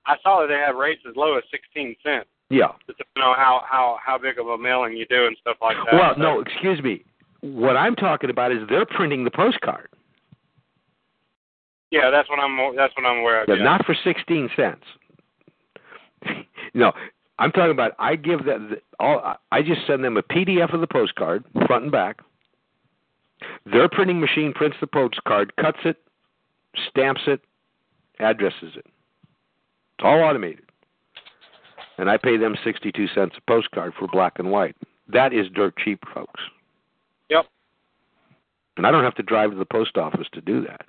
I 0.07 0.17
saw 0.23 0.41
that 0.41 0.49
they 0.49 0.55
have 0.55 0.77
rates 0.77 1.03
as 1.09 1.15
low 1.17 1.37
as 1.37 1.45
sixteen 1.51 1.95
cents. 2.03 2.27
Yeah. 2.51 2.73
Just 2.87 2.99
to 2.99 3.05
know 3.17 3.35
how 3.37 3.63
how 3.69 3.99
how 4.05 4.19
big 4.19 4.39
of 4.39 4.47
a 4.49 4.59
mailing 4.59 4.97
you 4.97 5.07
do 5.07 5.27
and 5.27 5.37
stuff 5.41 5.57
like 5.61 5.77
that. 5.85 5.95
Well, 5.95 6.15
so. 6.17 6.23
no, 6.23 6.41
excuse 6.41 6.83
me. 6.83 7.05
What 7.41 7.77
I'm 7.77 7.95
talking 7.95 8.31
about 8.31 8.51
is 8.51 8.59
they're 8.69 8.87
printing 8.87 9.25
the 9.25 9.31
postcard. 9.31 9.89
Yeah, 11.91 12.11
that's 12.11 12.29
what 12.29 12.41
I'm. 12.41 12.75
That's 12.75 12.93
what 12.97 13.07
I'm 13.07 13.19
aware 13.19 13.43
of. 13.43 13.49
Yeah, 13.49 13.57
yeah. 13.57 13.65
Not 13.65 13.87
for 13.87 13.97
sixteen 14.03 14.49
cents. 14.57 14.85
no, 16.75 16.93
I'm 17.39 17.53
talking 17.53 17.71
about. 17.71 17.93
I 17.99 18.17
give 18.17 18.45
them 18.45 18.77
all. 18.99 19.37
I 19.53 19.63
just 19.63 19.87
send 19.87 20.03
them 20.03 20.17
a 20.17 20.23
PDF 20.23 20.73
of 20.73 20.81
the 20.81 20.87
postcard, 20.87 21.45
front 21.67 21.85
and 21.85 21.93
back. 21.93 22.21
Their 23.71 23.89
printing 23.89 24.21
machine 24.21 24.53
prints 24.55 24.79
the 24.81 24.87
postcard, 24.87 25.55
cuts 25.57 25.79
it, 25.85 25.99
stamps 26.89 27.23
it, 27.27 27.41
addresses 28.19 28.73
it. 28.77 28.87
It's 28.87 30.05
all 30.05 30.23
automated. 30.23 30.65
And 31.99 32.11
I 32.11 32.17
pay 32.17 32.37
them 32.37 32.57
62 32.63 33.09
cents 33.09 33.37
a 33.37 33.41
postcard 33.51 33.93
for 33.99 34.09
black 34.09 34.39
and 34.39 34.51
white. 34.51 34.77
That 35.09 35.33
is 35.33 35.47
dirt 35.55 35.75
cheap, 35.83 36.03
folks. 36.15 36.41
Yep. 37.31 37.47
And 38.77 38.87
I 38.87 38.91
don't 38.91 39.05
have 39.05 39.15
to 39.17 39.23
drive 39.23 39.51
to 39.51 39.57
the 39.57 39.65
post 39.65 39.97
office 39.97 40.27
to 40.33 40.41
do 40.41 40.63
that. 40.63 40.83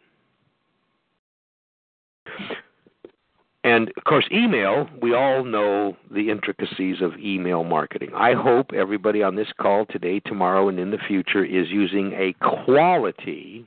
And 3.68 3.91
of 3.97 4.05
course, 4.05 4.26
email, 4.32 4.88
we 5.01 5.13
all 5.13 5.43
know 5.43 5.97
the 6.09 6.30
intricacies 6.30 7.01
of 7.01 7.20
email 7.20 7.65
marketing. 7.65 8.11
I 8.15 8.32
hope 8.32 8.72
everybody 8.72 9.22
on 9.22 9.36
this 9.36 9.49
call 9.59 9.86
today, 9.86 10.22
tomorrow, 10.22 10.70
and 10.70 10.80
in 10.80 10.91
the 10.91 10.97
future 11.05 11.43
is 11.43 11.68
using 11.70 12.13
a 12.13 12.34
quality 12.39 13.65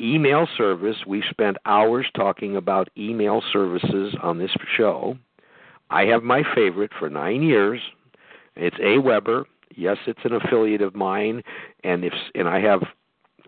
email 0.00 0.48
service. 0.58 0.96
We've 1.06 1.22
spent 1.30 1.56
hours 1.66 2.06
talking 2.16 2.56
about 2.56 2.88
email 2.98 3.44
services 3.52 4.16
on 4.20 4.38
this 4.38 4.50
show. 4.76 5.18
I 5.90 6.06
have 6.06 6.24
my 6.24 6.42
favorite 6.52 6.90
for 6.98 7.08
nine 7.08 7.42
years. 7.42 7.80
It's 8.56 8.76
AWeber. 8.78 9.44
Yes, 9.76 9.98
it's 10.08 10.24
an 10.24 10.32
affiliate 10.32 10.82
of 10.82 10.96
mine, 10.96 11.44
and 11.84 12.04
if 12.04 12.12
and 12.34 12.48
I 12.48 12.60
have, 12.62 12.82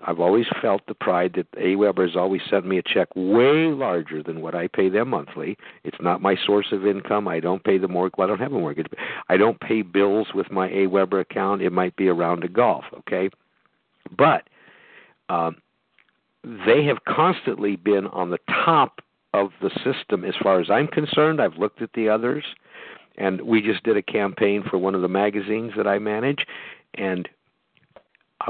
I've 0.05 0.21
always 0.21 0.47
felt 0.61 0.83
the 0.87 0.95
pride 0.95 1.33
that 1.37 1.51
AWeber 1.53 2.07
has 2.07 2.17
always 2.17 2.43
sent 2.51 2.67
me 2.67 2.79
a 2.79 2.83
check 2.83 3.09
way 3.15 3.69
larger 3.69 4.23
than 4.23 4.43
what 4.43 4.55
I 4.55 4.69
pay 4.69 4.89
them 4.89 5.09
monthly. 5.09 5.57
It's 5.85 5.97
not 6.01 6.21
my 6.21 6.37
source 6.45 6.67
of 6.73 6.87
income. 6.87 7.27
I 7.27 7.41
don't 7.41 7.65
pay 7.65 7.79
the 7.79 7.89
mortgage. 7.89 8.19
Well, 8.19 8.27
I 8.27 8.29
don't 8.29 8.41
have 8.41 8.53
a 8.53 8.59
mortgage. 8.59 8.87
I 9.29 9.37
don't 9.37 9.59
pay 9.61 9.83
bills 9.83 10.29
with 10.35 10.51
my 10.51 10.69
AWeber 10.69 11.21
account. 11.21 11.63
It 11.63 11.73
might 11.73 11.97
be 11.97 12.09
around 12.09 12.45
a 12.45 12.49
golf. 12.49 12.85
Okay, 12.99 13.31
but 14.17 14.49
um, 15.29 15.57
they 16.45 16.85
have 16.85 17.05
constantly 17.05 17.77
been 17.77 18.07
on 18.09 18.31
the 18.31 18.39
top 18.65 19.01
of 19.35 19.51
the 19.61 19.71
system 19.85 20.25
as 20.25 20.35
far 20.43 20.61
as 20.61 20.71
I'm 20.71 20.87
concerned. 20.87 21.41
I've 21.41 21.57
looked 21.57 21.83
at 21.83 21.93
the 21.95 22.09
others, 22.09 22.45
and 23.17 23.41
we 23.41 23.63
just 23.63 23.83
did 23.83 23.97
a 23.97 24.03
campaign 24.03 24.63
for 24.69 24.79
one 24.79 24.95
of 24.95 25.03
the 25.03 25.09
magazines 25.09 25.73
that 25.77 25.87
I 25.87 25.99
manage, 25.99 26.47
and 26.95 27.29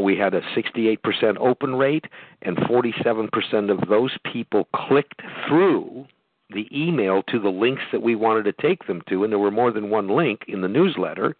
we 0.00 0.16
had 0.16 0.34
a 0.34 0.40
68% 0.56 1.38
open 1.38 1.74
rate, 1.76 2.06
and 2.42 2.56
47% 2.56 3.70
of 3.70 3.88
those 3.88 4.16
people 4.30 4.68
clicked 4.74 5.22
through 5.46 6.06
the 6.50 6.68
email 6.72 7.22
to 7.24 7.40
the 7.40 7.48
links 7.48 7.82
that 7.92 8.02
we 8.02 8.14
wanted 8.14 8.44
to 8.44 8.52
take 8.52 8.86
them 8.86 9.02
to, 9.08 9.24
and 9.24 9.32
there 9.32 9.38
were 9.38 9.50
more 9.50 9.72
than 9.72 9.90
one 9.90 10.08
link 10.08 10.44
in 10.46 10.60
the 10.60 10.68
newsletter. 10.68 11.34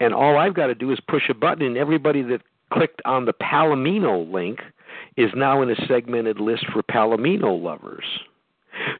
And 0.00 0.14
all 0.14 0.38
I've 0.38 0.54
got 0.54 0.68
to 0.68 0.74
do 0.74 0.90
is 0.92 0.98
push 1.08 1.28
a 1.28 1.34
button, 1.34 1.66
and 1.66 1.76
everybody 1.76 2.22
that 2.22 2.40
clicked 2.72 3.02
on 3.04 3.26
the 3.26 3.34
Palomino 3.34 4.30
link 4.32 4.60
is 5.16 5.30
now 5.34 5.62
in 5.62 5.70
a 5.70 5.86
segmented 5.86 6.40
list 6.40 6.66
for 6.72 6.82
Palomino 6.82 7.60
lovers. 7.60 8.04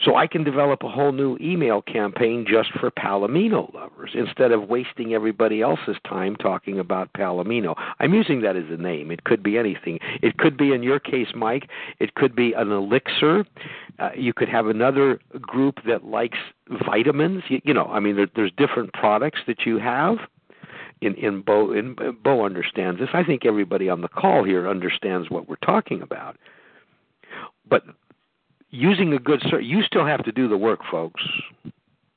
So 0.00 0.16
I 0.16 0.26
can 0.26 0.44
develop 0.44 0.82
a 0.82 0.88
whole 0.88 1.12
new 1.12 1.36
email 1.40 1.82
campaign 1.82 2.46
just 2.48 2.70
for 2.78 2.90
Palomino 2.90 3.72
lovers 3.74 4.12
instead 4.14 4.52
of 4.52 4.68
wasting 4.68 5.14
everybody 5.14 5.62
else's 5.62 5.96
time 6.06 6.36
talking 6.36 6.78
about 6.78 7.12
Palomino. 7.12 7.74
I'm 8.00 8.14
using 8.14 8.42
that 8.42 8.56
as 8.56 8.64
a 8.70 8.76
name. 8.76 9.10
It 9.10 9.24
could 9.24 9.42
be 9.42 9.58
anything. 9.58 9.98
It 10.22 10.38
could 10.38 10.56
be, 10.56 10.72
in 10.72 10.82
your 10.82 11.00
case, 11.00 11.28
Mike, 11.34 11.68
it 12.00 12.14
could 12.14 12.34
be 12.34 12.52
an 12.52 12.70
elixir. 12.70 13.44
Uh, 13.98 14.10
you 14.16 14.32
could 14.32 14.48
have 14.48 14.66
another 14.66 15.20
group 15.40 15.80
that 15.86 16.04
likes 16.04 16.38
vitamins. 16.84 17.44
You, 17.48 17.60
you 17.64 17.74
know, 17.74 17.86
I 17.86 18.00
mean, 18.00 18.16
there, 18.16 18.28
there's 18.34 18.52
different 18.56 18.92
products 18.92 19.40
that 19.46 19.66
you 19.66 19.78
have. 19.78 20.18
In, 21.00 21.14
in 21.16 21.42
Bo, 21.42 21.72
in 21.72 21.96
Bo 22.22 22.46
understands 22.46 22.98
this. 22.98 23.10
I 23.12 23.24
think 23.24 23.44
everybody 23.44 23.90
on 23.90 24.00
the 24.00 24.08
call 24.08 24.42
here 24.42 24.66
understands 24.66 25.28
what 25.28 25.48
we're 25.48 25.56
talking 25.56 26.00
about. 26.00 26.38
But 27.68 27.82
using 28.74 29.12
a 29.12 29.18
good 29.18 29.40
service, 29.42 29.66
you 29.66 29.82
still 29.82 30.04
have 30.04 30.24
to 30.24 30.32
do 30.32 30.48
the 30.48 30.56
work, 30.56 30.80
folks. 30.90 31.22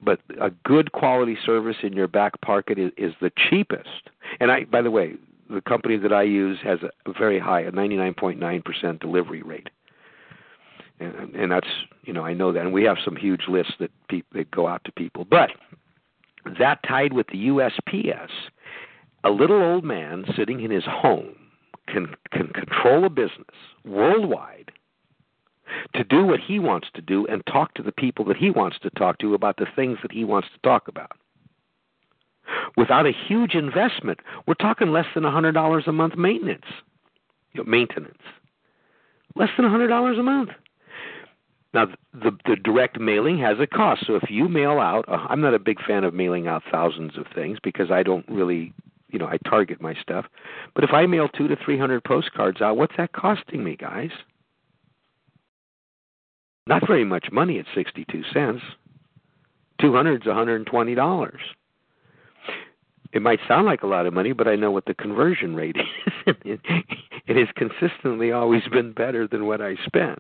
But 0.02 0.20
a 0.40 0.52
good 0.64 0.92
quality 0.92 1.38
service 1.44 1.78
in 1.84 1.94
your 1.94 2.08
back 2.08 2.40
pocket 2.42 2.78
is, 2.78 2.92
is 2.98 3.14
the 3.20 3.32
cheapest. 3.50 4.10
And 4.40 4.52
I, 4.52 4.66
by 4.66 4.82
the 4.82 4.92
way, 4.92 5.14
the 5.50 5.62
company 5.62 5.98
that 5.98 6.14
I 6.14 6.24
use 6.24 6.60
has 6.64 6.80
a 6.84 7.14
very 7.18 7.40
high, 7.40 7.62
a 7.62 7.72
99.9% 7.72 9.00
delivery 9.00 9.42
rate. 9.42 9.70
And, 11.00 11.36
and 11.36 11.52
that's, 11.52 11.68
you 12.04 12.14
know, 12.14 12.24
I 12.24 12.34
know 12.34 12.52
that. 12.52 12.62
And 12.62 12.74
we 12.74 12.84
have 12.84 12.98
some 13.04 13.16
huge 13.16 13.44
lists 13.48 13.74
that, 13.80 13.92
pe- 14.10 14.24
that 14.34 14.52
go 14.52 14.68
out 14.68 14.84
to 14.86 14.92
people. 14.92 15.26
But 15.26 15.52
that 16.60 16.80
tied 16.88 17.14
with 17.14 17.28
the 17.28 17.48
USPS, 17.48 18.30
a 19.24 19.30
little 19.30 19.62
old 19.62 19.84
man 19.84 20.26
sitting 20.36 20.62
in 20.62 20.72
his 20.72 20.86
home 20.86 21.36
can 21.88 22.16
can 22.32 22.48
control 22.50 23.06
a 23.06 23.10
business 23.10 23.56
worldwide 23.86 24.72
to 25.96 26.04
do 26.04 26.26
what 26.26 26.40
he 26.40 26.60
wants 26.60 26.88
to 26.94 27.02
do 27.02 27.26
and 27.28 27.46
talk 27.46 27.74
to 27.76 27.84
the 27.84 27.92
people 27.92 28.26
that 28.26 28.38
he 28.38 28.50
wants 28.50 28.78
to 28.80 28.90
talk 28.92 29.20
to 29.20 29.34
about 29.34 29.58
the 29.58 29.68
things 29.76 29.98
that 30.02 30.12
he 30.12 30.24
wants 30.24 30.48
to 30.54 30.60
talk 30.68 30.88
about. 30.88 31.12
Without 32.76 33.06
a 33.06 33.12
huge 33.12 33.56
investment, 33.56 34.20
we're 34.46 34.54
talking 34.54 34.92
less 34.92 35.08
than 35.14 35.24
$100 35.24 35.88
a 35.88 35.92
month 35.92 36.16
maintenance. 36.18 36.66
You 37.54 37.64
know, 37.64 37.70
maintenance. 37.70 38.22
Less 39.36 39.50
than 39.58 39.66
$100 39.66 40.20
a 40.20 40.24
month. 40.24 40.50
Now, 41.74 41.88
the, 42.14 42.32
the 42.46 42.56
direct 42.56 43.00
mailing 43.00 43.38
has 43.40 43.58
a 43.60 43.68
cost. 43.68 44.06
So 44.08 44.16
if 44.16 44.30
you 44.30 44.48
mail 44.48 44.80
out, 44.80 45.06
uh, 45.08 45.28
I'm 45.30 45.42
not 45.42 45.54
a 45.54 45.60
big 45.60 45.84
fan 45.86 46.04
of 46.04 46.14
mailing 46.14 46.48
out 46.48 46.64
thousands 46.72 47.18
of 47.18 47.26
things 47.36 47.60
because 47.62 47.92
I 47.92 48.04
don't 48.04 48.26
really, 48.30 48.74
you 49.10 49.20
know, 49.20 49.28
I 49.28 49.38
target 49.48 49.82
my 49.82 49.94
stuff. 50.02 50.26
But 50.74 50.84
if 50.84 50.92
I 50.92 51.06
mail 51.06 51.28
two 51.28 51.48
to 51.48 51.58
three 51.64 51.78
hundred 51.78 52.04
postcards 52.04 52.62
out, 52.62 52.78
what's 52.78 52.96
that 52.98 53.12
costing 53.12 53.64
me, 53.64 53.76
guys? 53.76 54.12
Not 56.68 56.86
very 56.86 57.06
much 57.06 57.32
money 57.32 57.60
at 57.60 57.66
62 57.74 58.24
cents. 58.34 58.62
200 59.80 60.22
is 60.22 60.28
$120. 60.28 61.38
It 63.14 63.22
might 63.22 63.40
sound 63.48 63.66
like 63.66 63.84
a 63.84 63.88
lot 63.88 64.06
of 64.06 64.14
money, 64.14 64.34
but 64.34 64.48
I 64.48 64.56
know 64.56 64.70
what 64.72 64.86
the 64.86 64.94
conversion 64.94 65.56
rate 65.56 65.78
is. 66.28 66.36
it, 66.46 67.38
has 67.38 67.48
consistently 67.56 68.32
always 68.32 68.64
been 68.72 68.92
better 68.92 69.28
than 69.28 69.46
what 69.46 69.62
I 69.62 69.76
spent. 69.86 70.20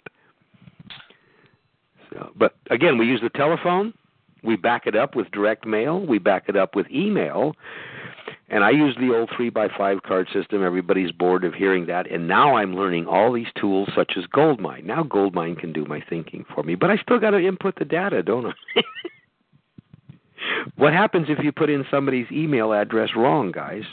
So, 2.11 2.31
but 2.35 2.55
again, 2.69 2.97
we 2.97 3.05
use 3.05 3.21
the 3.21 3.29
telephone. 3.29 3.93
We 4.43 4.55
back 4.55 4.87
it 4.87 4.95
up 4.95 5.15
with 5.15 5.29
direct 5.31 5.65
mail. 5.65 5.99
We 5.99 6.19
back 6.19 6.47
it 6.47 6.55
up 6.55 6.75
with 6.75 6.89
email. 6.89 7.55
And 8.49 8.63
I 8.63 8.69
use 8.69 8.95
the 8.97 9.13
old 9.13 9.29
three 9.35 9.49
by 9.49 9.67
five 9.77 10.03
card 10.03 10.27
system. 10.33 10.63
Everybody's 10.63 11.11
bored 11.11 11.43
of 11.43 11.53
hearing 11.53 11.85
that. 11.87 12.09
And 12.09 12.27
now 12.27 12.55
I'm 12.55 12.75
learning 12.75 13.05
all 13.05 13.33
these 13.33 13.47
tools 13.59 13.89
such 13.93 14.13
as 14.17 14.25
Goldmine. 14.27 14.85
Now 14.85 15.03
Goldmine 15.03 15.57
can 15.57 15.73
do 15.73 15.85
my 15.85 16.01
thinking 16.09 16.45
for 16.53 16.63
me, 16.63 16.75
but 16.75 16.89
I 16.89 16.97
still 16.97 17.19
got 17.19 17.31
to 17.31 17.45
input 17.45 17.75
the 17.77 17.85
data, 17.85 18.23
don't 18.23 18.45
I? 18.45 18.53
what 20.77 20.93
happens 20.93 21.27
if 21.29 21.43
you 21.43 21.51
put 21.51 21.69
in 21.69 21.85
somebody's 21.91 22.31
email 22.31 22.71
address 22.71 23.09
wrong, 23.17 23.51
guys? 23.51 23.83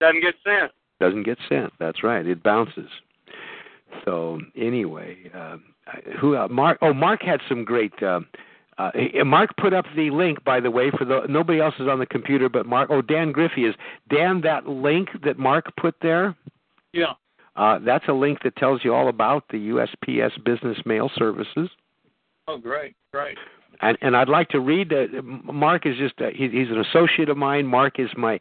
Doesn't 0.00 0.20
get 0.20 0.34
sent. 0.44 0.72
Doesn't 1.00 1.22
get 1.22 1.38
sent. 1.48 1.72
That's 1.78 2.02
right. 2.02 2.26
It 2.26 2.42
bounces. 2.42 2.88
So 4.04 4.40
anyway, 4.56 5.16
uh, 5.32 5.58
who 6.20 6.36
uh, 6.36 6.48
Mark? 6.48 6.78
Oh, 6.82 6.92
Mark 6.92 7.22
had 7.22 7.40
some 7.48 7.64
great. 7.64 8.02
Uh, 8.02 8.20
uh, 8.78 8.90
Mark 9.24 9.50
put 9.56 9.72
up 9.72 9.84
the 9.96 10.10
link, 10.10 10.42
by 10.44 10.60
the 10.60 10.70
way, 10.70 10.90
for 10.90 11.04
the 11.04 11.22
nobody 11.28 11.60
else 11.60 11.74
is 11.78 11.88
on 11.88 11.98
the 11.98 12.06
computer 12.06 12.48
but 12.48 12.66
Mark. 12.66 12.90
Oh, 12.90 13.02
Dan 13.02 13.32
Griffey 13.32 13.64
is 13.66 13.74
Dan. 14.10 14.40
That 14.42 14.66
link 14.66 15.08
that 15.24 15.38
Mark 15.38 15.66
put 15.76 15.94
there. 16.02 16.36
Yeah. 16.92 17.12
Uh, 17.56 17.78
that's 17.84 18.04
a 18.08 18.12
link 18.12 18.42
that 18.42 18.56
tells 18.56 18.84
you 18.84 18.92
all 18.92 19.08
about 19.08 19.44
the 19.50 19.68
USPS 19.68 20.42
Business 20.44 20.78
Mail 20.84 21.10
Services. 21.16 21.68
Oh, 22.48 22.58
great, 22.58 22.96
great. 23.12 23.38
And 23.80 23.96
and 24.00 24.16
I'd 24.16 24.28
like 24.28 24.48
to 24.50 24.60
read. 24.60 24.92
Uh, 24.92 25.22
Mark 25.22 25.86
is 25.86 25.96
just 25.96 26.14
uh, 26.20 26.30
he, 26.34 26.48
he's 26.48 26.70
an 26.70 26.80
associate 26.80 27.28
of 27.28 27.36
mine. 27.36 27.66
Mark 27.66 27.98
is 27.98 28.10
my. 28.16 28.40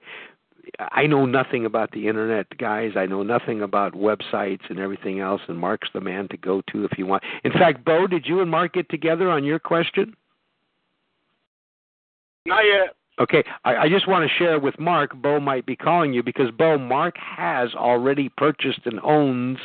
I 0.80 1.06
know 1.08 1.26
nothing 1.26 1.66
about 1.66 1.92
the 1.92 2.08
internet, 2.08 2.58
guys. 2.58 2.94
I 2.96 3.06
know 3.06 3.22
nothing 3.22 3.62
about 3.62 3.94
websites 3.94 4.62
and 4.70 4.80
everything 4.80 5.20
else. 5.20 5.42
And 5.48 5.60
Mark's 5.60 5.90
the 5.94 6.00
man 6.02 6.28
to 6.30 6.38
go 6.38 6.62
to 6.72 6.86
if 6.86 6.98
you 6.98 7.06
want. 7.06 7.24
In 7.44 7.52
fact, 7.52 7.84
Bo, 7.84 8.08
did 8.08 8.26
you 8.26 8.40
and 8.40 8.50
Mark 8.50 8.74
get 8.74 8.90
together 8.90 9.30
on 9.30 9.44
your 9.44 9.60
question? 9.60 10.16
Not 12.46 12.64
yet. 12.66 12.96
Okay, 13.20 13.44
I, 13.64 13.76
I 13.76 13.90
just 13.90 14.08
want 14.08 14.28
to 14.28 14.38
share 14.38 14.60
with 14.60 14.80
Mark. 14.80 15.16
Bo 15.16 15.40
might 15.40 15.66
be 15.66 15.76
calling 15.76 16.14
you 16.14 16.24
because 16.24 16.50
Bo, 16.50 16.80
Mark 16.80 17.16
has 17.18 17.74
already 17.76 18.30
purchased 18.30 18.82
and 18.86 19.00
owns 19.04 19.60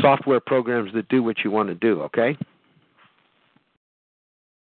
software 0.00 0.40
programs 0.40 0.92
that 0.94 1.08
do 1.08 1.22
what 1.22 1.44
you 1.44 1.50
want 1.50 1.68
to 1.68 1.74
do. 1.74 2.00
Okay. 2.02 2.36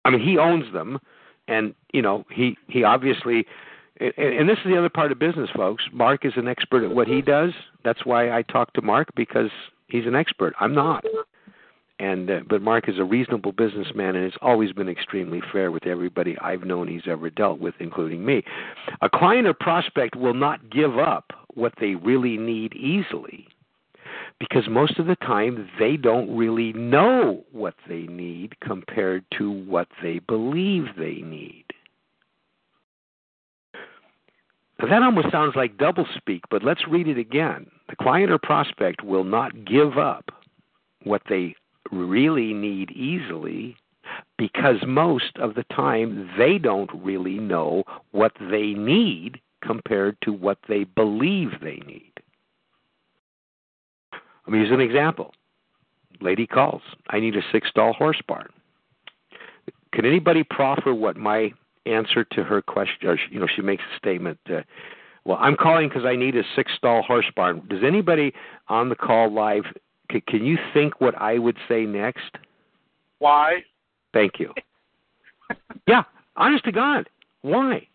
I 0.06 0.12
mean, 0.12 0.22
he 0.22 0.38
owns 0.38 0.72
them, 0.72 1.00
and 1.48 1.74
you 1.94 2.02
know, 2.02 2.26
he 2.32 2.58
he 2.68 2.84
obviously. 2.84 3.46
And, 4.00 4.14
and 4.16 4.48
this 4.48 4.60
is 4.60 4.66
the 4.66 4.78
other 4.78 4.90
part 4.90 5.12
of 5.12 5.18
business, 5.18 5.50
folks. 5.56 5.84
Mark 5.92 6.24
is 6.24 6.34
an 6.36 6.48
expert 6.48 6.84
at 6.84 6.96
what 6.96 7.08
he 7.08 7.20
does. 7.20 7.50
That's 7.84 8.06
why 8.06 8.30
I 8.30 8.44
talk 8.44 8.72
to 8.74 8.82
Mark 8.84 9.08
because 9.16 9.50
he's 9.88 10.06
an 10.06 10.14
expert. 10.14 10.54
I'm 10.60 10.76
not 10.76 11.04
and 12.00 12.30
uh, 12.30 12.40
but 12.48 12.62
Mark 12.62 12.88
is 12.88 13.00
a 13.00 13.04
reasonable 13.04 13.52
businessman 13.52 14.16
and 14.16 14.24
has 14.24 14.40
always 14.42 14.72
been 14.72 14.90
extremely 14.90 15.42
fair 15.52 15.72
with 15.72 15.88
everybody 15.88 16.38
I've 16.40 16.64
known 16.64 16.88
he's 16.88 17.08
ever 17.08 17.30
dealt 17.30 17.60
with, 17.60 17.76
including 17.80 18.26
me. 18.26 18.44
A 19.02 19.10
client 19.10 19.48
or 19.48 19.54
prospect 19.54 20.16
will 20.16 20.34
not 20.34 20.70
give 20.70 20.98
up 21.00 21.32
what 21.56 21.74
they 21.80 21.96
really 21.96 22.38
need 22.38 22.74
easily 22.76 23.48
because 24.40 24.68
most 24.70 25.00
of 25.00 25.08
the 25.08 25.16
time 25.16 25.68
they 25.80 25.98
don't 25.98 26.36
really 26.36 26.74
know 26.74 27.44
what 27.52 27.74
they 27.88 28.04
need 28.04 28.60
compared 28.60 29.26
to 29.38 29.52
what 29.52 29.88
they 30.04 30.20
believe 30.20 30.86
they 30.98 31.22
need. 31.24 31.66
Now, 34.80 34.88
that 34.90 35.02
almost 35.02 35.32
sounds 35.32 35.56
like 35.56 35.78
doublespeak, 35.78 36.42
but 36.52 36.64
let's 36.64 36.88
read 36.88 37.08
it 37.08 37.18
again. 37.18 37.66
The 37.90 37.96
client 37.96 38.32
or 38.32 38.38
prospect 38.38 39.04
will 39.04 39.24
not 39.24 39.66
give 39.66 39.98
up 39.98 40.30
what 41.04 41.24
they 41.30 41.56
really 41.92 42.54
need 42.54 42.92
easily 42.92 43.76
because 44.38 44.78
most 44.86 45.38
of 45.38 45.56
the 45.56 45.66
time 45.66 46.30
they 46.38 46.58
don't 46.58 46.90
really 46.94 47.40
know 47.40 47.84
what 48.12 48.34
they 48.40 48.74
need 48.74 49.40
compared 49.62 50.18
to 50.22 50.32
what 50.32 50.60
they 50.68 50.84
believe 50.84 51.50
they 51.62 51.82
need. 51.86 52.12
Let 54.46 54.54
me 54.54 54.60
use 54.60 54.72
an 54.72 54.80
example. 54.80 55.34
Lady 56.22 56.48
calls, 56.48 56.82
I 57.10 57.20
need 57.20 57.36
a 57.36 57.42
six 57.52 57.70
stall 57.70 57.94
horse 57.94 58.22
barn. 58.28 58.50
Can 59.94 60.06
anybody 60.06 60.44
proffer 60.44 60.94
what 60.94 61.18
my 61.18 61.52
answer 61.86 62.24
to 62.24 62.44
her 62.44 62.62
question, 62.62 63.08
or, 63.08 63.18
you 63.30 63.40
know, 63.40 63.48
she 63.54 63.62
makes 63.62 63.84
a 63.94 63.98
statement, 63.98 64.40
uh, 64.50 64.62
well, 65.26 65.38
I'm 65.40 65.56
calling 65.56 65.90
because 65.90 66.06
I 66.06 66.16
need 66.16 66.36
a 66.36 66.44
six 66.56 66.72
stall 66.78 67.02
horse 67.02 67.30
barn. 67.36 67.62
Does 67.70 67.84
anybody 67.86 68.34
on 68.70 68.90
the 68.90 68.96
call 68.96 69.32
live 69.32 69.66
C- 70.12 70.22
can 70.28 70.46
you 70.46 70.58
think 70.74 71.00
what 71.00 71.16
I 71.16 71.38
would 71.38 71.58
say 71.68 71.86
next? 71.86 72.32
Why? 73.20 73.64
Thank 74.14 74.40
you. 74.40 74.54
yeah, 75.88 76.04
honest 76.36 76.64
to 76.66 76.72
God. 76.72 77.10
Why? 77.42 77.88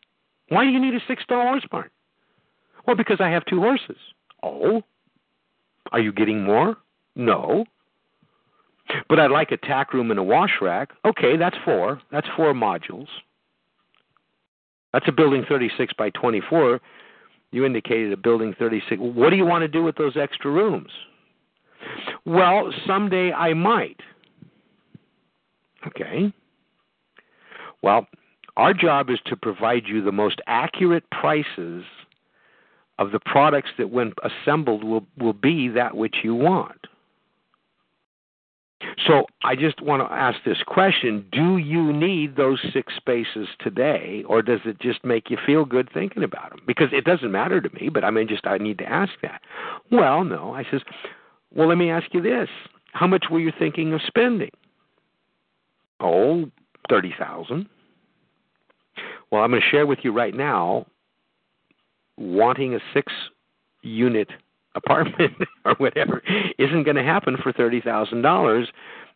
Why 0.48 0.64
do 0.64 0.70
you 0.70 0.80
need 0.80 0.94
a 0.94 1.00
six 1.06 1.22
stall 1.22 1.42
horse 1.42 1.66
barn? 1.70 1.90
Well, 2.86 2.96
because 2.96 3.18
I 3.20 3.28
have 3.28 3.44
two 3.46 3.60
horses. 3.60 3.96
Oh. 4.42 4.82
Are 5.92 6.00
you 6.00 6.12
getting 6.12 6.42
more? 6.42 6.76
No. 7.16 7.64
But 9.08 9.20
I'd 9.20 9.30
like 9.30 9.52
a 9.52 9.56
tack 9.56 9.94
room 9.94 10.10
and 10.10 10.18
a 10.18 10.22
wash 10.22 10.52
rack. 10.60 10.90
Okay, 11.04 11.36
that's 11.36 11.56
four. 11.64 12.00
That's 12.10 12.26
four 12.36 12.52
modules. 12.52 13.06
That's 14.92 15.08
a 15.08 15.12
building 15.12 15.44
36 15.48 15.94
by 15.94 16.10
24. 16.10 16.80
You 17.50 17.64
indicated 17.64 18.12
a 18.12 18.16
building 18.16 18.54
36. 18.58 19.00
What 19.00 19.30
do 19.30 19.36
you 19.36 19.46
want 19.46 19.62
to 19.62 19.68
do 19.68 19.82
with 19.82 19.96
those 19.96 20.16
extra 20.16 20.50
rooms? 20.50 20.90
Well, 22.24 22.72
someday 22.86 23.32
I 23.32 23.54
might. 23.54 24.00
Okay. 25.86 26.32
Well, 27.82 28.06
our 28.56 28.74
job 28.74 29.10
is 29.10 29.18
to 29.26 29.36
provide 29.36 29.84
you 29.86 30.02
the 30.02 30.12
most 30.12 30.40
accurate 30.46 31.04
prices 31.10 31.84
of 32.98 33.10
the 33.10 33.20
products 33.20 33.70
that, 33.78 33.90
when 33.90 34.12
assembled, 34.22 34.84
will, 34.84 35.04
will 35.18 35.32
be 35.32 35.68
that 35.68 35.96
which 35.96 36.16
you 36.22 36.34
want. 36.34 36.86
So 39.06 39.26
I 39.44 39.54
just 39.56 39.80
want 39.80 40.06
to 40.06 40.12
ask 40.12 40.38
this 40.44 40.62
question 40.66 41.24
Do 41.32 41.56
you 41.56 41.92
need 41.92 42.36
those 42.36 42.60
six 42.72 42.94
spaces 42.96 43.48
today, 43.60 44.24
or 44.28 44.42
does 44.42 44.60
it 44.64 44.80
just 44.80 45.04
make 45.04 45.30
you 45.30 45.38
feel 45.44 45.64
good 45.64 45.88
thinking 45.92 46.22
about 46.22 46.50
them? 46.50 46.60
Because 46.66 46.88
it 46.92 47.04
doesn't 47.04 47.30
matter 47.30 47.60
to 47.60 47.70
me, 47.74 47.88
but 47.88 48.04
I 48.04 48.10
mean, 48.10 48.28
just 48.28 48.46
I 48.46 48.58
need 48.58 48.78
to 48.78 48.88
ask 48.88 49.12
that. 49.22 49.40
Well, 49.90 50.24
no. 50.24 50.52
I 50.52 50.64
says, 50.70 50.82
Well, 51.54 51.68
let 51.68 51.78
me 51.78 51.90
ask 51.90 52.06
you 52.12 52.22
this 52.22 52.48
How 52.92 53.06
much 53.06 53.26
were 53.30 53.40
you 53.40 53.52
thinking 53.58 53.92
of 53.92 54.00
spending? 54.06 54.50
Oh, 56.00 56.50
30000 56.88 57.68
Well, 59.30 59.42
I'm 59.42 59.50
going 59.50 59.62
to 59.62 59.68
share 59.68 59.86
with 59.86 60.00
you 60.02 60.12
right 60.12 60.34
now 60.34 60.86
wanting 62.18 62.74
a 62.74 62.78
six 62.92 63.12
unit 63.82 64.28
apartment 64.74 65.34
or 65.64 65.74
whatever 65.74 66.22
isn't 66.58 66.84
going 66.84 66.96
to 66.96 67.02
happen 67.02 67.36
for 67.42 67.52
thirty 67.52 67.80
thousand 67.80 68.22
dollars 68.22 68.68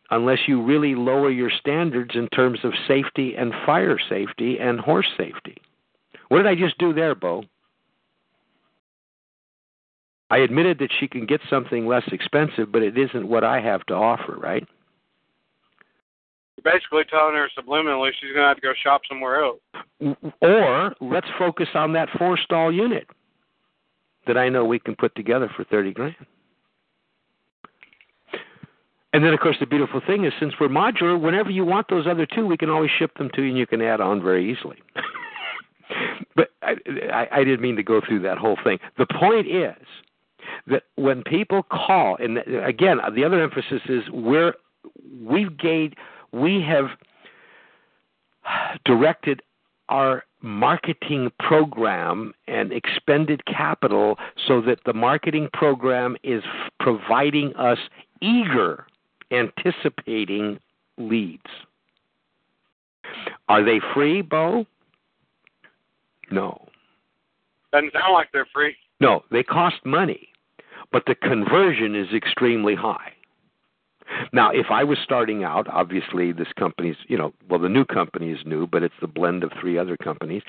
unless 0.09 0.39
you 0.47 0.61
really 0.61 0.95
lower 0.95 1.29
your 1.29 1.49
standards 1.49 2.11
in 2.15 2.27
terms 2.29 2.59
of 2.63 2.73
safety 2.87 3.35
and 3.35 3.53
fire 3.65 3.97
safety 4.09 4.57
and 4.59 4.79
horse 4.79 5.07
safety. 5.17 5.57
What 6.29 6.37
did 6.37 6.47
I 6.47 6.55
just 6.55 6.77
do 6.77 6.93
there, 6.93 7.15
Bo? 7.15 7.43
I 10.29 10.39
admitted 10.39 10.79
that 10.79 10.89
she 10.99 11.07
can 11.07 11.25
get 11.25 11.41
something 11.49 11.87
less 11.87 12.03
expensive, 12.11 12.71
but 12.71 12.81
it 12.81 12.97
isn't 12.97 13.27
what 13.27 13.43
I 13.43 13.61
have 13.61 13.85
to 13.85 13.93
offer, 13.93 14.35
right? 14.35 14.67
You're 16.57 16.73
basically 16.73 17.03
telling 17.09 17.35
her 17.35 17.47
subliminally 17.57 18.11
she's 18.19 18.33
going 18.33 18.43
to 18.43 18.47
have 18.47 18.57
to 18.57 18.61
go 18.61 18.73
shop 18.83 19.01
somewhere 19.07 19.43
else. 19.43 19.59
Or 20.41 20.93
let's 20.99 21.27
focus 21.37 21.69
on 21.75 21.93
that 21.93 22.09
four 22.17 22.37
stall 22.37 22.73
unit 22.73 23.07
that 24.25 24.37
I 24.37 24.49
know 24.49 24.65
we 24.65 24.79
can 24.79 24.95
put 24.95 25.15
together 25.15 25.49
for 25.55 25.63
30 25.63 25.93
grand. 25.93 26.15
And 29.13 29.23
then, 29.23 29.33
of 29.33 29.39
course, 29.39 29.55
the 29.59 29.65
beautiful 29.65 30.01
thing 30.05 30.25
is 30.25 30.33
since 30.39 30.53
we're 30.59 30.67
modular, 30.67 31.19
whenever 31.19 31.49
you 31.49 31.63
want 31.63 31.87
those 31.89 32.05
other 32.05 32.25
two, 32.25 32.45
we 32.45 32.57
can 32.57 32.69
always 32.69 32.91
ship 32.99 33.17
them 33.17 33.29
to 33.35 33.41
you 33.41 33.49
and 33.49 33.57
you 33.57 33.65
can 33.65 33.81
add 33.81 34.01
on 34.01 34.21
very 34.21 34.51
easily. 34.51 34.77
but 36.35 36.49
I, 36.61 36.75
I, 37.11 37.27
I 37.31 37.43
didn't 37.43 37.61
mean 37.61 37.77
to 37.77 37.83
go 37.83 38.01
through 38.05 38.19
that 38.23 38.37
whole 38.37 38.57
thing. 38.63 38.79
The 38.97 39.07
point 39.07 39.47
is 39.47 39.77
that 40.67 40.83
when 40.95 41.23
people 41.23 41.63
call, 41.63 42.17
and 42.17 42.39
again, 42.63 42.99
the 43.15 43.23
other 43.23 43.41
emphasis 43.41 43.81
is 43.87 44.03
we're, 44.11 44.53
we've 45.21 45.57
gained, 45.57 45.95
we 46.31 46.61
have 46.61 46.87
directed 48.85 49.41
our 49.89 50.23
marketing 50.41 51.31
program 51.39 52.33
and 52.47 52.71
expended 52.71 53.45
capital 53.45 54.17
so 54.47 54.61
that 54.61 54.79
the 54.85 54.93
marketing 54.93 55.49
program 55.53 56.15
is 56.23 56.43
providing 56.79 57.55
us 57.55 57.79
eager, 58.21 58.85
anticipating 59.31 60.59
leads. 60.97 61.41
Are 63.49 63.63
they 63.63 63.79
free, 63.93 64.21
Bo? 64.21 64.65
No. 66.29 66.67
Doesn't 67.71 67.93
sound 67.93 68.13
like 68.13 68.29
they're 68.33 68.47
free. 68.53 68.75
No, 68.99 69.23
they 69.31 69.43
cost 69.43 69.77
money, 69.85 70.29
but 70.91 71.03
the 71.05 71.15
conversion 71.15 71.95
is 71.95 72.07
extremely 72.13 72.75
high. 72.75 73.13
Now, 74.31 74.51
if 74.51 74.67
I 74.71 74.83
was 74.83 74.97
starting 75.03 75.43
out, 75.43 75.67
obviously 75.67 76.31
this 76.31 76.47
company's, 76.57 76.95
you 77.07 77.17
know, 77.17 77.33
well, 77.49 77.59
the 77.59 77.69
new 77.69 77.85
company 77.85 78.31
is 78.31 78.39
new, 78.45 78.65
but 78.65 78.83
it's 78.83 78.95
the 79.01 79.07
blend 79.07 79.43
of 79.43 79.51
three 79.59 79.77
other 79.77 79.97
companies. 79.97 80.43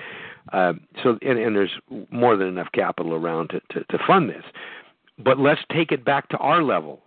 Uh, 0.53 0.74
so, 1.03 1.18
and, 1.22 1.39
and 1.39 1.57
there's 1.57 1.72
more 2.11 2.36
than 2.36 2.47
enough 2.47 2.68
capital 2.72 3.14
around 3.14 3.49
to, 3.49 3.61
to, 3.72 3.84
to 3.84 3.99
fund 4.07 4.30
this. 4.30 4.45
But 5.18 5.39
let's 5.39 5.61
take 5.72 5.91
it 5.91 6.05
back 6.05 6.28
to 6.28 6.39
our 6.39 6.62
level. 6.62 7.01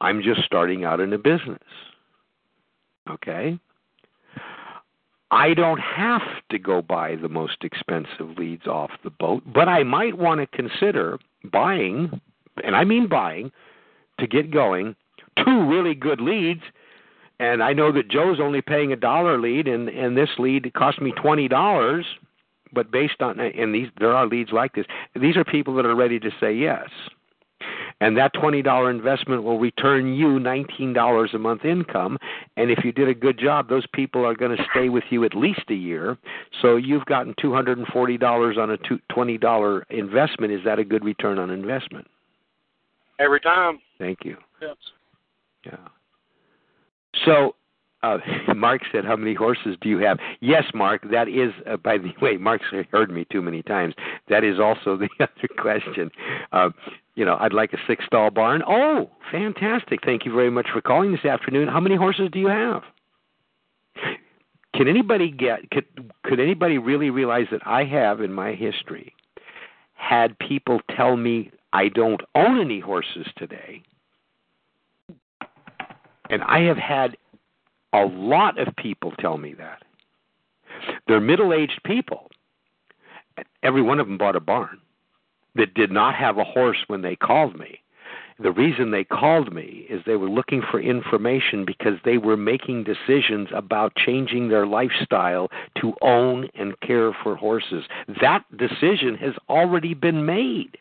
I'm 0.00 0.22
just 0.22 0.42
starting 0.44 0.84
out 0.84 1.00
in 1.00 1.12
a 1.12 1.18
business. 1.18 1.62
Okay? 3.08 3.58
I 5.30 5.54
don't 5.54 5.80
have 5.80 6.22
to 6.50 6.58
go 6.58 6.82
buy 6.82 7.16
the 7.16 7.28
most 7.28 7.64
expensive 7.64 8.38
leads 8.38 8.66
off 8.66 8.90
the 9.02 9.10
boat, 9.10 9.42
but 9.46 9.68
I 9.68 9.82
might 9.82 10.18
want 10.18 10.40
to 10.40 10.46
consider 10.46 11.18
buying, 11.50 12.20
and 12.62 12.76
I 12.76 12.84
mean 12.84 13.08
buying, 13.08 13.50
to 14.20 14.26
get 14.26 14.50
going. 14.50 14.96
Two 15.44 15.66
really 15.68 15.94
good 15.94 16.20
leads 16.20 16.62
and 17.38 17.62
I 17.62 17.72
know 17.72 17.92
that 17.92 18.08
Joe's 18.08 18.40
only 18.40 18.62
paying 18.62 18.92
a 18.92 18.96
dollar 18.96 19.38
lead 19.38 19.68
and 19.68 19.88
and 19.88 20.16
this 20.16 20.30
lead 20.38 20.72
cost 20.74 21.00
me 21.00 21.12
twenty 21.12 21.48
dollars 21.48 22.06
but 22.72 22.90
based 22.90 23.20
on 23.20 23.38
and 23.40 23.74
these 23.74 23.88
there 23.98 24.14
are 24.14 24.26
leads 24.26 24.52
like 24.52 24.74
this. 24.74 24.86
These 25.14 25.36
are 25.36 25.44
people 25.44 25.74
that 25.76 25.86
are 25.86 25.94
ready 25.94 26.18
to 26.20 26.30
say 26.40 26.52
yes 26.54 26.88
and 28.00 28.16
that 28.16 28.32
twenty 28.34 28.62
dollar 28.62 28.90
investment 28.90 29.42
will 29.42 29.58
return 29.58 30.14
you 30.14 30.38
nineteen 30.38 30.92
dollars 30.92 31.30
a 31.34 31.38
month 31.38 31.64
income. 31.64 32.18
And 32.56 32.70
if 32.70 32.84
you 32.84 32.92
did 32.92 33.08
a 33.08 33.14
good 33.14 33.38
job 33.38 33.68
those 33.68 33.86
people 33.92 34.24
are 34.24 34.34
going 34.34 34.56
to 34.56 34.62
stay 34.70 34.88
with 34.88 35.04
you 35.10 35.24
at 35.24 35.34
least 35.34 35.62
a 35.70 35.74
year. 35.74 36.16
So 36.62 36.76
you've 36.76 37.06
gotten 37.06 37.34
two 37.40 37.52
hundred 37.52 37.78
and 37.78 37.86
forty 37.88 38.18
dollars 38.18 38.56
on 38.58 38.70
a 38.70 38.78
twenty 39.12 39.38
dollar 39.38 39.82
investment. 39.90 40.52
Is 40.52 40.60
that 40.64 40.78
a 40.78 40.84
good 40.84 41.04
return 41.04 41.38
on 41.38 41.50
investment? 41.50 42.06
Every 43.18 43.40
time. 43.40 43.78
Thank 43.98 44.18
you. 44.24 44.36
Yes. 44.60 44.76
Yeah. 45.64 45.76
So, 47.24 47.54
uh, 48.06 48.54
Mark 48.54 48.82
said, 48.92 49.04
"How 49.04 49.16
many 49.16 49.34
horses 49.34 49.76
do 49.80 49.88
you 49.88 49.98
have?" 49.98 50.18
Yes, 50.40 50.64
Mark. 50.74 51.08
That 51.10 51.28
is, 51.28 51.52
uh, 51.70 51.76
by 51.76 51.98
the 51.98 52.12
way, 52.22 52.36
Mark's 52.36 52.66
heard 52.90 53.10
me 53.10 53.26
too 53.30 53.42
many 53.42 53.62
times. 53.62 53.94
That 54.28 54.44
is 54.44 54.58
also 54.60 54.96
the 54.98 55.08
other 55.20 55.48
question. 55.58 56.10
Uh, 56.52 56.70
you 57.14 57.24
know, 57.24 57.36
I'd 57.40 57.52
like 57.52 57.72
a 57.72 57.78
six 57.86 58.04
stall 58.06 58.30
barn. 58.30 58.62
Oh, 58.66 59.10
fantastic! 59.30 60.00
Thank 60.04 60.24
you 60.24 60.32
very 60.32 60.50
much 60.50 60.68
for 60.72 60.80
calling 60.80 61.12
this 61.12 61.24
afternoon. 61.24 61.68
How 61.68 61.80
many 61.80 61.96
horses 61.96 62.28
do 62.32 62.38
you 62.38 62.48
have? 62.48 62.82
Can 64.74 64.88
anybody 64.88 65.30
get? 65.30 65.70
Could 65.70 65.86
could 66.22 66.40
anybody 66.40 66.78
really 66.78 67.10
realize 67.10 67.46
that 67.50 67.66
I 67.66 67.84
have 67.84 68.20
in 68.20 68.32
my 68.32 68.52
history 68.52 69.14
had 69.94 70.38
people 70.38 70.80
tell 70.94 71.16
me 71.16 71.50
I 71.72 71.88
don't 71.88 72.20
own 72.34 72.60
any 72.60 72.80
horses 72.80 73.26
today? 73.36 73.82
And 76.28 76.42
I 76.42 76.60
have 76.62 76.76
had 76.76 77.16
a 77.96 78.06
lot 78.06 78.58
of 78.58 78.74
people 78.76 79.12
tell 79.18 79.38
me 79.38 79.54
that. 79.54 79.82
They're 81.06 81.20
middle 81.20 81.52
aged 81.52 81.80
people. 81.84 82.30
Every 83.62 83.82
one 83.82 84.00
of 84.00 84.06
them 84.06 84.18
bought 84.18 84.36
a 84.36 84.40
barn 84.40 84.78
that 85.54 85.74
did 85.74 85.90
not 85.90 86.14
have 86.14 86.38
a 86.38 86.44
horse 86.44 86.78
when 86.86 87.02
they 87.02 87.16
called 87.16 87.58
me. 87.58 87.80
The 88.38 88.52
reason 88.52 88.90
they 88.90 89.04
called 89.04 89.54
me 89.54 89.86
is 89.88 90.02
they 90.04 90.16
were 90.16 90.28
looking 90.28 90.62
for 90.70 90.78
information 90.78 91.64
because 91.64 91.94
they 92.04 92.18
were 92.18 92.36
making 92.36 92.84
decisions 92.84 93.48
about 93.54 93.96
changing 93.96 94.48
their 94.48 94.66
lifestyle 94.66 95.48
to 95.80 95.94
own 96.02 96.48
and 96.54 96.78
care 96.80 97.16
for 97.22 97.34
horses. 97.34 97.84
That 98.20 98.44
decision 98.54 99.16
has 99.16 99.32
already 99.48 99.94
been 99.94 100.26
made. 100.26 100.76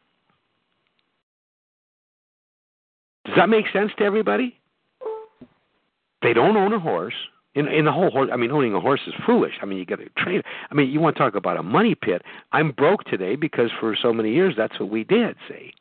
Does 3.25 3.35
that 3.37 3.49
make 3.49 3.65
sense 3.71 3.91
to 3.97 4.03
everybody? 4.03 4.59
They 6.25 6.33
don't 6.33 6.57
own 6.57 6.73
a 6.73 6.79
horse. 6.79 7.13
In 7.53 7.67
in 7.67 7.85
the 7.85 7.91
whole 7.91 8.09
horse, 8.09 8.29
I 8.33 8.35
mean, 8.35 8.51
owning 8.51 8.73
a 8.73 8.81
horse 8.81 9.01
is 9.05 9.13
foolish. 9.27 9.53
I 9.61 9.65
mean, 9.65 9.77
you 9.77 9.85
got 9.85 9.99
to 9.99 10.09
train. 10.17 10.41
I 10.71 10.73
mean, 10.73 10.89
you 10.89 10.99
want 10.99 11.15
to 11.15 11.19
talk 11.21 11.35
about 11.35 11.55
a 11.55 11.63
money 11.63 11.93
pit? 11.93 12.23
I'm 12.51 12.71
broke 12.71 13.03
today 13.03 13.35
because 13.35 13.69
for 13.79 13.95
so 13.95 14.11
many 14.11 14.33
years 14.33 14.55
that's 14.57 14.79
what 14.79 14.89
we 14.89 15.03
did. 15.03 15.35
See, 15.47 15.71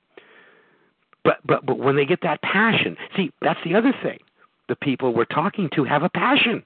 but 1.25 1.39
but 1.47 1.65
but 1.65 1.79
when 1.79 1.97
they 1.97 2.05
get 2.05 2.21
that 2.23 2.43
passion, 2.43 2.97
see, 3.17 3.33
that's 3.41 3.59
the 3.65 3.75
other 3.75 3.95
thing. 4.03 4.19
The 4.69 4.77
people 4.77 5.15
we're 5.15 5.25
talking 5.25 5.71
to 5.75 5.85
have 5.85 6.03
a 6.03 6.11
passion. 6.11 6.63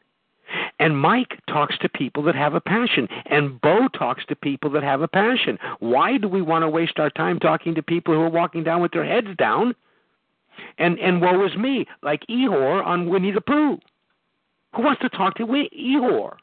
And 0.80 0.98
Mike 0.98 1.38
talks 1.46 1.76
to 1.78 1.88
people 1.88 2.22
that 2.24 2.34
have 2.34 2.54
a 2.54 2.60
passion, 2.60 3.06
and 3.26 3.60
Bo 3.60 3.88
talks 3.88 4.24
to 4.26 4.34
people 4.34 4.70
that 4.70 4.82
have 4.82 5.02
a 5.02 5.08
passion. 5.08 5.58
Why 5.80 6.16
do 6.16 6.26
we 6.26 6.40
want 6.40 6.62
to 6.62 6.68
waste 6.68 6.98
our 6.98 7.10
time 7.10 7.38
talking 7.38 7.74
to 7.74 7.82
people 7.82 8.14
who 8.14 8.22
are 8.22 8.30
walking 8.30 8.64
down 8.64 8.80
with 8.80 8.92
their 8.92 9.04
heads 9.04 9.28
down 9.36 9.74
and 10.78 10.98
and 10.98 11.20
woe 11.20 11.44
is 11.44 11.56
me, 11.56 11.86
like 12.02 12.26
Eeyore 12.28 12.84
on 12.84 13.08
Winnie 13.08 13.32
the 13.32 13.40
Pooh. 13.40 13.78
Who 14.74 14.82
wants 14.82 15.00
to 15.02 15.08
talk 15.08 15.36
to 15.36 15.46
Eeyore? 15.46 16.36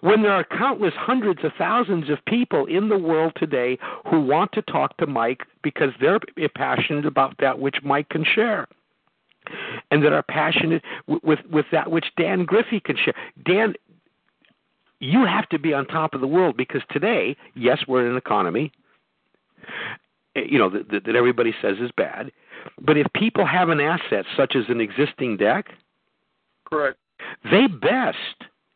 When 0.00 0.22
there 0.22 0.32
are 0.32 0.44
countless 0.44 0.94
hundreds 0.96 1.42
of 1.44 1.52
thousands 1.58 2.08
of 2.08 2.24
people 2.26 2.66
in 2.66 2.88
the 2.88 2.96
world 2.96 3.32
today 3.36 3.78
who 4.08 4.20
want 4.20 4.52
to 4.52 4.62
talk 4.62 4.96
to 4.98 5.06
Mike 5.06 5.42
because 5.62 5.90
they're 6.00 6.20
passionate 6.54 7.04
about 7.04 7.34
that 7.40 7.58
which 7.58 7.76
Mike 7.82 8.08
can 8.08 8.24
share, 8.24 8.68
and 9.90 10.04
that 10.04 10.12
are 10.12 10.22
passionate 10.22 10.82
with 11.08 11.22
with, 11.24 11.40
with 11.50 11.66
that 11.72 11.90
which 11.90 12.06
Dan 12.16 12.44
Griffey 12.44 12.80
can 12.80 12.96
share. 12.96 13.14
Dan, 13.44 13.74
you 15.00 15.26
have 15.26 15.48
to 15.48 15.58
be 15.58 15.74
on 15.74 15.84
top 15.86 16.14
of 16.14 16.20
the 16.20 16.28
world 16.28 16.56
because 16.56 16.82
today, 16.90 17.36
yes, 17.56 17.80
we're 17.88 18.06
in 18.06 18.12
an 18.12 18.16
economy, 18.16 18.70
Eh, 20.36 20.42
you 20.48 20.58
know, 20.58 20.70
that, 20.70 21.04
that 21.04 21.16
everybody 21.16 21.54
says 21.60 21.76
is 21.80 21.90
bad. 21.96 22.32
But 22.80 22.96
if 22.96 23.06
people 23.14 23.46
have 23.46 23.68
an 23.68 23.80
asset 23.80 24.24
such 24.36 24.54
as 24.56 24.64
an 24.68 24.80
existing 24.80 25.36
deck, 25.36 25.66
correct, 26.64 26.98
they 27.50 27.66
best 27.66 28.16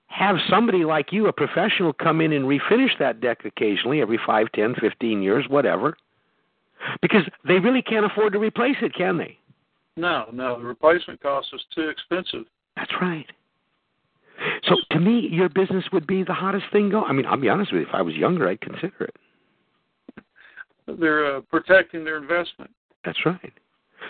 have 0.08 0.36
somebody 0.48 0.84
like 0.84 1.12
you, 1.12 1.26
a 1.26 1.32
professional, 1.32 1.92
come 1.92 2.20
in 2.20 2.32
and 2.32 2.46
refinish 2.46 2.98
that 2.98 3.20
deck 3.20 3.44
occasionally, 3.44 4.00
every 4.00 4.18
five, 4.26 4.50
ten, 4.52 4.74
fifteen 4.80 5.22
years, 5.22 5.44
whatever, 5.48 5.96
because 7.02 7.22
they 7.46 7.58
really 7.58 7.82
can't 7.82 8.06
afford 8.06 8.32
to 8.32 8.38
replace 8.38 8.76
it, 8.82 8.94
can 8.94 9.18
they? 9.18 9.38
No, 9.96 10.26
no, 10.32 10.58
the 10.58 10.64
replacement 10.64 11.20
cost 11.22 11.48
is 11.54 11.60
too 11.74 11.88
expensive. 11.88 12.44
That's 12.76 12.92
right. 13.00 13.26
So 14.64 14.76
to 14.90 15.00
me, 15.00 15.28
your 15.30 15.48
business 15.48 15.84
would 15.92 16.06
be 16.06 16.22
the 16.22 16.34
hottest 16.34 16.66
thing 16.70 16.90
going. 16.90 17.04
I 17.08 17.12
mean, 17.12 17.24
I'll 17.24 17.40
be 17.40 17.48
honest 17.48 17.72
with 17.72 17.80
you. 17.82 17.88
If 17.88 17.94
I 17.94 18.02
was 18.02 18.14
younger, 18.14 18.48
I'd 18.48 18.60
consider 18.60 19.04
it. 19.04 19.16
They're 20.86 21.36
uh, 21.36 21.40
protecting 21.42 22.04
their 22.04 22.18
investment. 22.18 22.70
That's 23.04 23.18
right. 23.26 23.52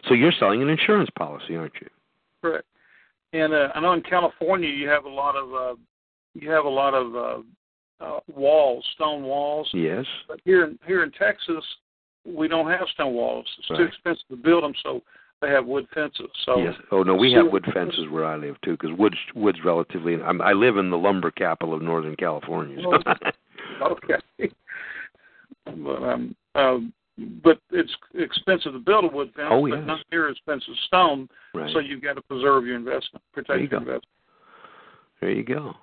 So 0.09 0.15
you're 0.15 0.33
selling 0.39 0.63
an 0.63 0.69
insurance 0.69 1.11
policy, 1.17 1.57
aren't 1.57 1.75
you? 1.81 1.89
Correct. 2.43 2.67
And 3.33 3.53
uh, 3.53 3.69
I 3.75 3.81
know 3.81 3.93
in 3.93 4.03
California 4.03 4.69
you 4.69 4.89
have 4.89 5.05
a 5.05 5.09
lot 5.09 5.37
of 5.37 5.55
uh, 5.55 5.77
you 6.35 6.51
have 6.51 6.65
a 6.65 6.69
lot 6.69 6.95
of 6.95 7.17
uh, 7.17 8.05
uh, 8.05 8.21
walls, 8.35 8.85
stone 8.95 9.23
walls. 9.23 9.69
Yes. 9.73 10.05
But 10.29 10.41
here 10.45 10.65
in 10.65 10.79
here 10.87 11.03
in 11.03 11.11
Texas, 11.13 11.65
we 12.25 12.49
don't 12.49 12.71
have 12.71 12.87
stone 12.95 13.15
walls. 13.15 13.47
It's 13.59 13.71
right. 13.71 13.79
too 13.79 13.85
expensive 13.85 14.29
to 14.31 14.37
build 14.37 14.65
them, 14.65 14.75
so 14.83 15.03
they 15.43 15.49
have 15.49 15.67
wood 15.67 15.87
fences. 15.95 16.29
So 16.45 16.59
yes. 16.59 16.75
Oh 16.93 17.03
no, 17.03 17.15
we 17.15 17.33
have 17.33 17.51
wood 17.51 17.67
fences 17.73 18.09
where 18.11 18.25
I 18.25 18.37
live 18.37 18.57
too, 18.63 18.73
because 18.73 18.97
wood's 18.99 19.19
wood's 19.35 19.59
relatively. 19.65 20.15
I'm, 20.23 20.41
I 20.41 20.53
live 20.53 20.77
in 20.77 20.91
the 20.91 20.99
lumber 20.99 21.31
capital 21.31 21.75
of 21.75 21.83
Northern 21.83 22.17
California. 22.17 22.79
So. 22.83 22.99
okay. 23.83 24.15
but 25.65 26.03
um, 26.03 26.37
uh, 26.57 26.79
but 27.43 27.59
it's 27.71 27.95
expensive 28.15 28.73
to 28.73 28.79
build 28.79 29.05
a 29.05 29.09
wood 29.09 29.33
fence, 29.35 29.49
oh, 29.51 29.69
but 29.69 29.87
not 29.87 30.01
near 30.13 30.29
as 30.29 30.37
expensive 30.37 30.75
stone. 30.87 31.29
Right. 31.55 31.71
So 31.73 31.79
you've 31.79 32.03
got 32.03 32.15
to 32.15 32.23
preserve 32.23 32.67
your 32.67 32.77
investment, 32.77 33.23
protect 33.33 33.49
There 33.49 33.57
you 33.59 33.63
your 33.63 33.71
go. 33.71 33.77
investment. 33.79 34.05
There 35.21 35.31
you 35.33 35.45
go. 35.45 35.75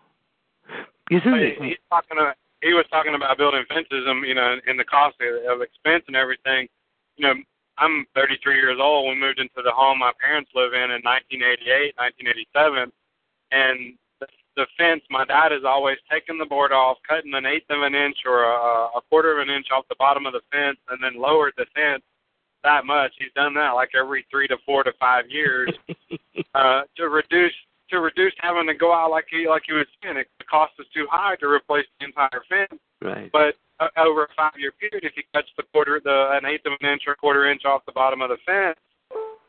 Isn't 1.12 1.34
He, 1.40 1.46
it? 1.46 1.62
he's 1.62 1.78
talking 1.90 2.18
about, 2.18 2.36
he 2.62 2.74
was 2.74 2.86
talking 2.90 3.16
about 3.16 3.38
building 3.38 3.64
fences, 3.68 4.06
and 4.08 4.26
you 4.26 4.36
know, 4.36 4.56
and 4.68 4.80
the 4.80 4.86
cost 4.86 5.16
of, 5.20 5.52
of 5.58 5.62
expense 5.62 6.04
and 6.08 6.16
everything. 6.16 6.68
You 7.18 7.28
know, 7.28 7.34
I'm 7.78 8.06
33 8.16 8.56
years 8.56 8.78
old. 8.80 9.10
We 9.10 9.20
moved 9.20 9.40
into 9.40 9.62
the 9.64 9.72
home 9.72 10.00
my 10.00 10.14
parents 10.22 10.52
live 10.56 10.74
in 10.74 10.92
in 10.94 11.02
1988, 11.02 11.98
1987, 11.98 12.92
and 13.52 13.98
the, 14.56 14.66
fence. 14.78 15.02
My 15.10 15.26
dad 15.26 15.52
has 15.52 15.64
always 15.66 15.98
taken 16.12 16.38
the 16.38 16.46
board 16.46 16.72
off, 16.72 16.98
cutting 17.08 17.34
an 17.34 17.46
eighth 17.46 17.70
of 17.70 17.82
an 17.82 17.96
inch 17.96 18.18
or 18.26 18.44
a, 18.44 18.98
a 18.98 19.02
quarter 19.10 19.34
of 19.34 19.48
an 19.48 19.54
inch 19.54 19.68
off 19.74 19.86
the 19.90 19.96
bottom 20.00 20.26
of 20.26 20.34
the 20.34 20.42
fence, 20.52 20.78
and 20.90 21.04
then 21.04 21.20
lowered 21.20 21.54
the 21.58 21.66
fence 21.74 22.04
that 22.64 22.86
much. 22.86 23.12
He's 23.20 23.34
done 23.36 23.54
that 23.56 23.72
like 23.72 23.90
every 23.96 24.26
three 24.32 24.48
to 24.48 24.58
four 24.66 24.84
to 24.84 24.92
five 25.00 25.26
years 25.30 25.72
uh, 26.56 26.82
to 26.98 27.10
reduce 27.10 27.54
to 27.90 28.00
reduce 28.00 28.34
having 28.40 28.68
to 28.68 28.74
go 28.74 28.94
out 28.94 29.12
like 29.12 29.26
he 29.30 29.48
like 29.48 29.64
he 29.68 29.74
was 29.74 29.86
saying. 30.02 30.18
It, 30.18 30.28
the 30.40 30.46
cost 30.46 30.74
is 30.80 30.88
too 30.94 31.06
high 31.12 31.36
to 31.38 31.48
replace 31.48 31.86
the 32.00 32.06
entire 32.06 32.42
fence. 32.50 32.80
right. 33.02 33.30
But 33.32 33.56
uh, 33.80 33.88
over 33.98 34.24
a 34.24 34.28
five 34.36 34.54
year 34.58 34.72
period, 34.72 35.04
if 35.04 35.14
he 35.16 35.24
cuts 35.34 35.50
the 35.58 35.64
quarter, 35.72 36.02
the 36.04 36.30
an 36.32 36.46
eighth 36.46 36.66
of 36.66 36.74
an 36.80 36.90
inch 36.90 37.04
or 37.06 37.14
a 37.14 37.16
quarter 37.16 37.50
inch 37.52 37.66
off 37.66 37.86
the 37.86 37.92
bottom 37.92 38.22
of 38.22 38.30
the 38.30 38.38
fence, 38.46 38.80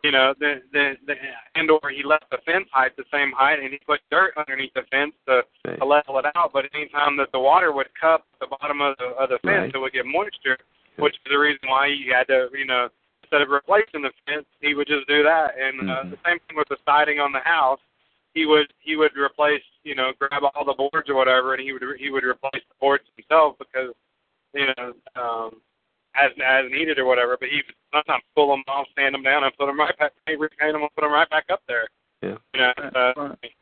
you 0.05 0.13
know, 0.13 0.35
then 0.39 0.61
then 0.71 0.97
the, 1.07 1.15
and 1.57 1.71
or 1.71 1.89
he 1.89 2.05
left 2.05 2.29
the 2.31 2.37
fence 2.45 2.69
height 2.73 2.93
the 2.97 3.09
same 3.11 3.33
height, 3.33 3.59
and 3.59 3.73
he 3.73 3.81
put 3.87 4.01
dirt 4.11 4.35
underneath 4.37 4.75
the 4.75 4.83
fence 4.93 5.15
to, 5.27 5.43
Right. 5.65 5.79
to 5.79 5.85
level 5.85 6.19
it 6.19 6.27
out. 6.37 6.53
But 6.53 6.67
anytime 6.75 7.17
that 7.17 7.33
the 7.33 7.41
water 7.41 7.73
would 7.73 7.89
cup 7.99 8.27
the 8.39 8.47
bottom 8.47 8.83
of 8.83 8.97
the 8.99 9.17
of 9.17 9.31
the 9.31 9.39
fence, 9.39 9.73
Right. 9.73 9.75
it 9.75 9.79
would 9.79 9.95
get 9.95 10.05
moisture, 10.05 10.59
which 10.99 11.15
is 11.17 11.33
the 11.33 11.39
reason 11.39 11.67
why 11.69 11.89
he 11.89 12.07
had 12.13 12.29
to, 12.29 12.51
you 12.53 12.67
know, 12.67 12.91
instead 13.23 13.41
of 13.41 13.49
replacing 13.49 14.03
the 14.03 14.13
fence, 14.27 14.45
he 14.61 14.75
would 14.75 14.87
just 14.87 15.09
do 15.09 15.23
that. 15.23 15.57
And 15.57 15.89
uh, 15.89 16.05
Mhm. 16.05 16.11
the 16.11 16.19
same 16.27 16.39
thing 16.41 16.57
with 16.59 16.69
the 16.69 16.77
siding 16.85 17.19
on 17.19 17.33
the 17.33 17.41
house. 17.41 17.81
He 18.35 18.45
would 18.45 18.73
he 18.81 18.97
would 18.97 19.17
replace, 19.17 19.65
you 19.85 19.95
know, 19.95 20.13
grab 20.19 20.45
all 20.55 20.65
the 20.67 20.75
boards 20.75 21.09
or 21.09 21.15
whatever, 21.15 21.55
and 21.55 21.63
he 21.63 21.73
would 21.73 21.83
he 21.99 22.11
would 22.11 22.25
replace 22.25 22.63
the 22.69 22.75
boards 22.79 23.05
himself 23.17 23.57
because 23.59 23.95
you 24.53 24.67
know, 24.77 24.95
um, 25.17 25.61
as 26.15 26.31
as 26.45 26.71
needed 26.71 26.99
or 26.99 27.05
whatever. 27.05 27.37
But 27.39 27.49
he 27.51 27.57
would 27.57 27.75
sometimes 27.93 28.23
pull 28.35 28.51
them 28.51 28.63
off, 28.69 28.87
stand 28.93 29.15
them 29.15 29.23
down, 29.23 29.45
and 29.45 29.57
put 29.57 29.67
them 29.67 29.79
right 29.79 29.97
back, 29.99 30.13
repaint 30.27 30.73
them, 30.73 30.83
and 30.83 30.91
put 30.95 31.03
them 31.03 31.13
right 31.13 31.29
back 31.31 31.45
up 31.51 31.63
there. 31.69 31.89
Yeah. 32.23 32.37
You 32.55 32.61
know, 32.61 32.73
uh, 32.95 33.13
Right. 33.17 33.53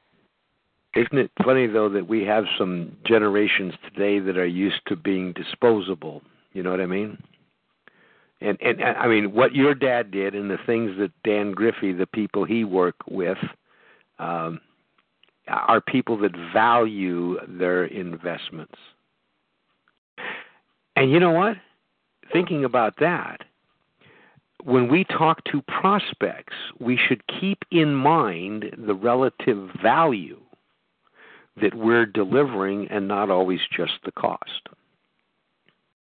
Isn't 0.95 1.19
it 1.19 1.31
funny 1.43 1.67
though 1.67 1.89
that 1.89 2.07
we 2.07 2.23
have 2.25 2.45
some 2.59 2.95
generations 3.07 3.73
today 3.85 4.19
that 4.19 4.37
are 4.37 4.47
used 4.47 4.81
to 4.89 4.97
being 4.97 5.33
disposable? 5.33 6.23
You 6.53 6.63
know 6.63 6.71
what 6.71 6.81
I 6.83 6.87
mean? 6.87 7.23
And 8.43 8.59
and 8.61 8.81
and, 8.81 8.99
I 8.99 9.09
mean 9.09 9.33
what 9.33 9.55
your 9.55 9.75
dad 9.75 10.11
did 10.11 10.35
and 10.35 10.51
the 10.51 10.59
things 10.67 10.99
that 10.99 11.11
Dan 11.25 11.53
Griffey, 11.53 11.93
the 11.93 12.07
people 12.07 12.45
he 12.45 12.65
worked 12.65 13.09
with, 13.09 13.39
um, 14.19 14.61
are 15.49 15.81
people 15.81 16.19
that 16.19 16.33
value 16.53 17.39
their 17.49 17.85
investments. 17.85 18.77
And 20.95 21.11
you 21.11 21.21
know 21.21 21.33
what? 21.33 21.57
Thinking 22.33 22.65
about 22.65 22.95
that, 23.01 23.43
when 24.65 24.89
we 24.89 25.05
talk 25.05 25.43
to 25.45 25.63
prospects, 25.63 26.55
we 26.79 26.97
should 26.97 27.23
keep 27.41 27.59
in 27.71 27.95
mind 27.95 28.75
the 28.87 28.95
relative 28.95 29.71
value 29.83 30.41
that 31.61 31.75
we're 31.75 32.07
delivering 32.07 32.89
and 32.89 33.07
not 33.07 33.29
always 33.29 33.61
just 33.77 33.93
the 34.05 34.13
cost, 34.13 34.69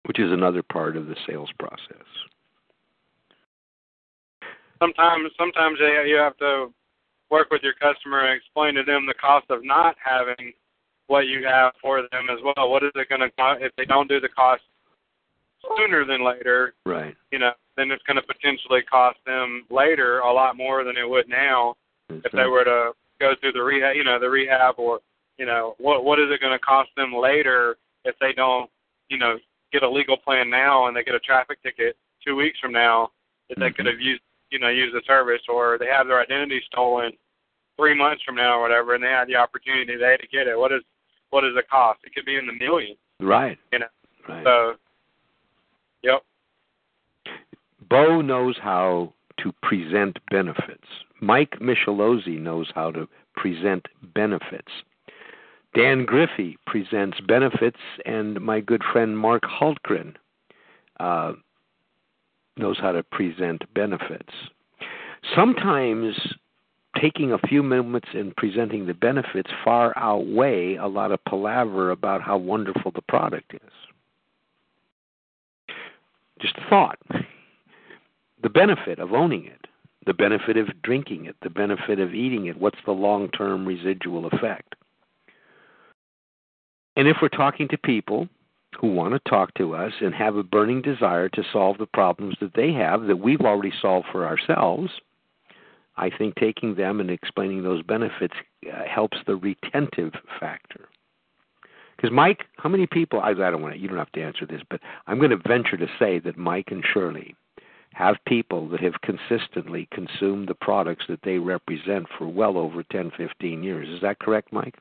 which 0.05 0.19
is 0.19 0.31
another 0.31 0.63
part 0.63 0.97
of 0.97 1.07
the 1.07 1.15
sales 1.25 1.49
process. 1.57 2.05
sometimes 4.79 5.29
sometimes 5.37 5.77
you 5.79 6.15
have 6.15 6.37
to 6.37 6.73
work 7.29 7.51
with 7.51 7.61
your 7.61 7.73
customer 7.73 8.25
and 8.25 8.35
explain 8.35 8.73
to 8.75 8.83
them 8.83 9.05
the 9.05 9.13
cost 9.13 9.45
of 9.49 9.63
not 9.63 9.95
having 10.03 10.53
what 11.07 11.27
you 11.27 11.45
have 11.45 11.73
for 11.81 12.01
them 12.01 12.27
as 12.31 12.39
well. 12.43 12.69
What 12.69 12.83
is 12.83 12.91
it 12.95 13.09
going 13.09 13.21
to 13.21 13.29
cost 13.31 13.61
if 13.61 13.71
they 13.75 13.85
don't 13.85 14.09
do 14.09 14.19
the 14.19 14.29
cost 14.29 14.63
sooner 15.77 16.05
than 16.05 16.23
later? 16.25 16.73
Right. 16.85 17.15
You 17.31 17.39
know, 17.39 17.51
then 17.77 17.91
it's 17.91 18.03
going 18.03 18.17
to 18.17 18.23
potentially 18.23 18.81
cost 18.81 19.17
them 19.25 19.65
later 19.69 20.19
a 20.19 20.31
lot 20.31 20.57
more 20.57 20.83
than 20.83 20.97
it 20.97 21.07
would 21.09 21.29
now 21.29 21.75
That's 22.09 22.21
if 22.25 22.31
they 22.31 22.45
were 22.45 22.63
to 22.63 22.91
go 23.19 23.33
through 23.39 23.53
the 23.53 23.63
rehab, 23.63 23.95
you 23.95 24.03
know, 24.03 24.19
the 24.19 24.29
rehab 24.29 24.75
or 24.77 24.99
you 25.37 25.45
know, 25.45 25.75
what 25.77 26.03
what 26.03 26.19
is 26.19 26.27
it 26.29 26.41
going 26.41 26.51
to 26.53 26.59
cost 26.59 26.89
them 26.97 27.13
later 27.13 27.77
if 28.03 28.15
they 28.19 28.33
don't, 28.33 28.69
you 29.09 29.17
know, 29.17 29.37
get 29.71 29.83
a 29.83 29.89
legal 29.89 30.17
plan 30.17 30.49
now 30.49 30.87
and 30.87 30.95
they 30.95 31.03
get 31.03 31.15
a 31.15 31.19
traffic 31.19 31.61
ticket 31.63 31.95
two 32.25 32.35
weeks 32.35 32.59
from 32.59 32.73
now 32.73 33.09
that 33.47 33.57
they 33.57 33.69
Mhm. 33.69 33.75
could 33.75 33.85
have 33.85 34.01
used, 34.01 34.21
you 34.51 34.59
know, 34.59 34.67
used 34.67 34.93
the 34.93 35.01
service 35.07 35.41
or 35.47 35.77
they 35.77 35.87
have 35.87 36.07
their 36.07 36.19
identity 36.19 36.61
stolen 36.65 37.13
three 37.77 37.93
months 37.93 38.21
from 38.23 38.35
now 38.35 38.57
or 38.59 38.61
whatever 38.61 38.95
and 38.95 39.03
they 39.03 39.07
had 39.07 39.27
the 39.29 39.35
opportunity 39.35 39.85
today 39.85 40.17
to 40.17 40.27
get 40.27 40.47
it. 40.47 40.57
What 40.57 40.73
is 40.73 40.83
what 41.29 41.45
is 41.45 41.53
the 41.55 41.63
cost? 41.63 41.99
It 42.03 42.13
could 42.13 42.25
be 42.25 42.35
in 42.35 42.45
the 42.47 42.53
millions, 42.53 42.97
Right. 43.19 43.57
you 43.71 43.79
know. 43.79 43.87
Right. 44.27 44.43
So, 44.43 44.75
yep. 46.01 46.23
Bo 47.89 48.21
knows 48.21 48.57
how 48.61 49.13
to 49.41 49.53
present 49.61 50.19
benefits. 50.29 50.87
Mike 51.21 51.57
Michelozzi 51.59 52.39
knows 52.39 52.71
how 52.75 52.91
to 52.91 53.07
present 53.35 53.87
benefits. 54.13 54.71
Dan 55.75 56.05
Griffey 56.05 56.57
presents 56.65 57.19
benefits, 57.21 57.79
and 58.05 58.41
my 58.41 58.59
good 58.59 58.81
friend 58.91 59.17
Mark 59.17 59.43
Hultgren 59.43 60.15
uh, 60.99 61.33
knows 62.57 62.77
how 62.79 62.91
to 62.91 63.03
present 63.03 63.63
benefits. 63.73 64.33
Sometimes 65.35 66.15
taking 66.99 67.31
a 67.31 67.37
few 67.37 67.61
moments 67.61 68.09
and 68.13 68.35
presenting 68.35 68.87
the 68.87 68.93
benefits 68.93 69.51
far 69.63 69.93
outweigh 69.95 70.75
a 70.75 70.87
lot 70.87 71.11
of 71.11 71.23
palaver 71.25 71.91
about 71.91 72.21
how 72.21 72.37
wonderful 72.37 72.91
the 72.91 73.01
product 73.03 73.53
is. 73.53 73.71
Just 76.41 76.55
a 76.57 76.69
thought. 76.69 76.99
The 78.41 78.49
benefit 78.49 78.99
of 78.99 79.13
owning 79.13 79.45
it, 79.45 79.67
the 80.05 80.13
benefit 80.13 80.57
of 80.57 80.81
drinking 80.81 81.25
it, 81.25 81.35
the 81.41 81.49
benefit 81.49 81.99
of 81.99 82.13
eating 82.13 82.45
it, 82.47 82.59
what's 82.59 82.79
the 82.85 82.91
long 82.91 83.29
term 83.29 83.65
residual 83.65 84.25
effect? 84.27 84.75
And 86.95 87.07
if 87.07 87.17
we're 87.21 87.29
talking 87.29 87.67
to 87.69 87.77
people 87.77 88.27
who 88.79 88.93
want 88.93 89.13
to 89.13 89.29
talk 89.29 89.53
to 89.55 89.75
us 89.75 89.93
and 90.01 90.13
have 90.13 90.35
a 90.35 90.43
burning 90.43 90.81
desire 90.81 91.29
to 91.29 91.43
solve 91.51 91.77
the 91.77 91.85
problems 91.85 92.35
that 92.39 92.53
they 92.55 92.71
have 92.73 93.07
that 93.07 93.17
we've 93.17 93.41
already 93.41 93.73
solved 93.81 94.07
for 94.11 94.25
ourselves, 94.25 94.91
I 95.97 96.09
think 96.09 96.35
taking 96.35 96.75
them 96.75 96.99
and 96.99 97.09
explaining 97.09 97.63
those 97.63 97.83
benefits 97.83 98.35
uh, 98.71 98.83
helps 98.85 99.17
the 99.27 99.35
retentive 99.35 100.13
factor. 100.39 100.87
Because 101.95 102.11
Mike, 102.11 102.45
how 102.57 102.69
many 102.69 102.87
people? 102.87 103.19
I, 103.19 103.31
I 103.31 103.33
don't 103.33 103.61
want 103.61 103.73
to. 103.73 103.79
You 103.79 103.89
don't 103.89 103.97
have 103.97 104.11
to 104.13 104.23
answer 104.23 104.45
this, 104.45 104.61
but 104.69 104.79
I'm 105.07 105.17
going 105.17 105.31
to 105.31 105.37
venture 105.37 105.75
to 105.75 105.87
say 105.99 106.19
that 106.19 106.37
Mike 106.37 106.67
and 106.71 106.83
Shirley 106.93 107.35
have 107.99 108.15
people 108.25 108.69
that 108.69 108.79
have 108.79 108.93
consistently 109.01 109.89
consumed 109.91 110.47
the 110.47 110.55
products 110.55 111.03
that 111.09 111.19
they 111.23 111.37
represent 111.37 112.05
for 112.17 112.29
well 112.29 112.57
over 112.57 112.81
10, 112.81 113.11
15 113.17 113.61
years. 113.61 113.89
Is 113.89 114.01
that 114.01 114.19
correct, 114.19 114.53
Mike? 114.53 114.75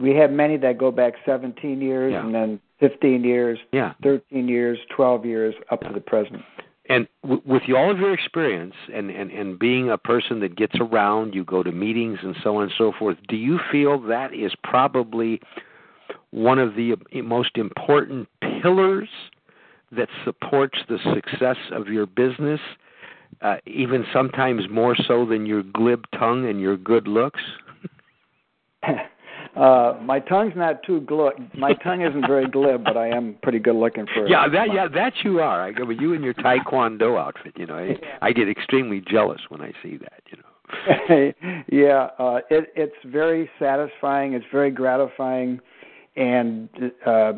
we 0.00 0.14
have 0.14 0.30
many 0.30 0.56
that 0.56 0.78
go 0.78 0.90
back 0.90 1.12
17 1.26 1.82
years 1.82 2.10
Yeah. 2.10 2.24
and 2.24 2.34
then 2.34 2.60
15 2.80 3.24
years, 3.24 3.58
Yeah. 3.72 3.92
13 4.02 4.48
years, 4.48 4.78
12 4.88 5.26
years, 5.26 5.54
up 5.70 5.82
to 5.82 5.92
the 5.92 6.00
present. 6.00 6.42
And 6.88 7.06
w- 7.22 7.42
with 7.44 7.62
all 7.68 7.90
of 7.90 7.98
your 7.98 8.14
experience 8.14 8.74
and, 8.90 9.10
and, 9.10 9.30
and 9.30 9.58
being 9.58 9.90
a 9.90 9.98
person 9.98 10.40
that 10.40 10.56
gets 10.56 10.76
around, 10.80 11.34
you 11.34 11.44
go 11.44 11.62
to 11.62 11.72
meetings 11.72 12.20
and 12.22 12.34
so 12.42 12.56
on 12.56 12.62
and 12.62 12.72
so 12.78 12.90
forth, 12.98 13.18
do 13.28 13.36
you 13.36 13.58
feel 13.70 13.98
that 14.00 14.32
is 14.32 14.52
probably 14.64 15.42
one 16.30 16.58
of 16.58 16.74
the 16.74 16.96
most 17.22 17.58
important 17.58 18.28
pillars 18.62 19.10
that 19.92 20.08
supports 20.24 20.78
the 20.88 20.98
success 21.14 21.56
of 21.72 21.88
your 21.88 22.06
business, 22.06 22.60
uh, 23.42 23.56
even 23.66 24.04
sometimes 24.12 24.62
more 24.70 24.96
so 24.96 25.26
than 25.26 25.46
your 25.46 25.62
glib 25.62 26.04
tongue 26.18 26.48
and 26.48 26.60
your 26.60 26.76
good 26.76 27.06
looks? 27.06 27.40
uh, 29.56 29.94
my 30.02 30.20
tongue's 30.20 30.54
not 30.56 30.82
too 30.84 31.00
glib. 31.02 31.34
My 31.54 31.72
tongue 31.74 32.02
isn't 32.02 32.26
very 32.26 32.48
glib, 32.48 32.84
but 32.84 32.96
I 32.96 33.08
am 33.08 33.36
pretty 33.42 33.58
good 33.58 33.76
looking 33.76 34.06
for. 34.14 34.26
Yeah, 34.26 34.48
that 34.48 34.68
yeah, 34.72 34.88
that 34.88 35.12
you 35.24 35.40
are. 35.40 35.62
I 35.62 35.72
go 35.72 35.84
with 35.84 35.98
you 36.00 36.12
in 36.12 36.22
your 36.22 36.34
taekwondo 36.34 37.18
outfit. 37.18 37.54
You 37.56 37.66
know, 37.66 37.76
I, 37.76 37.96
I 38.22 38.32
get 38.32 38.48
extremely 38.48 39.02
jealous 39.08 39.40
when 39.48 39.60
I 39.60 39.72
see 39.82 39.98
that. 39.98 40.22
You 40.30 40.38
know. 40.38 40.46
yeah, 41.70 42.08
uh, 42.18 42.40
it, 42.50 42.72
it's 42.74 42.96
very 43.04 43.48
satisfying. 43.58 44.32
It's 44.34 44.46
very 44.50 44.70
gratifying, 44.70 45.60
and 46.16 46.68
uh, 47.04 47.34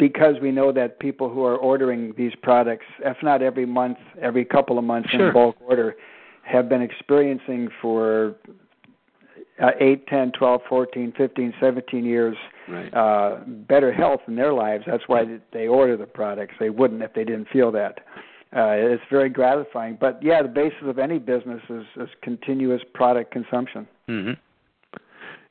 because 0.00 0.36
we 0.40 0.50
know 0.50 0.72
that 0.72 0.98
people 0.98 1.28
who 1.28 1.44
are 1.44 1.56
ordering 1.56 2.14
these 2.16 2.32
products, 2.42 2.86
if 3.04 3.18
not 3.22 3.42
every 3.42 3.66
month, 3.66 3.98
every 4.20 4.44
couple 4.46 4.78
of 4.78 4.84
months 4.84 5.10
Sure. 5.10 5.28
in 5.28 5.32
bulk 5.34 5.56
order, 5.60 5.94
have 6.42 6.68
been 6.68 6.80
experiencing 6.82 7.68
for 7.82 8.34
uh, 9.62 9.72
8, 9.78 10.06
10, 10.06 10.32
12, 10.32 10.62
14, 10.68 11.12
15, 11.16 11.54
17 11.60 12.04
years 12.04 12.36
Right. 12.66 12.92
uh, 12.94 13.40
better 13.46 13.92
health 13.92 14.20
in 14.26 14.36
their 14.36 14.52
lives. 14.54 14.84
That's 14.86 15.02
why 15.06 15.24
they 15.52 15.66
order 15.68 15.96
the 15.96 16.06
products. 16.06 16.54
They 16.58 16.70
wouldn't 16.70 17.02
if 17.02 17.12
they 17.14 17.24
didn't 17.24 17.48
feel 17.48 17.70
that. 17.72 17.98
Uh, 18.56 18.72
it's 18.94 19.02
very 19.10 19.28
gratifying. 19.28 19.98
But 20.00 20.22
yeah, 20.22 20.40
the 20.42 20.48
basis 20.48 20.78
of 20.82 20.98
any 20.98 21.18
business 21.18 21.62
is, 21.68 21.84
is 21.96 22.08
continuous 22.22 22.80
product 22.94 23.32
consumption. 23.32 23.86
hmm 24.08 24.32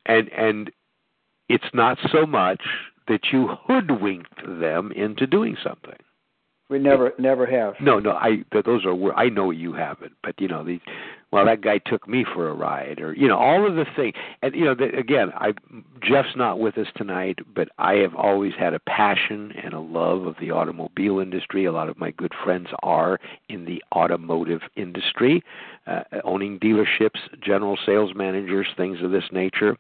And 0.06 0.30
and 0.32 0.72
it's 1.50 1.72
not 1.74 1.98
so 2.12 2.26
much 2.26 2.62
that 3.10 3.34
you 3.34 3.50
hoodwinked 3.68 4.46
them 4.46 4.92
into 4.94 5.28
doing 5.28 5.58
something. 5.62 5.98
We 6.70 6.78
never 6.80 7.14
never 7.18 7.46
have. 7.48 7.74
No, 7.82 8.00
no, 8.00 8.12
I 8.12 8.44
th- 8.52 8.64
those 8.64 8.86
are 8.86 9.14
I 9.16 9.30
know 9.30 9.50
you 9.50 9.74
haven't, 9.74 10.14
but 10.24 10.40
you 10.40 10.48
know 10.48 10.64
the 10.64 10.80
well 11.32 11.46
that 11.46 11.62
guy 11.62 11.78
took 11.78 12.08
me 12.08 12.26
for 12.34 12.50
a 12.50 12.54
ride 12.54 13.00
or 13.00 13.14
you 13.14 13.28
know 13.28 13.38
all 13.38 13.68
of 13.68 13.76
the 13.76 13.86
things 13.96 14.14
and 14.42 14.56
you 14.56 14.66
know 14.66 14.76
the, 14.76 14.96
again 14.98 15.32
I 15.36 15.54
Jeff's 16.02 16.36
not 16.36 16.60
with 16.60 16.78
us 16.78 16.88
tonight, 16.96 17.40
but 17.54 17.70
I 17.78 17.96
have 17.96 18.16
always 18.16 18.54
had 18.58 18.74
a 18.74 18.80
passion 18.80 19.54
and 19.62 19.74
a 19.74 19.80
love 19.80 20.26
of 20.26 20.36
the 20.40 20.52
automobile 20.52 21.20
industry. 21.20 21.66
A 21.66 21.72
lot 21.72 21.90
of 21.90 21.98
my 21.98 22.12
good 22.12 22.34
friends 22.44 22.68
are 22.84 23.20
in 23.50 23.66
the 23.66 23.84
automotive 23.94 24.62
industry, 24.76 25.44
uh, 25.88 26.04
owning 26.24 26.60
dealerships, 26.60 27.20
general 27.42 27.78
sales 27.86 28.12
managers, 28.16 28.68
things 28.78 29.02
of 29.04 29.12
this 29.12 29.26
nature. 29.32 29.76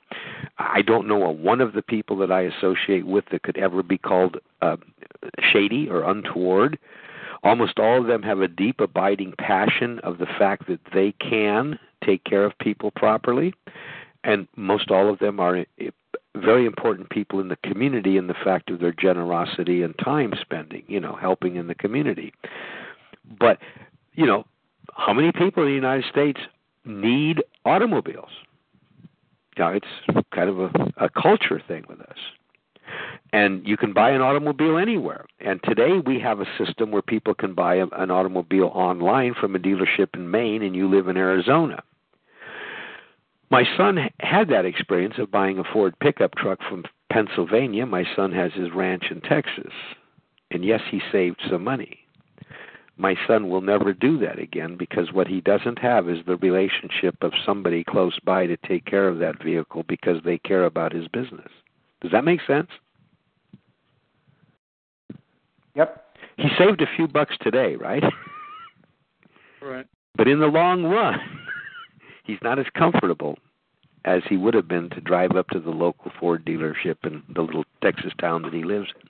I 0.58 0.82
don't 0.82 1.08
know 1.08 1.24
a 1.24 1.32
one 1.32 1.62
of 1.62 1.74
the 1.74 1.82
people 1.82 2.18
that 2.18 2.32
I 2.32 2.41
associate 2.41 3.06
with 3.06 3.26
that 3.32 3.43
could 3.43 3.58
ever 3.58 3.84
be 3.84 3.97
called 3.97 4.38
uh, 4.62 4.78
shady 5.52 5.89
or 5.89 6.04
untoward. 6.10 6.78
Almost 7.44 7.80
all 7.80 8.02
of 8.02 8.08
them 8.08 8.24
have 8.24 8.42
a 8.42 8.48
deep, 8.48 8.80
abiding 8.80 9.34
passion 9.38 10.00
of 10.00 10.18
the 10.18 10.26
fact 10.26 10.68
that 10.68 10.80
they 10.94 11.14
can 11.14 11.80
take 12.04 12.24
care 12.24 12.44
of 12.44 12.58
people 12.60 12.92
properly, 12.92 13.54
and 14.24 14.48
most 14.56 14.92
all 14.92 15.10
of 15.10 15.20
them 15.20 15.40
are 15.40 15.58
eh, 15.80 15.90
very 16.36 16.66
important 16.66 17.10
people 17.10 17.40
in 17.40 17.48
the 17.48 17.58
community 17.58 18.18
in 18.18 18.28
the 18.28 18.34
fact 18.34 18.70
of 18.70 18.80
their 18.80 18.92
generosity 18.92 19.82
and 19.82 19.98
time 19.98 20.34
spending, 20.40 20.84
you 20.88 21.00
know, 21.00 21.16
helping 21.16 21.56
in 21.56 21.68
the 21.68 21.76
community. 21.76 22.34
But, 23.40 23.60
you 24.14 24.26
know, 24.26 24.46
how 24.94 25.14
many 25.14 25.32
people 25.32 25.64
in 25.64 25.70
the 25.70 25.76
United 25.76 26.06
States 26.10 26.40
need 26.86 27.44
automobiles? 27.66 28.32
Now, 29.58 29.70
it's 29.70 29.88
kind 30.34 30.50
of 30.50 30.60
a, 30.60 30.72
a 30.98 31.10
culture 31.10 31.62
thing 31.68 31.86
with 31.90 32.00
us 32.02 32.18
and 33.32 33.66
you 33.68 33.78
can 33.78 33.93
buy 33.93 34.12
an 34.12 34.22
automobile 34.22 34.78
anywhere. 34.78 35.26
And 35.39 35.60
today 35.64 36.00
we 36.06 36.20
have 36.20 36.39
a 36.39 36.45
system 36.58 36.91
where 36.91 37.02
people 37.02 37.34
can 37.34 37.54
buy 37.54 37.76
a, 37.76 37.88
an 37.97 38.12
automobile 38.12 38.72
online 38.74 39.34
from 39.39 39.56
a 39.56 39.60
dealership 39.60 40.16
in 40.16 40.32
Maine, 40.32 40.64
and 40.64 40.76
you 40.76 40.89
live 40.89 41.08
in 41.08 41.18
Arizona. 41.18 41.84
My 43.52 43.64
son 43.78 43.97
had 44.20 44.50
that 44.50 44.66
experience 44.66 45.16
of 45.18 45.32
buying 45.32 45.58
a 45.58 45.64
Ford 45.64 45.95
pickup 46.00 46.36
truck 46.36 46.60
from 46.70 46.86
Pennsylvania. 47.12 47.86
My 47.86 48.06
son 48.16 48.32
has 48.32 48.52
his 48.54 48.72
ranch 48.72 49.06
in 49.10 49.22
Texas. 49.22 49.74
And 50.52 50.64
yes, 50.64 50.82
he 50.89 51.02
saved 51.12 51.41
some 51.50 51.64
money. 51.64 52.00
My 52.97 53.16
son 53.28 53.50
will 53.50 53.62
never 53.62 53.93
do 53.93 54.20
that 54.20 54.39
again 54.39 54.76
because 54.78 55.14
what 55.14 55.28
he 55.28 55.39
doesn't 55.39 55.80
have 55.80 56.10
is 56.10 56.20
the 56.28 56.36
relationship 56.36 57.16
of 57.22 57.32
somebody 57.45 57.84
close 57.84 58.20
by 58.26 58.45
to 58.45 58.58
take 58.58 58.86
care 58.86 59.08
of 59.08 59.20
that 59.20 59.41
vehicle 59.41 59.84
because 59.88 60.22
they 60.26 60.38
care 60.38 60.66
about 60.66 60.91
his 60.91 61.08
business. 61.08 61.50
Does 62.02 62.12
that 62.12 62.26
make 62.26 62.41
sense? 62.45 62.68
Yep. 65.80 66.06
He 66.36 66.50
saved 66.58 66.82
a 66.82 66.96
few 66.98 67.08
bucks 67.08 67.36
today, 67.42 67.76
right? 67.76 68.04
Right. 69.62 69.86
But 70.16 70.30
in 70.30 70.40
the 70.40 70.48
long 70.48 70.84
run, 70.84 71.20
he's 72.24 72.38
not 72.42 72.60
as 72.60 72.66
comfortable 72.78 73.38
as 74.06 74.22
he 74.30 74.38
would 74.38 74.54
have 74.54 74.70
been 74.70 74.90
to 74.92 75.02
drive 75.02 75.32
up 75.36 75.50
to 75.50 75.60
the 75.60 75.70
local 75.70 76.14
Ford 76.18 76.46
dealership 76.46 76.96
in 77.04 77.22
the 77.36 77.42
little 77.42 77.66
Texas 77.84 78.14
town 78.22 78.44
that 78.44 78.54
he 78.54 78.64
lives 78.64 78.88
in. 78.96 79.10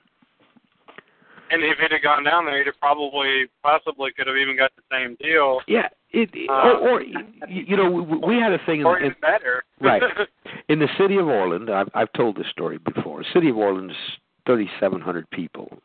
And 1.52 1.62
if 1.62 1.78
it 1.78 1.92
had 1.92 2.02
gone 2.02 2.24
down 2.24 2.46
there, 2.46 2.58
he'd 2.58 2.66
have 2.66 2.80
probably, 2.80 3.46
possibly, 3.62 4.10
could 4.16 4.26
have 4.26 4.36
even 4.36 4.56
got 4.56 4.72
the 4.74 4.82
same 4.90 5.16
deal, 5.20 5.60
Yeah, 5.68 5.88
it, 6.10 6.30
Uh, 6.48 6.52
or, 6.52 6.78
or 6.98 7.02
you, 7.02 7.76
know, 7.76 7.88
we, 7.88 8.18
we 8.18 8.34
had 8.34 8.52
a 8.52 8.58
thing 8.66 8.80
in, 8.80 8.86
or 8.86 8.98
in 8.98 9.06
even 9.06 9.16
better. 9.20 9.62
Right. 9.80 10.02
in 10.68 10.80
the 10.80 10.88
city 10.98 11.16
of 11.16 11.28
Orland. 11.28 11.70
I've, 11.70 11.88
I've 11.94 12.12
told 12.14 12.36
this 12.36 12.48
story 12.50 12.78
before. 12.78 13.20
The 13.20 13.28
city 13.32 13.50
of 13.50 13.56
Orland 13.56 13.92
is 13.92 13.96
3,700 14.46 15.30
people. 15.30 15.80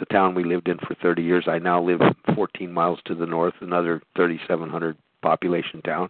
A 0.00 0.06
town 0.06 0.34
we 0.34 0.44
lived 0.44 0.68
in 0.68 0.78
for 0.78 0.94
30 0.94 1.22
years. 1.22 1.44
I 1.46 1.58
now 1.58 1.82
live 1.82 2.00
14 2.34 2.72
miles 2.72 3.00
to 3.06 3.14
the 3.14 3.26
north, 3.26 3.54
another 3.60 4.00
3,700 4.16 4.96
population 5.22 5.82
town 5.82 6.08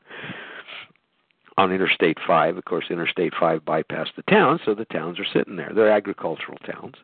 on 1.56 1.72
Interstate 1.72 2.18
5. 2.26 2.56
Of 2.56 2.64
course, 2.64 2.86
Interstate 2.90 3.32
5 3.38 3.62
bypassed 3.62 4.14
the 4.16 4.22
town, 4.30 4.60
so 4.64 4.74
the 4.74 4.86
towns 4.86 5.18
are 5.18 5.26
sitting 5.32 5.56
there. 5.56 5.72
They're 5.74 5.90
agricultural 5.90 6.58
towns. 6.58 6.94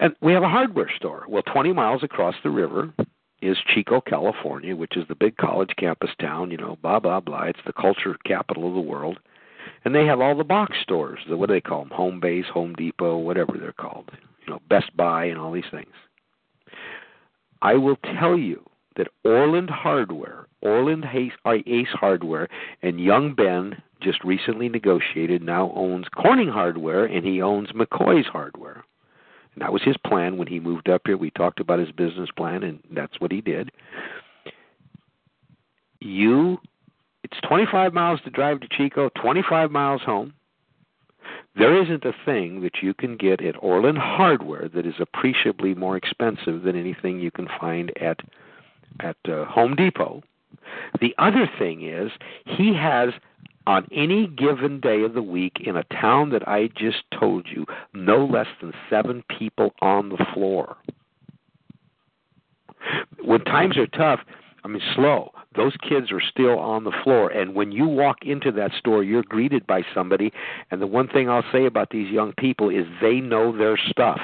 And 0.00 0.14
we 0.20 0.32
have 0.32 0.42
a 0.42 0.48
hardware 0.48 0.90
store. 0.96 1.24
Well, 1.28 1.42
20 1.42 1.72
miles 1.72 2.02
across 2.02 2.34
the 2.42 2.50
river 2.50 2.92
is 3.40 3.56
Chico, 3.74 4.00
California, 4.00 4.74
which 4.76 4.96
is 4.96 5.06
the 5.08 5.14
big 5.14 5.36
college 5.36 5.74
campus 5.76 6.10
town, 6.20 6.50
you 6.50 6.56
know, 6.56 6.78
blah, 6.82 7.00
blah, 7.00 7.20
blah. 7.20 7.42
It's 7.42 7.58
the 7.66 7.72
culture 7.72 8.16
capital 8.24 8.68
of 8.68 8.74
the 8.74 8.80
world. 8.80 9.18
And 9.84 9.94
they 9.94 10.06
have 10.06 10.20
all 10.20 10.36
the 10.36 10.44
box 10.44 10.76
stores. 10.82 11.18
The, 11.28 11.36
what 11.36 11.48
do 11.48 11.54
they 11.54 11.60
call 11.60 11.80
them? 11.80 11.90
Home 11.90 12.20
Base, 12.20 12.46
Home 12.52 12.74
Depot, 12.74 13.16
whatever 13.18 13.56
they're 13.58 13.72
called. 13.72 14.10
You 14.46 14.54
know, 14.54 14.60
Best 14.68 14.96
Buy 14.96 15.26
and 15.26 15.38
all 15.38 15.52
these 15.52 15.64
things. 15.70 15.92
I 17.60 17.74
will 17.74 17.96
tell 17.96 18.36
you 18.36 18.64
that 18.96 19.08
Orland 19.24 19.70
Hardware, 19.70 20.46
Orland 20.60 21.06
Ace, 21.12 21.32
uh, 21.44 21.54
Ace 21.66 21.88
Hardware, 21.92 22.48
and 22.82 23.00
young 23.00 23.34
Ben 23.34 23.80
just 24.00 24.22
recently 24.24 24.68
negotiated, 24.68 25.42
now 25.42 25.72
owns 25.74 26.06
Corning 26.08 26.48
Hardware, 26.48 27.04
and 27.04 27.24
he 27.24 27.40
owns 27.40 27.70
McCoy's 27.70 28.26
Hardware. 28.26 28.84
And 29.54 29.62
that 29.62 29.72
was 29.72 29.82
his 29.82 29.96
plan 29.98 30.36
when 30.36 30.48
he 30.48 30.60
moved 30.60 30.88
up 30.88 31.02
here. 31.06 31.16
We 31.16 31.30
talked 31.30 31.60
about 31.60 31.78
his 31.78 31.92
business 31.92 32.30
plan, 32.36 32.62
and 32.62 32.80
that's 32.90 33.20
what 33.20 33.32
he 33.32 33.40
did. 33.40 33.70
You, 36.00 36.58
it's 37.22 37.38
25 37.46 37.92
miles 37.92 38.20
to 38.24 38.30
drive 38.30 38.60
to 38.60 38.68
Chico, 38.68 39.08
25 39.20 39.70
miles 39.70 40.02
home. 40.02 40.32
There 41.56 41.80
isn't 41.82 42.04
a 42.04 42.14
thing 42.24 42.62
that 42.62 42.82
you 42.82 42.94
can 42.94 43.16
get 43.16 43.42
at 43.42 43.62
Orland 43.62 43.98
Hardware 43.98 44.68
that 44.68 44.86
is 44.86 44.94
appreciably 44.98 45.74
more 45.74 45.96
expensive 45.96 46.62
than 46.62 46.76
anything 46.76 47.20
you 47.20 47.30
can 47.30 47.48
find 47.60 47.96
at 47.98 48.20
at 49.00 49.16
uh, 49.28 49.44
Home 49.46 49.74
Depot. 49.74 50.22
The 51.00 51.14
other 51.18 51.48
thing 51.58 51.86
is 51.86 52.10
he 52.44 52.74
has 52.74 53.10
on 53.66 53.86
any 53.92 54.26
given 54.26 54.80
day 54.80 55.02
of 55.02 55.14
the 55.14 55.22
week 55.22 55.58
in 55.64 55.76
a 55.76 55.84
town 55.84 56.30
that 56.30 56.46
I 56.48 56.68
just 56.76 57.04
told 57.18 57.46
you, 57.48 57.64
no 57.94 58.24
less 58.24 58.48
than 58.60 58.72
seven 58.90 59.22
people 59.38 59.72
on 59.80 60.08
the 60.08 60.24
floor. 60.34 60.76
When 63.22 63.40
times 63.44 63.76
are 63.76 63.86
tough, 63.86 64.20
I 64.64 64.68
mean 64.68 64.82
slow, 64.94 65.32
those 65.56 65.76
kids 65.76 66.12
are 66.12 66.20
still 66.20 66.58
on 66.58 66.84
the 66.84 66.92
floor 67.02 67.30
and 67.30 67.54
when 67.54 67.72
you 67.72 67.86
walk 67.86 68.18
into 68.22 68.52
that 68.52 68.72
store 68.78 69.02
you're 69.02 69.24
greeted 69.24 69.66
by 69.66 69.82
somebody 69.94 70.32
and 70.70 70.80
the 70.80 70.86
one 70.86 71.08
thing 71.08 71.28
I'll 71.28 71.44
say 71.52 71.66
about 71.66 71.90
these 71.90 72.10
young 72.10 72.32
people 72.38 72.68
is 72.70 72.86
they 73.00 73.20
know 73.20 73.56
their 73.56 73.76
stuff. 73.76 74.20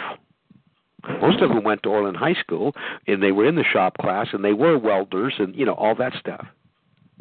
Most 1.20 1.40
of 1.40 1.48
them 1.48 1.64
went 1.64 1.82
to 1.84 1.88
Orland 1.88 2.16
High 2.16 2.34
School 2.34 2.74
and 3.06 3.22
they 3.22 3.32
were 3.32 3.46
in 3.46 3.56
the 3.56 3.64
shop 3.64 3.96
class 4.00 4.28
and 4.32 4.44
they 4.44 4.52
were 4.52 4.78
welders 4.78 5.34
and 5.38 5.54
you 5.54 5.64
know 5.64 5.74
all 5.74 5.94
that 5.96 6.14
stuff. 6.18 6.46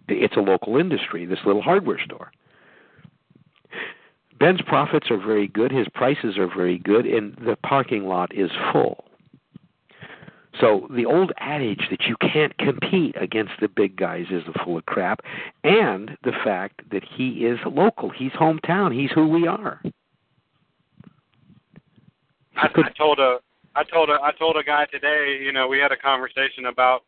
It's 0.07 0.37
a 0.37 0.41
local 0.41 0.77
industry, 0.77 1.25
this 1.25 1.39
little 1.45 1.61
hardware 1.61 1.99
store. 2.03 2.31
Ben's 4.39 4.61
profits 4.61 5.09
are 5.09 5.17
very 5.17 5.47
good, 5.47 5.71
his 5.71 5.87
prices 5.93 6.37
are 6.37 6.47
very 6.47 6.77
good, 6.77 7.05
and 7.05 7.35
the 7.35 7.57
parking 7.63 8.05
lot 8.07 8.33
is 8.35 8.51
full. 8.71 9.05
So 10.59 10.87
the 10.95 11.05
old 11.05 11.31
adage 11.37 11.81
that 11.91 12.03
you 12.03 12.15
can't 12.19 12.57
compete 12.57 13.15
against 13.19 13.53
the 13.61 13.67
big 13.67 13.95
guys 13.95 14.25
is 14.31 14.43
a 14.47 14.63
full 14.63 14.77
of 14.77 14.85
crap, 14.85 15.19
and 15.63 16.17
the 16.23 16.31
fact 16.43 16.81
that 16.91 17.03
he 17.03 17.45
is 17.45 17.59
local, 17.65 18.09
he's 18.09 18.31
hometown, 18.31 18.93
he's 18.93 19.11
who 19.11 19.27
we 19.27 19.47
are. 19.47 19.81
I, 22.55 22.67
I 22.75 22.89
told 22.97 23.19
a 23.19 23.37
I 23.75 23.83
told 23.83 24.09
a 24.09 24.17
I 24.23 24.31
told 24.31 24.57
a 24.57 24.63
guy 24.63 24.85
today, 24.85 25.39
you 25.41 25.51
know, 25.51 25.67
we 25.67 25.77
had 25.79 25.91
a 25.91 25.97
conversation 25.97 26.65
about 26.65 27.03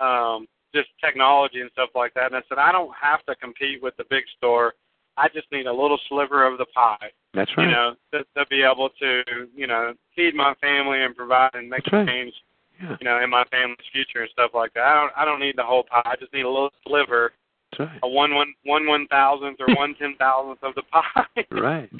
um 0.00 0.48
just 0.74 0.88
technology 1.02 1.60
and 1.60 1.70
stuff 1.72 1.90
like 1.94 2.12
that 2.14 2.26
and 2.26 2.36
I 2.36 2.40
said 2.48 2.58
I 2.58 2.72
don't 2.72 2.92
have 3.00 3.24
to 3.26 3.34
compete 3.36 3.82
with 3.82 3.96
the 3.96 4.04
big 4.08 4.24
store. 4.36 4.74
I 5.18 5.28
just 5.28 5.50
need 5.50 5.66
a 5.66 5.72
little 5.72 5.98
sliver 6.08 6.46
of 6.46 6.58
the 6.58 6.66
pie. 6.66 7.10
That's 7.32 7.50
right. 7.56 7.64
You 7.64 7.70
know, 7.70 7.94
to, 8.12 8.18
to 8.36 8.46
be 8.48 8.62
able 8.62 8.90
to, 9.00 9.22
you 9.54 9.66
know, 9.66 9.94
feed 10.14 10.34
my 10.34 10.54
family 10.60 11.02
and 11.02 11.14
provide 11.14 11.50
and 11.54 11.68
make 11.68 11.84
That's 11.84 11.92
right. 11.92 12.08
change, 12.08 12.34
Yeah. 12.82 12.96
you 13.00 13.04
know, 13.04 13.22
in 13.22 13.30
my 13.30 13.44
family's 13.50 13.78
future 13.92 14.20
and 14.22 14.30
stuff 14.30 14.50
like 14.54 14.74
that. 14.74 14.82
I 14.84 14.94
don't 14.94 15.12
I 15.16 15.24
don't 15.24 15.40
need 15.40 15.56
the 15.56 15.62
whole 15.62 15.84
pie. 15.84 16.02
I 16.04 16.14
just 16.20 16.32
need 16.34 16.42
a 16.42 16.48
little 16.48 16.70
sliver, 16.86 17.32
That's 17.72 17.88
right. 17.90 17.98
a 18.02 18.08
one 18.08 18.34
one 18.34 18.52
one 18.64 18.86
one 18.86 19.06
thousandth 19.08 19.58
or 19.60 19.74
one 19.74 19.94
ten 19.98 20.14
thousandth 20.18 20.62
of 20.62 20.74
the 20.74 20.82
pie. 20.82 21.44
Right. 21.50 21.90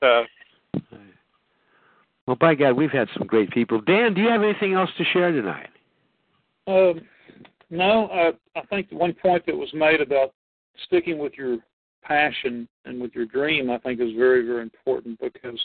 so 0.00 0.24
Well, 2.26 2.36
by 2.36 2.54
God, 2.54 2.72
we've 2.72 2.90
had 2.90 3.08
some 3.16 3.26
great 3.26 3.50
people. 3.50 3.80
Dan, 3.80 4.14
do 4.14 4.20
you 4.20 4.28
have 4.28 4.42
anything 4.42 4.72
else 4.74 4.90
to 4.98 5.04
share 5.12 5.30
tonight? 5.32 5.68
Um, 6.66 7.00
no, 7.70 8.08
I, 8.08 8.58
I 8.58 8.64
think 8.66 8.90
the 8.90 8.96
one 8.96 9.12
point 9.14 9.46
that 9.46 9.56
was 9.56 9.72
made 9.74 10.00
about 10.00 10.32
sticking 10.86 11.18
with 11.18 11.34
your 11.34 11.58
passion 12.02 12.66
and 12.84 13.00
with 13.00 13.14
your 13.14 13.26
dream, 13.26 13.70
I 13.70 13.78
think 13.78 14.00
is 14.00 14.12
very, 14.16 14.44
very 14.46 14.62
important 14.62 15.18
because 15.20 15.60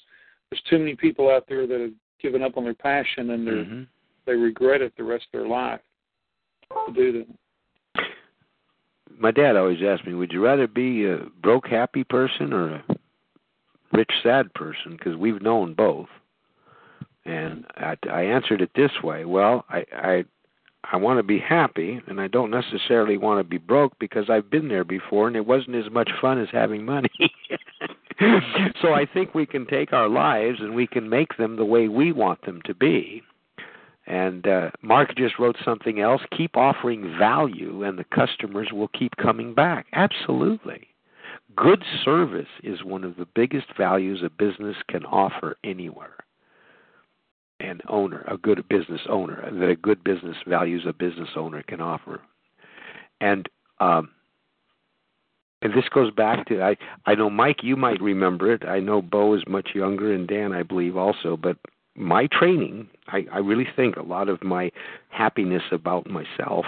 there's 0.49 0.61
too 0.69 0.77
many 0.77 0.95
people 0.95 1.29
out 1.29 1.45
there 1.49 1.65
that 1.65 1.79
have 1.79 1.91
given 2.21 2.43
up 2.43 2.57
on 2.57 2.63
their 2.63 2.73
passion 2.75 3.31
and 3.31 3.47
they're, 3.47 3.65
Mhm. 3.65 3.87
They 4.25 4.33
regret 4.33 4.81
it 4.81 4.93
the 4.97 5.03
rest 5.03 5.25
of 5.33 5.39
their 5.39 5.47
life 5.47 5.79
to 6.87 6.93
do 6.93 7.11
that. 7.11 8.03
My 9.17 9.31
dad 9.31 9.55
always 9.55 9.79
asked 9.83 10.07
me, 10.07 10.13
"Would 10.13 10.31
you 10.31 10.43
rather 10.43 10.67
be 10.67 11.05
a 11.05 11.25
broke 11.41 11.67
happy 11.67 12.03
person 12.03 12.53
or 12.53 12.69
a 12.69 12.83
rich 13.93 14.11
sad 14.23 14.53
person?" 14.53 14.93
Because 14.93 15.15
we've 15.15 15.41
known 15.41 15.73
both. 15.73 16.09
And 17.23 17.65
I, 17.75 17.97
I 18.09 18.23
answered 18.23 18.61
it 18.61 18.71
this 18.73 18.91
way: 19.03 19.25
Well, 19.25 19.65
I 19.69 19.85
I 19.93 20.25
I 20.83 20.97
want 20.97 21.19
to 21.19 21.23
be 21.23 21.37
happy, 21.37 22.01
and 22.07 22.19
I 22.19 22.27
don't 22.27 22.49
necessarily 22.49 23.17
want 23.17 23.39
to 23.39 23.43
be 23.43 23.59
broke 23.59 23.97
because 23.99 24.29
I've 24.29 24.49
been 24.49 24.67
there 24.67 24.83
before, 24.83 25.27
and 25.27 25.35
it 25.35 25.45
wasn't 25.45 25.75
as 25.75 25.91
much 25.91 26.09
fun 26.19 26.39
as 26.39 26.47
having 26.51 26.83
money. 26.83 27.11
so 28.81 28.93
I 28.93 29.05
think 29.13 29.35
we 29.35 29.45
can 29.45 29.65
take 29.67 29.93
our 29.93 30.09
lives 30.09 30.59
and 30.59 30.73
we 30.73 30.87
can 30.87 31.07
make 31.07 31.37
them 31.37 31.55
the 31.55 31.65
way 31.65 31.87
we 31.87 32.11
want 32.11 32.43
them 32.45 32.61
to 32.65 32.73
be. 32.73 33.21
And 34.07 34.47
uh, 34.47 34.71
Mark 34.81 35.15
just 35.15 35.37
wrote 35.37 35.57
something 35.63 35.99
else. 35.99 36.21
Keep 36.35 36.57
offering 36.57 37.15
value, 37.17 37.83
and 37.83 37.97
the 37.99 38.03
customers 38.03 38.69
will 38.71 38.89
keep 38.89 39.15
coming 39.17 39.53
back. 39.53 39.85
Absolutely. 39.93 40.87
Good 41.55 41.83
service 42.03 42.47
is 42.63 42.83
one 42.83 43.03
of 43.03 43.17
the 43.17 43.27
biggest 43.35 43.67
values 43.77 44.21
a 44.23 44.29
business 44.29 44.75
can 44.89 45.05
offer 45.05 45.57
anywhere. 45.63 46.15
An 47.59 47.81
owner, 47.87 48.25
a 48.27 48.37
good 48.37 48.67
business 48.69 49.01
owner, 49.07 49.49
that 49.51 49.69
a 49.69 49.75
good 49.75 50.03
business 50.03 50.37
values 50.47 50.83
a 50.87 50.93
business 50.93 51.29
owner 51.35 51.61
can 51.63 51.79
offer. 51.79 52.21
And 53.19 53.47
um, 53.79 54.09
and 55.61 55.73
this 55.73 55.87
goes 55.93 56.11
back 56.11 56.47
to 56.47 56.63
I 56.63 56.75
I 57.05 57.15
know 57.15 57.29
Mike 57.29 57.63
you 57.63 57.75
might 57.75 58.01
remember 58.01 58.51
it. 58.51 58.65
I 58.65 58.79
know 58.79 59.01
Bo 59.01 59.35
is 59.35 59.43
much 59.47 59.69
younger 59.75 60.13
and 60.13 60.27
Dan 60.27 60.53
I 60.53 60.63
believe 60.63 60.97
also, 60.97 61.37
but 61.37 61.57
my 61.95 62.27
training, 62.27 62.87
I, 63.07 63.25
I 63.31 63.39
really 63.39 63.67
think 63.75 63.95
a 63.95 64.03
lot 64.03 64.29
of 64.29 64.43
my 64.43 64.71
happiness 65.09 65.63
about 65.71 66.09
myself 66.09 66.65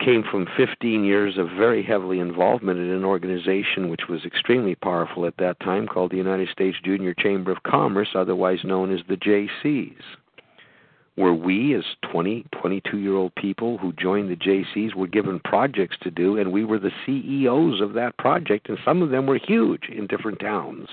came 0.00 0.22
from 0.30 0.46
15 0.56 1.04
years 1.04 1.38
of 1.38 1.48
very 1.56 1.82
heavily 1.82 2.18
involvement 2.18 2.78
in 2.78 2.90
an 2.90 3.04
organization 3.04 3.88
which 3.88 4.02
was 4.08 4.24
extremely 4.24 4.74
powerful 4.74 5.24
at 5.24 5.36
that 5.38 5.58
time 5.60 5.86
called 5.86 6.10
the 6.10 6.16
United 6.16 6.48
States 6.50 6.76
Junior 6.84 7.14
Chamber 7.14 7.52
of 7.52 7.62
Commerce, 7.62 8.10
otherwise 8.14 8.58
known 8.64 8.92
as 8.92 9.00
the 9.08 9.16
JCs, 9.16 10.02
where 11.16 11.32
we, 11.32 11.74
as 11.74 11.84
20, 12.10 12.44
22 12.60 12.98
year 12.98 13.14
old 13.14 13.34
people 13.36 13.78
who 13.78 13.92
joined 13.92 14.30
the 14.30 14.36
JCs, 14.36 14.94
were 14.94 15.06
given 15.06 15.38
projects 15.40 15.96
to 16.02 16.10
do, 16.10 16.36
and 16.36 16.52
we 16.52 16.64
were 16.64 16.78
the 16.78 16.90
CEOs 17.06 17.80
of 17.80 17.92
that 17.92 18.16
project, 18.18 18.68
and 18.68 18.78
some 18.84 19.00
of 19.00 19.10
them 19.10 19.26
were 19.26 19.38
huge 19.38 19.88
in 19.88 20.06
different 20.06 20.40
towns. 20.40 20.88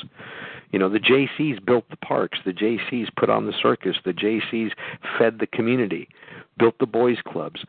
You 0.72 0.80
know, 0.80 0.90
the 0.90 1.00
JCs 1.00 1.66
built 1.66 1.90
the 1.90 1.98
parks, 1.98 2.40
the 2.46 2.54
JCs 2.54 3.10
put 3.18 3.30
on 3.30 3.48
the 3.48 3.54
circus, 3.62 3.98
the 4.06 4.14
JCs 4.14 4.72
fed 5.18 5.40
the 5.40 5.48
community, 5.48 6.08
built 6.58 6.78
the 6.80 6.86
boys' 6.86 7.18
clubs. 7.26 7.66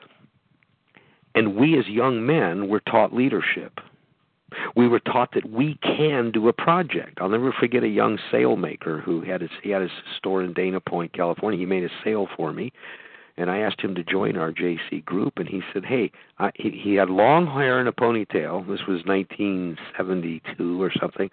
And 1.34 1.56
we 1.56 1.78
as 1.78 1.88
young 1.88 2.26
men 2.26 2.68
were 2.68 2.80
taught 2.80 3.14
leadership. 3.14 3.80
We 4.76 4.88
were 4.88 5.00
taught 5.00 5.32
that 5.34 5.50
we 5.50 5.78
can 5.82 6.30
do 6.30 6.48
a 6.48 6.52
project. 6.52 7.18
I'll 7.20 7.28
never 7.28 7.52
forget 7.52 7.82
a 7.82 7.88
young 7.88 8.18
sail 8.30 8.56
maker 8.56 9.00
who 9.00 9.20
had 9.22 9.40
his 9.40 9.50
he 9.62 9.70
had 9.70 9.82
his 9.82 9.90
store 10.16 10.42
in 10.42 10.52
Dana 10.52 10.80
Point, 10.80 11.12
California. 11.12 11.58
He 11.58 11.66
made 11.66 11.84
a 11.84 11.90
sail 12.04 12.28
for 12.36 12.52
me, 12.52 12.72
and 13.36 13.50
I 13.50 13.58
asked 13.58 13.80
him 13.80 13.94
to 13.94 14.04
join 14.04 14.36
our 14.36 14.52
JC 14.52 15.04
group, 15.04 15.34
and 15.38 15.48
he 15.48 15.62
said, 15.72 15.84
"Hey, 15.84 16.10
I, 16.38 16.50
he, 16.54 16.70
he 16.70 16.94
had 16.94 17.10
long 17.10 17.46
hair 17.46 17.78
and 17.78 17.88
a 17.88 17.92
ponytail. 17.92 18.66
This 18.66 18.86
was 18.86 19.04
1972 19.04 20.82
or 20.82 20.92
something. 21.00 21.30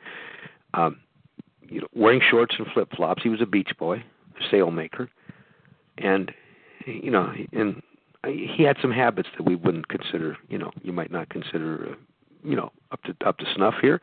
Um, 0.74 1.00
you 1.68 1.82
know, 1.82 1.88
wearing 1.94 2.22
shorts 2.30 2.56
and 2.58 2.68
flip 2.74 2.90
flops. 2.96 3.24
He 3.24 3.30
was 3.30 3.42
a 3.42 3.46
beach 3.46 3.72
boy, 3.78 3.98
a 3.98 4.50
sail 4.50 4.72
maker, 4.72 5.10
and 5.98 6.32
you 6.86 7.12
know, 7.12 7.32
and 7.54 7.82
he 8.26 8.64
had 8.64 8.78
some 8.82 8.92
habits 8.92 9.30
that 9.38 9.44
we 9.44 9.56
wouldn't 9.56 9.88
consider. 9.88 10.38
You 10.50 10.58
know, 10.58 10.72
you 10.82 10.92
might 10.92 11.12
not 11.12 11.30
consider, 11.30 11.92
uh, 11.92 11.96
you 12.44 12.56
know, 12.56 12.72
up 12.92 13.02
to 13.04 13.16
up 13.26 13.38
to 13.38 13.46
snuff 13.56 13.76
here. 13.82 14.02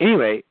Anyway, 0.00 0.44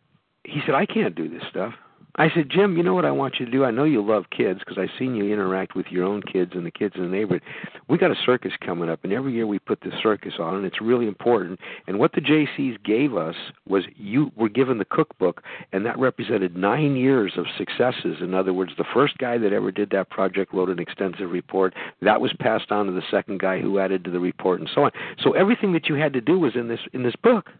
he 0.43 0.61
said, 0.65 0.75
"I 0.75 0.85
can't 0.85 1.15
do 1.15 1.27
this 1.29 1.43
stuff." 1.49 1.73
I 2.19 2.29
said, 2.33 2.49
Jim, 2.49 2.75
you 2.75 2.81
know 2.81 2.95
what 2.95 3.05
I 3.05 3.11
want 3.11 3.35
you 3.39 3.45
to 3.45 3.51
do? 3.51 3.63
I 3.63 3.69
know 3.69 3.83
you 3.83 4.03
love 4.03 4.25
kids 4.35 4.59
because 4.59 4.79
I've 4.79 4.97
seen 4.97 5.13
you 5.13 5.31
interact 5.31 5.75
with 5.75 5.85
your 5.91 6.03
own 6.03 6.23
kids 6.23 6.53
and 6.55 6.65
the 6.65 6.71
kids 6.71 6.95
in 6.95 7.03
the 7.03 7.07
neighborhood. 7.07 7.43
We 7.87 7.99
got 7.99 8.09
a 8.09 8.15
circus 8.25 8.53
coming 8.59 8.89
up, 8.89 9.03
and 9.03 9.13
every 9.13 9.33
year 9.33 9.45
we 9.45 9.59
put 9.59 9.81
this 9.81 9.93
circus 10.01 10.33
on, 10.39 10.55
and 10.55 10.65
it's 10.65 10.81
really 10.81 11.05
important. 11.05 11.59
And 11.85 11.99
what 11.99 12.13
the 12.13 12.21
JCs 12.21 12.83
gave 12.83 13.15
us 13.15 13.35
was 13.67 13.83
you 13.95 14.31
were 14.35 14.49
given 14.49 14.79
the 14.79 14.85
cookbook, 14.85 15.43
and 15.71 15.85
that 15.85 15.99
represented 15.99 16.57
nine 16.57 16.95
years 16.95 17.33
of 17.37 17.45
successes. 17.55 18.17
In 18.19 18.33
other 18.33 18.51
words, 18.51 18.71
the 18.79 18.85
first 18.95 19.19
guy 19.19 19.37
that 19.37 19.53
ever 19.53 19.71
did 19.71 19.91
that 19.91 20.09
project 20.09 20.55
wrote 20.55 20.69
an 20.69 20.79
extensive 20.79 21.29
report. 21.29 21.75
That 22.01 22.19
was 22.19 22.33
passed 22.39 22.71
on 22.71 22.87
to 22.87 22.93
the 22.93 23.03
second 23.11 23.41
guy 23.41 23.61
who 23.61 23.77
added 23.77 24.03
to 24.05 24.11
the 24.11 24.19
report, 24.19 24.59
and 24.59 24.69
so 24.73 24.85
on. 24.85 24.91
So 25.21 25.33
everything 25.33 25.71
that 25.73 25.87
you 25.87 25.93
had 25.93 26.13
to 26.13 26.21
do 26.21 26.39
was 26.39 26.55
in 26.55 26.67
this 26.67 26.81
in 26.93 27.03
this 27.03 27.15
book. 27.15 27.51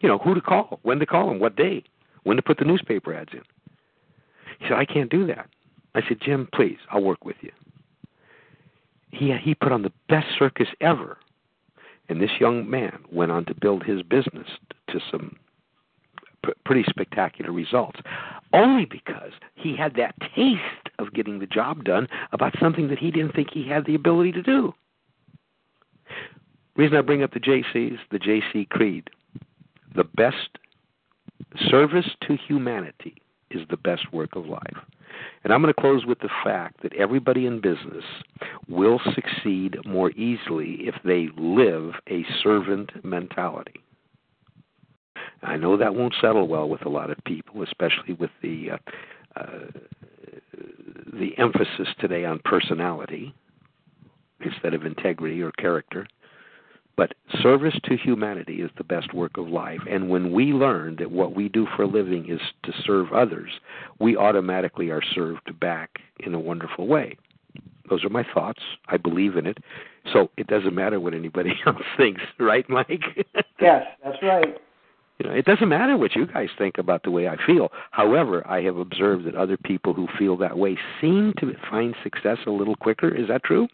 You 0.00 0.08
know, 0.08 0.18
who 0.18 0.34
to 0.34 0.40
call, 0.40 0.80
when 0.82 0.98
to 0.98 1.06
call 1.06 1.28
them, 1.28 1.38
what 1.38 1.54
day, 1.54 1.84
when 2.24 2.36
to 2.36 2.42
put 2.42 2.58
the 2.58 2.64
newspaper 2.64 3.14
ads 3.14 3.32
in. 3.32 3.42
He 4.58 4.66
said, 4.66 4.78
I 4.78 4.84
can't 4.84 5.10
do 5.10 5.26
that. 5.26 5.48
I 5.94 6.02
said, 6.06 6.18
Jim, 6.20 6.48
please, 6.52 6.78
I'll 6.90 7.02
work 7.02 7.24
with 7.24 7.36
you. 7.40 7.50
He 9.10 9.32
he 9.32 9.54
put 9.54 9.72
on 9.72 9.82
the 9.82 9.92
best 10.08 10.26
circus 10.38 10.68
ever. 10.80 11.18
And 12.08 12.20
this 12.20 12.30
young 12.40 12.68
man 12.68 13.00
went 13.10 13.32
on 13.32 13.44
to 13.46 13.54
build 13.54 13.84
his 13.84 14.02
business 14.02 14.48
to 14.88 15.00
some 15.10 15.36
pretty 16.64 16.84
spectacular 16.88 17.52
results, 17.52 18.00
only 18.52 18.86
because 18.86 19.32
he 19.54 19.76
had 19.76 19.94
that 19.96 20.14
taste 20.34 20.88
of 20.98 21.12
getting 21.12 21.38
the 21.38 21.46
job 21.46 21.84
done 21.84 22.08
about 22.32 22.54
something 22.60 22.88
that 22.88 22.98
he 22.98 23.10
didn't 23.10 23.34
think 23.34 23.48
he 23.50 23.68
had 23.68 23.84
the 23.84 23.94
ability 23.94 24.32
to 24.32 24.42
do. 24.42 24.72
Reason 26.76 26.96
I 26.96 27.02
bring 27.02 27.22
up 27.22 27.34
the 27.34 27.40
JCs, 27.40 27.98
the 28.10 28.18
JC 28.18 28.68
Creed, 28.68 29.10
the 29.94 30.04
best 30.04 30.58
service 31.68 32.08
to 32.22 32.36
humanity 32.36 33.20
is 33.50 33.62
the 33.70 33.76
best 33.76 34.12
work 34.12 34.36
of 34.36 34.46
life. 34.46 34.76
And 35.42 35.52
I'm 35.52 35.62
going 35.62 35.72
to 35.72 35.80
close 35.80 36.04
with 36.06 36.20
the 36.20 36.28
fact 36.44 36.82
that 36.82 36.92
everybody 36.94 37.46
in 37.46 37.60
business 37.60 38.04
will 38.68 39.00
succeed 39.14 39.78
more 39.84 40.10
easily 40.12 40.80
if 40.82 40.94
they 41.04 41.28
live 41.36 41.94
a 42.08 42.24
servant 42.42 43.04
mentality. 43.04 43.80
I 45.42 45.56
know 45.56 45.76
that 45.76 45.94
won't 45.94 46.14
settle 46.20 46.48
well 46.48 46.68
with 46.68 46.84
a 46.84 46.88
lot 46.88 47.10
of 47.10 47.18
people, 47.24 47.62
especially 47.62 48.14
with 48.14 48.30
the 48.42 48.72
uh, 48.72 48.78
uh, 49.36 49.58
the 51.12 51.36
emphasis 51.38 51.88
today 52.00 52.24
on 52.24 52.40
personality 52.44 53.34
instead 54.40 54.74
of 54.74 54.84
integrity 54.84 55.42
or 55.42 55.52
character. 55.52 56.06
But 56.98 57.14
service 57.40 57.78
to 57.84 57.96
humanity 57.96 58.54
is 58.60 58.72
the 58.76 58.82
best 58.82 59.14
work 59.14 59.38
of 59.38 59.46
life. 59.46 59.78
And 59.88 60.10
when 60.10 60.32
we 60.32 60.46
learn 60.46 60.96
that 60.98 61.12
what 61.12 61.32
we 61.32 61.48
do 61.48 61.64
for 61.76 61.84
a 61.84 61.86
living 61.86 62.28
is 62.28 62.40
to 62.64 62.72
serve 62.84 63.12
others, 63.12 63.52
we 64.00 64.16
automatically 64.16 64.90
are 64.90 65.00
served 65.14 65.58
back 65.60 66.00
in 66.18 66.34
a 66.34 66.40
wonderful 66.40 66.88
way. 66.88 67.16
Those 67.88 68.04
are 68.04 68.08
my 68.08 68.26
thoughts. 68.34 68.62
I 68.88 68.96
believe 68.96 69.36
in 69.36 69.46
it. 69.46 69.58
So 70.12 70.30
it 70.36 70.48
doesn't 70.48 70.74
matter 70.74 70.98
what 70.98 71.14
anybody 71.14 71.52
else 71.66 71.80
thinks, 71.96 72.20
right, 72.40 72.68
Mike? 72.68 73.04
yes, 73.60 73.84
that's 74.02 74.18
right. 74.20 74.56
You 75.20 75.28
know, 75.28 75.34
it 75.34 75.44
doesn't 75.44 75.68
matter 75.68 75.96
what 75.96 76.16
you 76.16 76.26
guys 76.26 76.48
think 76.58 76.78
about 76.78 77.04
the 77.04 77.12
way 77.12 77.28
I 77.28 77.36
feel. 77.46 77.70
However, 77.92 78.44
I 78.44 78.60
have 78.62 78.76
observed 78.76 79.24
that 79.26 79.36
other 79.36 79.56
people 79.56 79.94
who 79.94 80.08
feel 80.18 80.36
that 80.38 80.58
way 80.58 80.76
seem 81.00 81.32
to 81.38 81.52
find 81.70 81.94
success 82.02 82.38
a 82.46 82.50
little 82.50 82.76
quicker. 82.76 83.08
Is 83.08 83.28
that 83.28 83.44
true? 83.44 83.68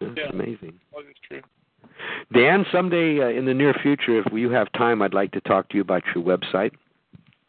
That's 0.00 0.12
Yeah. 0.16 0.28
amazing. 0.30 0.80
That 0.92 1.00
is 1.00 1.16
true. 1.26 1.42
Dan, 2.32 2.64
someday 2.72 3.20
uh, 3.20 3.28
in 3.28 3.44
the 3.44 3.54
near 3.54 3.74
future, 3.74 4.18
if 4.18 4.32
you 4.32 4.50
have 4.50 4.70
time, 4.72 5.02
I'd 5.02 5.14
like 5.14 5.32
to 5.32 5.40
talk 5.40 5.68
to 5.70 5.76
you 5.76 5.82
about 5.82 6.02
your 6.14 6.24
website. 6.24 6.72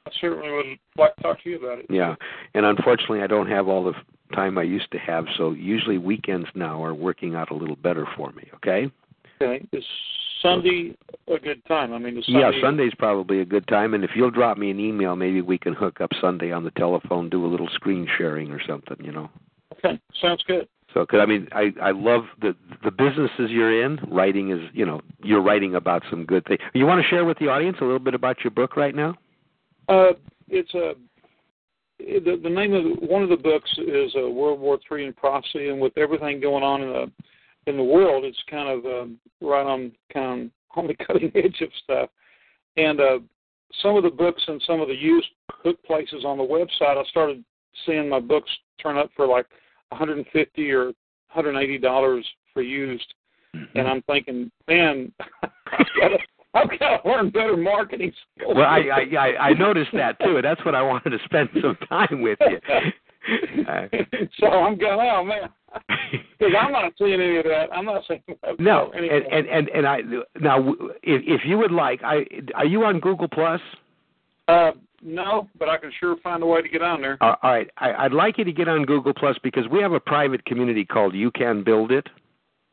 I 0.05 0.11
certainly 0.19 0.51
would 0.51 0.65
like 0.97 1.15
to 1.17 1.21
talk 1.21 1.43
to 1.43 1.49
you 1.49 1.63
about 1.63 1.79
it. 1.79 1.85
Yeah, 1.89 2.15
and 2.53 2.65
unfortunately, 2.65 3.21
I 3.21 3.27
don't 3.27 3.47
have 3.47 3.67
all 3.67 3.83
the 3.83 3.93
time 4.35 4.57
I 4.57 4.63
used 4.63 4.91
to 4.91 4.97
have. 4.97 5.25
So 5.37 5.51
usually 5.51 5.97
weekends 5.97 6.47
now 6.55 6.83
are 6.83 6.93
working 6.93 7.35
out 7.35 7.51
a 7.51 7.53
little 7.53 7.75
better 7.75 8.07
for 8.17 8.31
me. 8.31 8.49
Okay. 8.55 8.91
Okay. 9.41 9.65
Is 9.71 9.83
Sunday 10.41 10.95
a 11.27 11.37
good 11.39 11.63
time? 11.65 11.93
I 11.93 11.99
mean, 11.99 12.17
is 12.17 12.25
Yeah, 12.27 12.51
Sunday's 12.61 12.93
probably 12.97 13.41
a 13.41 13.45
good 13.45 13.67
time, 13.67 13.93
and 13.93 14.03
if 14.03 14.11
you'll 14.15 14.31
drop 14.31 14.57
me 14.57 14.71
an 14.71 14.79
email, 14.79 15.15
maybe 15.15 15.41
we 15.41 15.57
can 15.57 15.73
hook 15.73 16.01
up 16.01 16.11
Sunday 16.19 16.51
on 16.51 16.63
the 16.63 16.71
telephone, 16.71 17.29
do 17.29 17.45
a 17.45 17.47
little 17.47 17.69
screen 17.73 18.07
sharing 18.17 18.51
or 18.51 18.61
something. 18.65 18.97
You 19.03 19.11
know. 19.11 19.29
Okay, 19.73 19.99
sounds 20.21 20.43
good. 20.47 20.67
So, 20.93 21.05
cause 21.05 21.19
I 21.21 21.25
mean, 21.25 21.47
I 21.53 21.71
I 21.81 21.91
love 21.91 22.23
the 22.41 22.55
the 22.83 22.91
businesses 22.91 23.49
you're 23.49 23.83
in. 23.83 23.97
Writing 24.09 24.51
is, 24.51 24.59
you 24.73 24.85
know, 24.85 25.01
you're 25.23 25.41
writing 25.41 25.75
about 25.75 26.03
some 26.09 26.25
good 26.25 26.45
things. 26.45 26.59
You 26.73 26.85
want 26.85 27.01
to 27.01 27.07
share 27.07 27.23
with 27.23 27.39
the 27.39 27.47
audience 27.47 27.77
a 27.79 27.85
little 27.85 27.99
bit 27.99 28.13
about 28.13 28.43
your 28.43 28.51
book 28.51 28.75
right 28.75 28.93
now? 28.93 29.15
Uh, 29.87 30.13
it's 30.49 30.73
a 30.73 30.93
the, 31.99 32.39
the 32.41 32.49
name 32.49 32.73
of 32.73 33.09
one 33.09 33.23
of 33.23 33.29
the 33.29 33.37
books 33.37 33.69
is 33.77 34.13
uh, 34.17 34.29
World 34.29 34.59
War 34.59 34.79
Three 34.87 35.05
and 35.05 35.15
Prophecy, 35.15 35.69
and 35.69 35.79
with 35.79 35.97
everything 35.97 36.39
going 36.39 36.63
on 36.63 36.81
in 36.81 36.89
the 36.89 37.11
in 37.67 37.77
the 37.77 37.83
world, 37.83 38.25
it's 38.25 38.41
kind 38.49 38.69
of 38.69 38.85
um, 38.85 39.19
right 39.39 39.65
on 39.65 39.91
kind 40.13 40.43
of 40.43 40.77
on 40.77 40.87
the 40.87 40.95
cutting 41.05 41.31
edge 41.35 41.61
of 41.61 41.69
stuff. 41.83 42.09
And 42.77 42.99
uh, 42.99 43.19
some 43.81 43.95
of 43.95 44.03
the 44.03 44.09
books 44.09 44.41
and 44.47 44.61
some 44.65 44.81
of 44.81 44.87
the 44.87 44.95
used 44.95 45.27
book 45.63 45.81
places 45.83 46.23
on 46.25 46.37
the 46.37 46.43
website, 46.43 46.97
I 46.97 47.03
started 47.09 47.43
seeing 47.85 48.09
my 48.09 48.19
books 48.19 48.49
turn 48.81 48.97
up 48.97 49.09
for 49.15 49.27
like 49.27 49.45
150 49.91 50.71
or 50.71 50.85
180 50.85 51.77
dollars 51.77 52.25
for 52.53 52.61
used, 52.61 53.13
and 53.75 53.87
I'm 53.87 54.01
thinking, 54.03 54.51
man, 54.67 55.11
I've 55.43 55.87
got 55.99 56.07
to, 56.09 56.17
I've 56.53 56.79
got 56.79 57.03
to 57.03 57.09
learn 57.09 57.29
better 57.29 57.57
marketing 57.57 58.11
skills. 58.35 58.55
Well, 58.55 58.65
I 58.65 58.79
I 58.79 59.15
I, 59.17 59.37
I 59.49 59.53
noticed 59.53 59.91
that 59.93 60.19
too, 60.23 60.39
that's 60.41 60.63
what 60.65 60.75
I 60.75 60.81
wanted 60.81 61.11
to 61.11 61.19
spend 61.25 61.49
some 61.61 61.77
time 61.87 62.21
with 62.21 62.39
you. 62.41 62.59
Uh, 63.67 63.87
so 64.39 64.47
I'm 64.47 64.77
going, 64.77 65.07
oh 65.11 65.23
man, 65.23 65.49
because 66.39 66.53
I'm 66.59 66.71
not 66.71 66.93
seeing 66.97 67.21
any 67.21 67.37
of 67.37 67.45
that. 67.45 67.67
I'm 67.73 67.85
not 67.85 68.03
seeing 68.07 68.21
that. 68.27 68.59
no, 68.59 68.91
and 68.95 69.05
and 69.05 69.47
and 69.47 69.69
and 69.69 69.87
I 69.87 70.01
now 70.39 70.73
if 71.03 71.21
if 71.25 71.41
you 71.45 71.57
would 71.57 71.71
like, 71.71 72.01
I 72.03 72.25
are 72.55 72.65
you 72.65 72.83
on 72.83 72.99
Google 72.99 73.27
Plus? 73.27 73.61
Uh, 74.51 74.71
no, 75.03 75.47
but 75.57 75.69
I 75.69 75.77
can 75.77 75.91
sure 75.99 76.15
find 76.23 76.43
a 76.43 76.45
way 76.45 76.61
to 76.61 76.69
get 76.69 76.81
on 76.81 77.01
there. 77.01 77.17
Uh, 77.21 77.35
all 77.41 77.51
right, 77.51 77.69
I, 77.77 77.93
I'd 77.93 78.13
like 78.13 78.37
you 78.37 78.43
to 78.43 78.51
get 78.51 78.67
on 78.67 78.83
Google 78.83 79.13
Plus 79.13 79.37
because 79.41 79.67
we 79.67 79.81
have 79.81 79.93
a 79.93 79.99
private 79.99 80.45
community 80.45 80.85
called 80.85 81.15
You 81.15 81.31
Can 81.31 81.63
Build 81.63 81.91
It. 81.91 82.07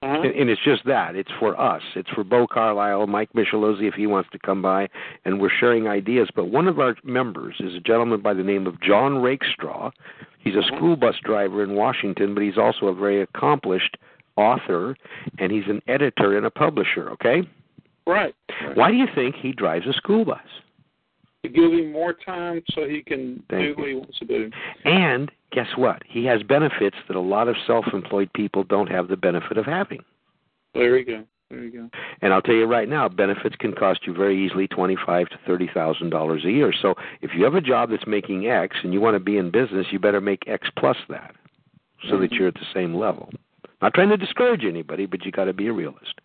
Uh-huh. 0.01 0.21
And, 0.23 0.33
and 0.33 0.51
it's 0.51 0.63
just 0.63 0.85
that. 0.87 1.17
It's 1.17 1.31
for 1.41 1.61
us. 1.61 1.83
It's 1.97 2.09
for 2.11 2.23
Bo 2.23 2.47
Carlisle, 2.47 3.09
Mike 3.09 3.31
Michelozzi 3.33 3.89
if 3.89 3.95
he 3.95 4.07
wants 4.07 4.31
to 4.31 4.39
come 4.39 4.63
by, 4.63 4.89
and 5.25 5.41
we're 5.41 5.51
sharing 5.51 5.89
ideas. 5.89 6.29
But 6.35 6.51
one 6.51 6.69
of 6.69 6.79
our 6.79 6.95
members 7.03 7.57
is 7.59 7.75
a 7.75 7.81
gentleman 7.81 8.21
by 8.21 8.35
the 8.35 8.45
name 8.45 8.69
of 8.69 8.81
John 8.81 9.19
Rakestraw. 9.19 9.91
He's 10.39 10.55
a 10.55 10.63
school 10.63 10.95
bus 10.95 11.17
driver 11.25 11.65
in 11.65 11.75
Washington, 11.75 12.33
but 12.33 12.45
he's 12.45 12.59
also 12.59 12.87
a 12.87 12.95
very 12.95 13.21
accomplished 13.23 13.97
author, 14.37 14.97
and 15.39 15.51
he's 15.51 15.67
an 15.67 15.83
editor 15.89 16.37
and 16.37 16.47
a 16.47 16.51
publisher. 16.51 17.11
Okay, 17.11 17.43
Right. 18.07 18.35
why 18.75 18.93
do 18.93 18.97
you 18.97 19.09
think 19.13 19.35
he 19.35 19.51
drives 19.53 19.87
a 19.87 19.93
school 19.95 20.25
bus? 20.25 20.39
To 21.45 21.49
give 21.49 21.73
him 21.73 21.93
more 21.93 22.15
time 22.15 22.63
so 22.75 22.89
he 22.89 23.01
can 23.03 23.43
Thank 23.49 23.63
do 23.63 23.69
you. 23.69 23.75
what 23.77 23.89
he 23.89 23.95
wants 23.95 24.19
to 24.19 24.25
do. 24.25 24.51
And 24.85 25.31
guess 25.53 25.69
what? 25.77 26.03
He 26.07 26.25
has 26.25 26.43
benefits 26.43 26.97
that 27.07 27.17
a 27.17 27.21
lot 27.21 27.47
of 27.47 27.55
self-employed 27.65 28.33
people 28.33 28.65
don't 28.65 28.91
have 28.91 29.07
the 29.07 29.17
benefit 29.17 29.57
of 29.57 29.65
having. 29.65 30.03
There 30.75 30.99
you 30.99 31.05
go. 31.05 31.25
There 31.49 31.63
you 31.63 31.71
go. 31.71 31.91
And 32.21 32.33
I'll 32.33 32.43
tell 32.43 32.57
you 32.57 32.67
right 32.67 32.89
now, 32.89 33.09
benefits 33.09 33.55
can 33.57 33.73
cost 33.73 34.01
you 34.05 34.13
very 34.13 34.45
easily 34.45 34.67
twenty-five 34.67 35.29
to 35.29 35.39
thirty 35.47 35.71
thousand 35.73 36.11
dollars 36.11 36.45
a 36.45 36.51
year. 36.51 36.75
So 36.83 36.95
if 37.23 37.31
you 37.35 37.45
have 37.45 37.55
a 37.55 37.61
job 37.61 37.91
that's 37.91 38.07
making 38.07 38.49
X 38.49 38.77
and 38.83 38.93
you 38.93 39.01
want 39.01 39.15
to 39.15 39.21
be 39.21 39.39
in 39.39 39.51
business, 39.51 39.87
you 39.93 39.99
better 39.99 40.21
make 40.21 40.43
X 40.47 40.69
plus 40.77 40.97
that, 41.09 41.35
so 42.11 42.19
that 42.19 42.27
mm-hmm. 42.27 42.35
you're 42.35 42.49
at 42.49 42.55
the 42.55 42.67
same 42.75 42.95
level. 42.95 43.31
Not 43.81 43.95
trying 43.95 44.11
to 44.11 44.17
discourage 44.17 44.65
anybody, 44.65 45.07
but 45.07 45.25
you 45.25 45.31
got 45.31 45.45
to 45.45 45.53
be 45.55 45.69
a 45.69 45.73
realist. 45.73 46.21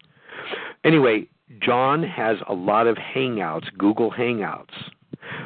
Anyway, 0.83 1.29
John 1.61 2.03
has 2.03 2.37
a 2.49 2.53
lot 2.53 2.87
of 2.87 2.97
Hangouts, 2.97 3.71
Google 3.77 4.11
Hangouts. 4.11 4.73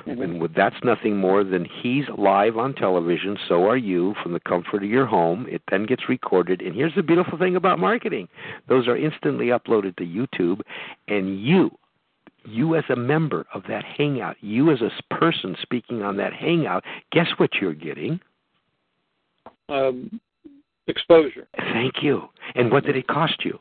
And 0.06 0.42
that's 0.56 0.76
nothing 0.84 1.18
more 1.18 1.44
than 1.44 1.66
he's 1.66 2.06
live 2.18 2.58
on 2.58 2.74
television, 2.74 3.38
so 3.48 3.68
are 3.68 3.78
you, 3.78 4.16
from 4.24 4.34
the 4.34 4.40
comfort 4.40 4.84
of 4.84 4.90
your 4.90 5.06
home. 5.06 5.46
It 5.50 5.62
then 5.70 5.86
gets 5.86 6.10
recorded. 6.10 6.62
And 6.62 6.76
here's 6.76 6.96
the 6.96 7.04
beautiful 7.04 7.38
thing 7.38 7.56
about 7.56 7.80
marketing 7.80 8.28
those 8.68 8.88
are 8.88 8.98
instantly 8.98 9.48
uploaded 9.48 9.96
to 9.98 10.06
YouTube, 10.06 10.62
and 11.08 11.42
you, 11.42 11.72
you 12.46 12.76
as 12.76 12.84
a 12.90 12.96
member 12.96 13.46
of 13.54 13.64
that 13.70 13.84
Hangout, 13.84 14.38
you 14.42 14.72
as 14.72 14.82
a 14.82 14.92
person 15.14 15.56
speaking 15.62 16.02
on 16.02 16.18
that 16.18 16.34
Hangout, 16.34 16.84
guess 17.12 17.28
what 17.38 17.56
you're 17.62 17.74
getting? 17.74 18.20
Um, 19.70 20.20
exposure. 20.88 21.48
Thank 21.58 22.02
you. 22.02 22.30
And 22.56 22.72
what 22.72 22.86
did 22.86 22.96
it 22.96 23.08
cost 23.08 23.44
you? 23.44 23.60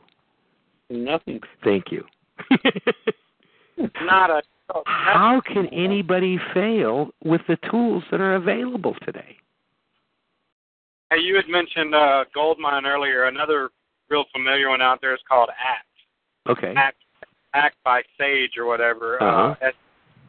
Nothing. 0.89 1.41
Thank 1.63 1.91
you. 1.91 2.05
Not 4.01 4.29
a. 4.29 4.41
How 4.85 5.41
can 5.45 5.67
anybody 5.67 6.37
fail 6.53 7.09
with 7.23 7.41
the 7.47 7.57
tools 7.71 8.03
that 8.11 8.19
are 8.19 8.35
available 8.35 8.95
today? 9.05 9.37
Hey, 11.09 11.21
you 11.21 11.35
had 11.35 11.47
mentioned 11.47 11.95
uh, 11.95 12.25
Goldmine 12.33 12.85
earlier. 12.85 13.25
Another 13.25 13.69
real 14.09 14.25
familiar 14.33 14.69
one 14.69 14.81
out 14.81 14.99
there 15.01 15.13
is 15.13 15.21
called 15.27 15.49
Act. 15.49 15.87
Okay. 16.49 16.73
Act, 16.75 16.97
Act 17.53 17.75
by 17.85 18.01
Sage 18.19 18.57
or 18.57 18.65
whatever. 18.65 19.21
Uh-huh. 19.23 19.55
Uh, 19.61 19.71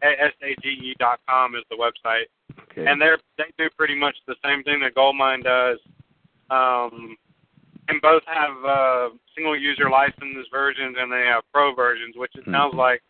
S 0.03 0.33
A 0.45 0.55
G 0.63 0.69
E 0.69 0.95
dot 1.01 1.19
com 1.29 1.57
is 1.57 1.63
the 1.71 1.77
website, 1.77 2.27
Okay. 2.71 2.87
and 2.87 3.01
they're 3.03 3.19
they 3.37 3.45
do 3.59 3.69
pretty 3.77 3.97
much 3.97 4.15
the 4.29 4.37
same 4.45 4.63
thing 4.63 4.79
that 4.81 4.95
Goldmine 4.95 5.43
does. 5.43 5.79
Um, 6.51 7.17
and 7.89 8.01
both 8.01 8.23
have 8.27 8.65
uh, 8.65 9.09
single 9.35 9.59
user 9.59 9.91
license 9.91 10.47
versions 10.53 10.95
and 11.01 11.11
they 11.11 11.25
have 11.27 11.43
pro 11.53 11.75
versions, 11.75 12.15
which 12.17 12.31
it 12.37 12.45
sounds 12.45 12.75
Mhm. 12.75 12.79
like 12.79 13.03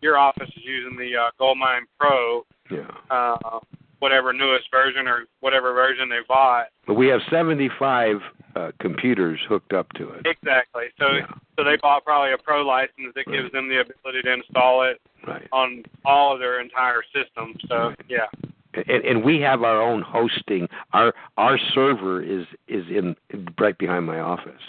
your 0.00 0.18
office 0.18 0.48
is 0.56 0.62
using 0.64 0.96
the 0.98 1.16
uh, 1.16 1.30
Goldmine 1.38 1.86
Pro, 1.98 2.44
yeah. 2.70 2.86
uh, 3.10 3.60
whatever 3.98 4.32
newest 4.32 4.70
version 4.70 5.06
or 5.08 5.24
whatever 5.40 5.72
version 5.72 6.08
they 6.08 6.20
bought. 6.28 6.66
But 6.86 6.94
we 6.94 7.06
have 7.08 7.20
75 7.30 8.16
uh, 8.54 8.70
computers 8.80 9.38
hooked 9.48 9.72
up 9.72 9.90
to 9.94 10.10
it. 10.10 10.26
Exactly. 10.26 10.84
So 10.98 11.06
Yeah. 11.12 11.26
so 11.58 11.64
they 11.64 11.76
bought 11.80 12.04
probably 12.04 12.32
a 12.32 12.38
pro 12.38 12.62
license 12.62 13.12
that 13.14 13.26
gives 13.26 13.50
them 13.52 13.68
the 13.68 13.80
ability 13.80 14.22
to 14.22 14.32
install 14.32 14.82
it 14.82 15.00
Right. 15.26 15.48
on 15.52 15.82
all 16.04 16.32
of 16.32 16.38
their 16.38 16.60
entire 16.60 17.02
system. 17.14 17.54
So 17.68 17.88
Right. 17.88 18.00
yeah. 18.08 18.26
And, 18.74 19.04
and 19.04 19.24
we 19.24 19.40
have 19.40 19.62
our 19.62 19.80
own 19.80 20.02
hosting. 20.02 20.68
Our 20.92 21.14
our 21.38 21.58
server 21.74 22.22
is 22.22 22.46
is 22.68 22.84
in 22.90 23.16
right 23.58 23.76
behind 23.78 24.04
my 24.06 24.20
office. 24.20 24.60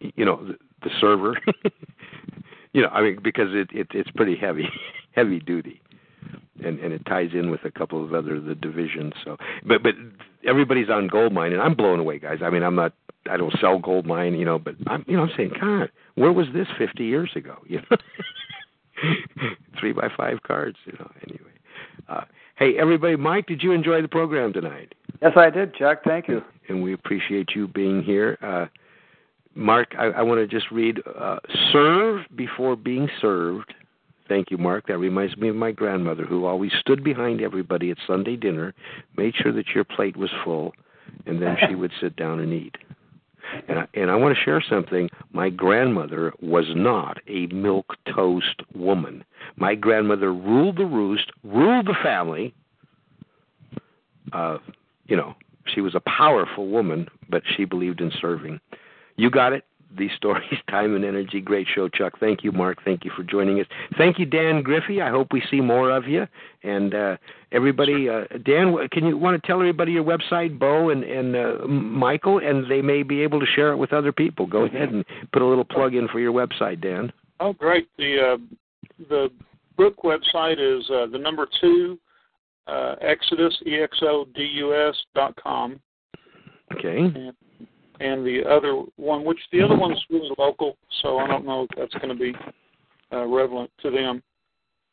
You 0.00 0.24
know 0.24 0.44
the, 0.46 0.56
the 0.82 0.90
server. 1.00 1.36
you 2.72 2.82
know, 2.82 2.88
I 2.88 3.02
mean 3.02 3.18
because 3.22 3.48
it, 3.50 3.68
it 3.72 3.88
it's 3.92 4.10
pretty 4.12 4.36
heavy, 4.36 4.68
heavy 5.12 5.40
duty, 5.40 5.80
and 6.64 6.78
and 6.78 6.92
it 6.92 7.04
ties 7.06 7.30
in 7.32 7.50
with 7.50 7.64
a 7.64 7.70
couple 7.70 8.04
of 8.04 8.14
other 8.14 8.40
the 8.40 8.54
divisions. 8.54 9.14
So, 9.24 9.36
but 9.66 9.82
but 9.82 9.94
everybody's 10.46 10.90
on 10.90 11.08
Goldmine, 11.08 11.52
and 11.52 11.60
I'm 11.60 11.74
blown 11.74 12.00
away, 12.00 12.18
guys. 12.18 12.38
I 12.42 12.50
mean, 12.50 12.62
I'm 12.62 12.74
not. 12.74 12.92
I 13.30 13.36
don't 13.36 13.54
sell 13.60 13.78
Goldmine, 13.78 14.38
you 14.38 14.44
know, 14.44 14.58
but 14.58 14.74
I'm 14.86 15.04
you 15.06 15.16
know 15.16 15.24
I'm 15.24 15.30
saying, 15.36 15.52
God, 15.60 15.90
where 16.14 16.32
was 16.32 16.46
this 16.54 16.66
50 16.78 17.04
years 17.04 17.30
ago? 17.34 17.56
You 17.68 17.80
know, 17.90 17.96
three 19.78 19.92
by 19.92 20.08
five 20.14 20.42
cards. 20.42 20.76
You 20.84 20.92
know, 20.98 21.10
anyway. 21.26 21.52
Uh, 22.06 22.24
hey, 22.56 22.76
everybody, 22.78 23.16
Mike, 23.16 23.46
did 23.46 23.62
you 23.62 23.72
enjoy 23.72 24.02
the 24.02 24.08
program 24.08 24.52
tonight? 24.52 24.94
Yes, 25.22 25.32
I 25.36 25.48
did, 25.48 25.74
Chuck. 25.74 26.00
Thank 26.04 26.28
you. 26.28 26.42
And 26.68 26.82
we 26.82 26.92
appreciate 26.92 27.50
you 27.54 27.66
being 27.68 28.02
here. 28.02 28.36
Uh, 28.42 28.66
Mark, 29.54 29.94
I, 29.98 30.06
I 30.06 30.22
want 30.22 30.38
to 30.40 30.46
just 30.46 30.70
read 30.70 31.00
uh, 31.18 31.38
Serve 31.72 32.24
before 32.36 32.76
being 32.76 33.08
served. 33.20 33.74
Thank 34.28 34.50
you, 34.50 34.58
Mark. 34.58 34.86
That 34.86 34.98
reminds 34.98 35.36
me 35.36 35.48
of 35.48 35.56
my 35.56 35.72
grandmother 35.72 36.24
who 36.24 36.44
always 36.44 36.70
stood 36.78 37.02
behind 37.02 37.40
everybody 37.40 37.90
at 37.90 37.96
Sunday 38.06 38.36
dinner, 38.36 38.74
made 39.16 39.34
sure 39.34 39.52
that 39.52 39.68
your 39.74 39.82
plate 39.82 40.16
was 40.16 40.30
full, 40.44 40.72
and 41.26 41.42
then 41.42 41.56
she 41.68 41.74
would 41.74 41.90
sit 42.00 42.14
down 42.14 42.38
and 42.38 42.52
eat. 42.52 42.76
And 43.68 43.80
I, 43.80 43.86
and 43.94 44.10
I 44.10 44.14
want 44.14 44.36
to 44.36 44.44
share 44.44 44.62
something. 44.68 45.10
My 45.32 45.50
grandmother 45.50 46.32
was 46.40 46.66
not 46.76 47.18
a 47.26 47.46
milk 47.46 47.96
toast 48.14 48.62
woman. 48.74 49.24
My 49.56 49.74
grandmother 49.74 50.32
ruled 50.32 50.76
the 50.78 50.86
roost, 50.86 51.32
ruled 51.42 51.86
the 51.86 51.96
family. 52.00 52.54
Uh, 54.32 54.58
you 55.06 55.16
know, 55.16 55.34
she 55.74 55.80
was 55.80 55.96
a 55.96 56.00
powerful 56.00 56.68
woman, 56.68 57.08
but 57.28 57.42
she 57.56 57.64
believed 57.64 58.00
in 58.00 58.12
serving. 58.20 58.60
You 59.16 59.30
got 59.30 59.52
it. 59.52 59.64
these 59.96 60.10
stories, 60.16 60.44
time 60.70 60.94
and 60.94 61.04
energy. 61.04 61.40
Great 61.40 61.66
show, 61.74 61.88
Chuck. 61.88 62.14
Thank 62.20 62.44
you, 62.44 62.52
Mark. 62.52 62.78
Thank 62.84 63.04
you 63.04 63.10
for 63.16 63.22
joining 63.22 63.60
us. 63.60 63.66
Thank 63.98 64.18
you, 64.18 64.26
Dan 64.26 64.62
Griffey. 64.62 65.00
I 65.02 65.10
hope 65.10 65.28
we 65.32 65.42
see 65.50 65.60
more 65.60 65.90
of 65.90 66.06
you. 66.06 66.26
And 66.62 66.94
uh, 66.94 67.16
everybody, 67.52 68.08
uh, 68.08 68.24
Dan, 68.44 68.76
can 68.92 69.06
you 69.06 69.16
want 69.16 69.40
to 69.40 69.46
tell 69.46 69.58
everybody 69.58 69.92
your 69.92 70.04
website, 70.04 70.58
Bo 70.58 70.90
and 70.90 71.02
and 71.04 71.36
uh, 71.36 71.66
Michael, 71.66 72.38
and 72.38 72.70
they 72.70 72.82
may 72.82 73.02
be 73.02 73.22
able 73.22 73.40
to 73.40 73.46
share 73.46 73.72
it 73.72 73.76
with 73.76 73.92
other 73.92 74.12
people. 74.12 74.46
Go 74.46 74.64
ahead 74.64 74.90
and 74.90 75.04
put 75.32 75.42
a 75.42 75.46
little 75.46 75.64
plug 75.64 75.94
in 75.94 76.08
for 76.08 76.20
your 76.20 76.32
website, 76.32 76.80
Dan. 76.80 77.12
Oh, 77.40 77.52
great. 77.52 77.88
The 77.96 78.34
uh, 78.34 78.36
the 79.08 79.28
book 79.76 79.96
website 80.04 80.58
is 80.58 80.88
uh, 80.90 81.06
the 81.06 81.18
number 81.18 81.48
two 81.60 81.98
uh, 82.66 82.96
Exodus 83.00 83.56
E 83.66 83.76
X 83.76 83.98
O 84.02 84.26
D 84.34 84.42
U 84.42 84.74
S 84.74 84.94
dot 85.14 85.34
com. 85.42 85.80
Okay. 86.72 86.98
And, 86.98 87.32
and 88.00 88.26
the 88.26 88.42
other 88.48 88.82
one, 88.96 89.24
which 89.24 89.38
the 89.52 89.62
other 89.62 89.76
one's 89.76 90.02
really 90.10 90.30
local, 90.38 90.76
so 91.02 91.18
I 91.18 91.26
don't 91.26 91.46
know 91.46 91.64
if 91.64 91.70
that's 91.76 91.94
going 91.94 92.08
to 92.08 92.14
be 92.14 92.32
uh, 93.12 93.26
relevant 93.26 93.70
to 93.82 93.90
them. 93.90 94.22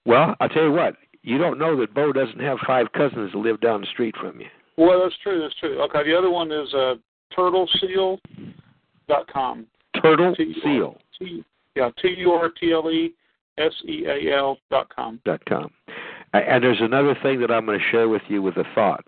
Well, 0.06 0.36
I'll 0.40 0.50
tell 0.50 0.64
you 0.64 0.72
what. 0.72 0.96
You 1.24 1.38
don't 1.38 1.60
know 1.60 1.78
that 1.80 1.94
Bo 1.94 2.14
doesn't 2.14 2.40
have 2.40 2.58
five 2.66 2.92
cousins 2.94 3.34
that 3.34 3.38
live 3.38 3.60
down 3.60 3.82
the 3.82 3.88
street 3.88 4.16
from 4.20 4.40
you. 4.40 4.48
Well, 4.78 5.04
that's 5.04 5.18
true. 5.22 5.42
That's 5.42 5.56
true. 5.60 5.82
Okay. 5.84 6.04
The 6.04 6.18
other 6.18 6.30
one 6.30 6.52
is 6.52 6.74
uh, 6.74 6.96
turtleseal.com. 7.38 9.68
Turtle 10.02 10.36
T- 10.36 10.56
Seal. 10.64 10.98
T- 11.18 11.44
yeah, 11.76 11.90
T 12.02 12.16
U 12.20 12.32
R 12.32 12.50
T 12.50 12.72
L 12.72 12.90
E 12.90 13.14
S 13.58 13.74
E 13.88 14.06
A 14.06 14.38
L 14.38 14.58
dot 14.70 14.88
com. 14.96 15.20
Dot 15.26 15.44
com. 15.46 15.72
And 16.34 16.64
there's 16.64 16.82
another 16.82 17.18
thing 17.24 17.40
that 17.42 17.52
I'm 17.52 17.66
going 17.66 17.80
to 17.80 17.86
share 17.92 18.10
with 18.10 18.22
you 18.28 18.42
with 18.42 18.58
a 18.58 18.64
thought. 18.76 19.06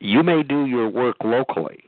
You 0.00 0.22
may 0.22 0.42
do 0.42 0.66
your 0.66 0.88
work 0.88 1.16
locally, 1.24 1.84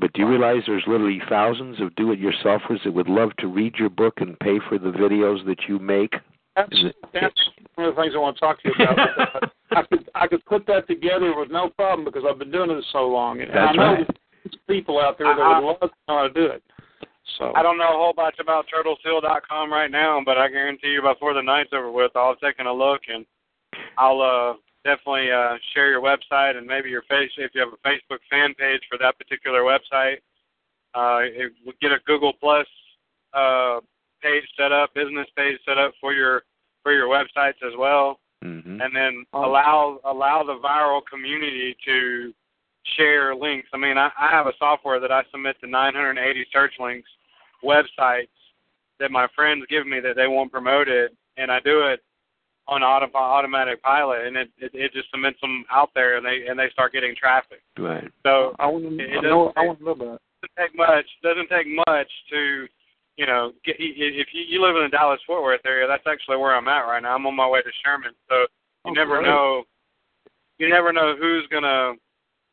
but 0.00 0.12
do 0.14 0.22
you 0.22 0.28
realize 0.28 0.62
there's 0.66 0.84
literally 0.86 1.20
thousands 1.28 1.80
of 1.80 1.94
do-it-yourselfers 1.96 2.82
that 2.84 2.92
would 2.92 3.08
love 3.08 3.30
to 3.38 3.46
read 3.46 3.74
your 3.76 3.90
book 3.90 4.14
and 4.18 4.38
pay 4.40 4.58
for 4.68 4.78
the 4.78 4.90
videos 4.90 5.44
that 5.46 5.58
you 5.68 5.78
make? 5.78 6.14
That's 6.56 6.74
that's 7.12 7.50
one 7.76 7.88
of 7.88 7.94
the 7.94 8.02
things 8.02 8.14
I 8.14 8.18
want 8.18 8.36
to 8.36 8.40
talk 8.40 8.62
to 8.62 8.68
you 8.68 8.84
about. 8.84 9.52
I 9.70 9.82
could 9.82 10.10
I 10.14 10.26
could 10.26 10.44
put 10.46 10.66
that 10.66 10.88
together 10.88 11.32
with 11.36 11.50
no 11.50 11.68
problem 11.70 12.04
because 12.04 12.24
I've 12.28 12.38
been 12.38 12.50
doing 12.50 12.74
this 12.74 12.84
so 12.92 13.06
long, 13.08 13.40
and 13.40 13.50
That's 13.50 13.72
I 13.72 13.76
know 13.76 13.82
right. 13.82 14.06
there's 14.44 14.56
people 14.68 15.00
out 15.00 15.16
there 15.18 15.28
that 15.28 15.40
Uh-uh. 15.40 15.60
would 15.60 15.66
love 15.66 15.80
to 15.80 15.86
know 16.08 16.16
how 16.16 16.22
to 16.28 16.32
do 16.32 16.46
it. 16.46 16.62
So 17.38 17.52
I 17.54 17.62
don't 17.62 17.78
know 17.78 17.94
a 17.94 17.96
whole 17.96 18.12
bunch 18.12 18.36
about 18.40 18.66
turtleseal.com 18.66 19.72
right 19.72 19.90
now, 19.90 20.20
but 20.24 20.38
I 20.38 20.48
guarantee 20.48 20.88
you 20.88 21.02
before 21.02 21.34
the 21.34 21.42
night's 21.42 21.70
over 21.72 21.90
with, 21.92 22.10
I'll 22.16 22.30
have 22.30 22.40
taken 22.40 22.66
a 22.66 22.72
look 22.72 23.02
and 23.08 23.24
I'll 23.96 24.20
uh, 24.20 24.54
definitely 24.84 25.30
uh, 25.30 25.56
share 25.74 25.90
your 25.90 26.00
website 26.00 26.56
and 26.56 26.66
maybe 26.66 26.90
your 26.90 27.02
face 27.02 27.30
if 27.36 27.52
you 27.54 27.60
have 27.60 27.72
a 27.72 27.88
Facebook 27.88 28.20
fan 28.30 28.54
page 28.54 28.80
for 28.88 28.98
that 28.98 29.18
particular 29.18 29.60
website. 29.60 30.18
Uh, 30.94 31.20
it, 31.22 31.52
get 31.80 31.92
a 31.92 31.98
Google 32.06 32.32
Plus 32.40 32.66
uh, 33.32 33.80
page 34.22 34.44
set 34.58 34.72
up, 34.72 34.92
business 34.94 35.26
page 35.36 35.58
set 35.66 35.78
up 35.78 35.92
for 36.00 36.12
your 36.12 36.42
for 36.82 36.92
your 36.92 37.08
websites 37.08 37.60
as 37.66 37.76
well, 37.78 38.18
Mm-hmm. 38.42 38.80
and 38.80 38.96
then 38.96 39.26
allow 39.34 40.00
allow 40.06 40.42
the 40.42 40.58
viral 40.66 41.02
community 41.04 41.76
to 41.84 42.32
share 42.96 43.34
links. 43.34 43.68
I 43.74 43.76
mean, 43.76 43.98
I, 43.98 44.08
I 44.18 44.30
have 44.30 44.46
a 44.46 44.54
software 44.58 44.98
that 44.98 45.12
I 45.12 45.24
submit 45.30 45.60
to 45.60 45.66
980 45.66 46.46
search 46.50 46.72
links 46.80 47.08
websites 47.62 48.32
that 48.98 49.10
my 49.10 49.26
friends 49.36 49.66
give 49.68 49.86
me 49.86 50.00
that 50.00 50.16
they 50.16 50.26
want 50.26 50.50
promoted, 50.50 51.10
and 51.36 51.52
I 51.52 51.60
do 51.60 51.82
it 51.88 52.00
on 52.70 52.82
auto, 52.82 53.10
automatic 53.12 53.82
pilot, 53.82 54.26
and 54.26 54.36
it, 54.36 54.48
it 54.58 54.70
it 54.72 54.92
just 54.92 55.10
submits 55.10 55.40
them 55.40 55.64
out 55.70 55.90
there, 55.94 56.16
and 56.16 56.24
they 56.24 56.46
and 56.48 56.58
they 56.58 56.70
start 56.72 56.92
getting 56.92 57.14
traffic. 57.16 57.60
Right. 57.76 58.08
So 58.24 58.54
I 58.58 58.66
want 58.66 58.84
to 58.88 59.04
it 59.04 59.18
I 59.18 59.20
know 59.20 59.52
doesn't 59.52 59.58
I 59.58 59.66
want 59.66 59.78
to 59.80 59.84
know 59.84 59.90
about 59.90 60.14
it. 60.14 60.20
doesn't 60.40 60.56
take 60.56 60.76
much. 60.78 61.06
Doesn't 61.22 61.48
take 61.50 61.66
much 61.86 62.08
to, 62.30 62.66
you 63.16 63.26
know, 63.26 63.52
get, 63.66 63.76
if 63.78 64.28
you, 64.32 64.42
you 64.48 64.62
live 64.64 64.76
in 64.76 64.82
the 64.84 64.88
Dallas 64.88 65.20
Fort 65.26 65.42
Worth 65.42 65.66
area, 65.66 65.86
that's 65.88 66.06
actually 66.06 66.36
where 66.38 66.54
I'm 66.54 66.68
at 66.68 66.86
right 66.86 67.02
now. 67.02 67.14
I'm 67.14 67.26
on 67.26 67.34
my 67.36 67.48
way 67.48 67.60
to 67.60 67.70
Sherman, 67.84 68.12
so 68.28 68.36
you 68.40 68.46
Oh, 68.86 68.90
never 68.92 69.18
great. 69.18 69.26
know. 69.26 69.64
You 70.58 70.68
never 70.70 70.92
know 70.92 71.14
who's 71.18 71.46
gonna 71.50 71.94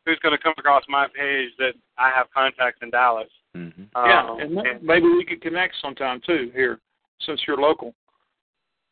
who's 0.05 0.19
gonna 0.23 0.37
come 0.37 0.53
across 0.57 0.83
my 0.89 1.05
page 1.07 1.51
that 1.59 1.73
I 1.97 2.09
have 2.09 2.27
contacts 2.33 2.79
in 2.81 2.89
Dallas. 2.89 3.29
Mm-hmm. 3.55 3.83
Yeah, 3.95 4.29
Um, 4.29 4.39
and 4.39 4.53
ma- 4.53 4.61
and- 4.61 4.81
maybe 4.83 5.05
we 5.07 5.25
could 5.25 5.41
connect 5.41 5.75
sometime 5.81 6.21
too 6.25 6.49
here, 6.55 6.79
since 7.21 7.41
you're 7.47 7.57
local. 7.57 7.93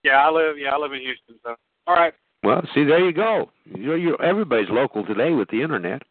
Yeah, 0.06 0.22
I 0.22 0.30
live. 0.30 0.57
Yeah, 0.57 0.69
I 0.69 0.77
live 0.77 0.94
in 0.94 1.02
Houston. 1.02 1.36
So 1.44 1.56
all 1.88 1.95
right. 1.95 2.14
Well, 2.44 2.61
see, 2.76 2.84
there 2.84 3.03
you 3.03 3.11
go. 3.11 3.49
You're, 3.65 3.98
you're, 3.98 4.22
everybody's 4.22 4.69
local 4.69 5.03
today 5.03 5.32
with 5.32 5.49
the 5.49 5.64
internet. 5.64 6.03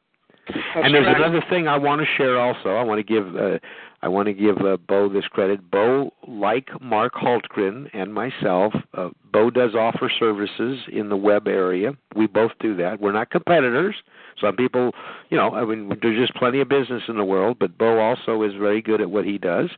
and 0.75 0.93
there's 0.93 1.07
right. 1.07 1.17
another 1.17 1.45
thing 1.49 1.69
I 1.69 1.79
want 1.79 2.01
to 2.01 2.07
share 2.17 2.41
also. 2.41 2.71
I 2.71 2.83
want 2.83 2.99
to 2.99 3.05
give 3.05 3.37
uh, 3.37 3.59
I 4.05 4.09
want 4.09 4.27
to 4.27 4.35
give 4.35 4.59
uh, 4.59 4.77
Bo 4.87 5.09
this 5.09 5.25
credit. 5.29 5.71
Bo, 5.71 6.13
like 6.29 6.69
Mark 6.83 7.15
Hultgren 7.15 7.89
and 7.95 8.13
myself, 8.13 8.75
uh, 8.93 9.09
Bo 9.33 9.49
does 9.49 9.75
offer 9.75 10.13
services 10.21 10.81
in 10.93 11.09
the 11.09 11.17
web 11.17 11.49
area. 11.49 11.93
We 12.15 12.27
both 12.27 12.51
do 12.61 12.77
that. 12.77 13.01
We're 13.01 13.13
not 13.13 13.31
competitors. 13.31 13.95
Some 14.39 14.57
people, 14.57 14.91
you 15.31 15.39
know, 15.39 15.55
I 15.55 15.65
mean, 15.65 15.91
there's 16.03 16.19
just 16.19 16.39
plenty 16.39 16.61
of 16.61 16.69
business 16.69 17.05
in 17.09 17.17
the 17.17 17.25
world, 17.25 17.57
but 17.59 17.79
Bo 17.79 17.99
also 17.99 18.43
is 18.43 18.53
very 18.53 18.83
good 18.83 19.01
at 19.01 19.11
what 19.11 19.25
he 19.25 19.39
does. 19.39 19.71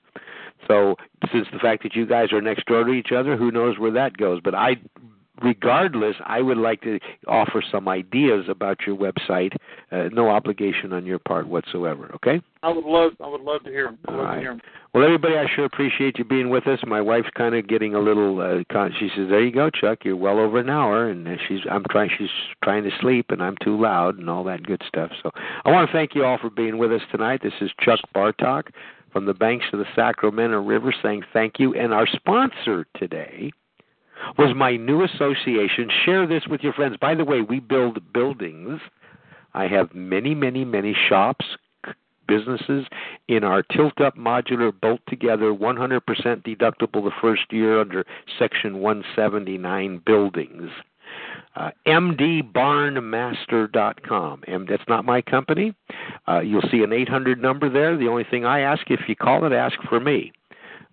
So, 0.67 0.97
since 1.33 1.47
the 1.53 1.61
fact 1.61 1.85
that 1.85 1.95
you 1.95 2.05
guys 2.05 2.33
are 2.33 2.41
next 2.41 2.67
door 2.67 2.83
to 2.83 2.91
each 2.91 3.13
other, 3.17 3.37
who 3.37 3.53
knows 3.53 3.79
where 3.79 3.93
that 3.93 4.17
goes? 4.17 4.41
But 4.43 4.57
I 4.57 4.75
regardless, 5.43 6.17
I 6.25 6.41
would 6.41 6.59
like 6.59 6.83
to 6.83 6.99
offer 7.27 7.63
some 7.71 7.89
ideas 7.89 8.47
about 8.49 8.79
your 8.87 8.97
website. 8.97 9.55
Uh, 9.93 10.09
no 10.13 10.31
obligation 10.31 10.93
on 10.93 11.07
your 11.07 11.19
part 11.19 11.49
whatsoever. 11.49 12.11
Okay. 12.15 12.41
I 12.63 12.71
would 12.71 12.85
love 12.85 13.13
I 13.23 13.29
would 13.29 13.43
love 13.43 13.63
to 13.65 13.71
hear. 13.71 13.97
I'd 14.09 14.13
love 14.13 14.25
right. 14.25 14.35
to 14.35 14.41
hear. 14.41 14.61
Well, 14.93 15.05
everybody, 15.05 15.35
I 15.37 15.45
sure 15.55 15.65
appreciate 15.65 16.19
you 16.19 16.25
being 16.25 16.49
with 16.49 16.67
us. 16.67 16.81
My 16.87 17.01
wife's 17.01 17.29
kind 17.37 17.55
of 17.55 17.69
getting 17.69 17.95
a 17.95 18.01
little. 18.01 18.41
Uh, 18.41 18.65
con- 18.73 18.95
she 18.99 19.09
says, 19.15 19.29
"There 19.29 19.45
you 19.45 19.53
go, 19.53 19.71
Chuck. 19.71 20.05
You're 20.05 20.17
well 20.17 20.39
over 20.39 20.59
an 20.59 20.71
hour," 20.71 21.09
and 21.09 21.29
she's. 21.47 21.61
I'm 21.71 21.85
trying. 21.91 22.11
She's 22.17 22.31
trying 22.65 22.85
to 22.85 22.91
sleep, 23.01 23.27
and 23.31 23.43
I'm 23.43 23.57
too 23.63 23.81
loud, 23.81 24.19
and 24.19 24.29
all 24.31 24.43
that 24.45 24.63
good 24.65 24.83
stuff. 24.89 25.11
So, 25.23 25.31
I 25.65 25.71
want 25.71 25.89
to 25.89 25.93
thank 25.93 26.15
you 26.15 26.25
all 26.25 26.39
for 26.39 26.51
being 26.51 26.79
with 26.79 26.93
us 26.93 27.03
tonight. 27.13 27.41
This 27.43 27.53
is 27.61 27.71
Chuck 27.81 28.01
Bartok 28.15 28.69
from 29.13 29.27
the 29.27 29.35
banks 29.35 29.67
of 29.73 29.79
the 29.79 29.87
Sacramento 29.95 30.61
River, 30.61 30.95
saying 31.03 31.23
thank 31.33 31.59
you. 31.59 31.75
And 31.75 31.93
our 31.93 32.07
sponsor 32.07 32.87
today 32.97 33.53
was 34.39 34.55
my 34.55 34.77
new 34.77 35.03
association. 35.03 35.91
Share 36.05 36.27
this 36.27 36.45
with 36.49 36.63
your 36.63 36.73
friends. 36.73 36.97
By 37.01 37.15
the 37.15 37.25
way, 37.25 37.41
we 37.41 37.61
build 37.61 38.13
buildings. 38.13 38.81
I 39.55 39.69
have 39.69 39.95
many, 39.95 40.35
many, 40.35 40.65
many 40.65 40.95
shops, 41.09 41.47
businesses 42.29 42.87
in 43.29 43.45
our 43.45 43.63
tilt 43.63 44.01
up 44.01 44.17
modular 44.17 44.73
bolt 44.81 45.01
together 45.09 45.53
100% 45.53 46.01
deductible 46.43 47.05
the 47.05 47.13
first 47.21 47.53
year 47.53 47.81
under 47.81 48.05
section 48.39 48.81
179 48.81 50.03
buildings. 50.05 50.71
Uh, 51.55 51.71
mdbarnmaster.com. 51.87 54.43
And 54.47 54.69
that's 54.69 54.83
not 54.89 55.07
my 55.07 55.23
company. 55.23 55.73
Uh, 56.29 56.41
you'll 56.41 56.69
see 56.71 56.83
an 56.83 56.93
800 56.93 57.41
number 57.41 57.71
there. 57.71 57.97
The 57.97 58.09
only 58.09 58.25
thing 58.25 58.45
I 58.45 58.61
ask, 58.61 58.91
if 58.91 59.09
you 59.09 59.17
call 59.17 59.47
it, 59.47 59.53
ask 59.53 59.79
for 59.89 60.01
me. 60.01 60.33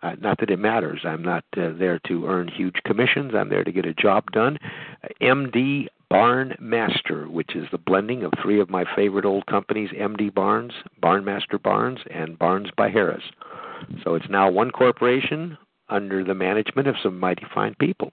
Uh, 0.04 0.16
not 0.20 0.38
that 0.40 0.52
it 0.52 0.60
matters. 0.60 1.00
I'm 1.06 1.24
not 1.24 1.46
uh, 1.56 1.70
there 1.80 2.00
to 2.08 2.28
earn 2.28 2.50
huge 2.50 2.76
commissions. 2.86 3.32
I'm 3.34 3.48
there 3.50 3.64
to 3.64 3.72
get 3.72 3.86
a 3.86 3.94
job 3.94 4.30
done. 4.32 4.60
Uh, 5.04 5.08
MD 5.22 5.88
Barn 6.10 6.56
Master, 6.60 7.30
which 7.30 7.56
is 7.56 7.68
the 7.72 7.78
blending 7.78 8.24
of 8.24 8.34
three 8.42 8.60
of 8.60 8.70
my 8.70 8.84
favorite 8.96 9.24
old 9.26 9.46
companies 9.48 9.92
MD 9.98 10.34
Barns, 10.34 10.74
Barnmaster 11.02 11.58
Barns, 11.58 12.00
and 12.14 12.38
Barns 12.38 12.68
by 12.78 12.90
Harris. 12.90 13.24
So 14.04 14.16
it's 14.16 14.30
now 14.30 14.52
one 14.52 14.72
corporation 14.72 15.58
under 15.90 16.24
the 16.24 16.36
management 16.36 16.88
of 16.88 16.96
some 17.02 17.20
mighty 17.20 17.46
fine 17.54 17.76
people. 17.80 18.12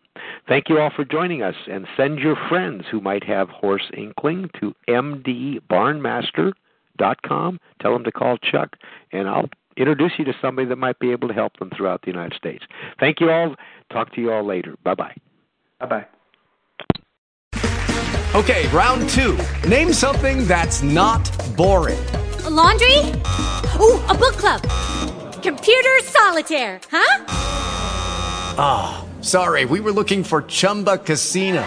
Thank 0.48 0.68
you 0.68 0.78
all 0.78 0.90
for 0.94 1.04
joining 1.04 1.42
us, 1.42 1.56
and 1.70 1.86
send 1.96 2.20
your 2.20 2.36
friends 2.48 2.84
who 2.90 3.00
might 3.00 3.24
have 3.24 3.48
horse 3.48 3.90
inkling 3.96 4.50
to 4.60 4.74
mdbarnmaster.com. 4.88 7.60
Tell 7.80 7.92
them 7.92 8.04
to 8.04 8.12
call 8.12 8.38
Chuck, 8.38 8.76
and 9.12 9.28
I'll 9.28 9.48
introduce 9.80 10.12
you 10.18 10.24
to 10.26 10.32
somebody 10.40 10.68
that 10.68 10.76
might 10.76 10.98
be 10.98 11.10
able 11.12 11.28
to 11.28 11.34
help 11.34 11.58
them 11.58 11.70
throughout 11.76 12.02
the 12.02 12.08
United 12.08 12.36
States. 12.36 12.64
Thank 12.98 13.20
you 13.20 13.30
all. 13.30 13.56
Talk 13.90 14.12
to 14.14 14.20
you 14.20 14.32
all 14.32 14.44
later. 14.44 14.76
Bye 14.84 14.94
bye. 14.94 15.14
Bye 15.80 15.86
bye. 15.86 16.06
Okay, 18.32 18.68
round 18.68 19.08
two. 19.08 19.36
Name 19.68 19.92
something 19.92 20.46
that's 20.46 20.82
not 20.84 21.28
boring. 21.56 21.98
A 22.44 22.50
laundry? 22.50 22.96
Ooh, 23.80 23.98
a 24.06 24.14
book 24.14 24.36
club. 24.36 24.62
Computer 25.42 25.98
solitaire, 26.04 26.80
huh? 26.90 27.24
Ah, 28.56 29.04
sorry, 29.20 29.64
we 29.64 29.80
were 29.80 29.90
looking 29.90 30.22
for 30.22 30.42
Chumba 30.42 30.98
Casino. 30.98 31.66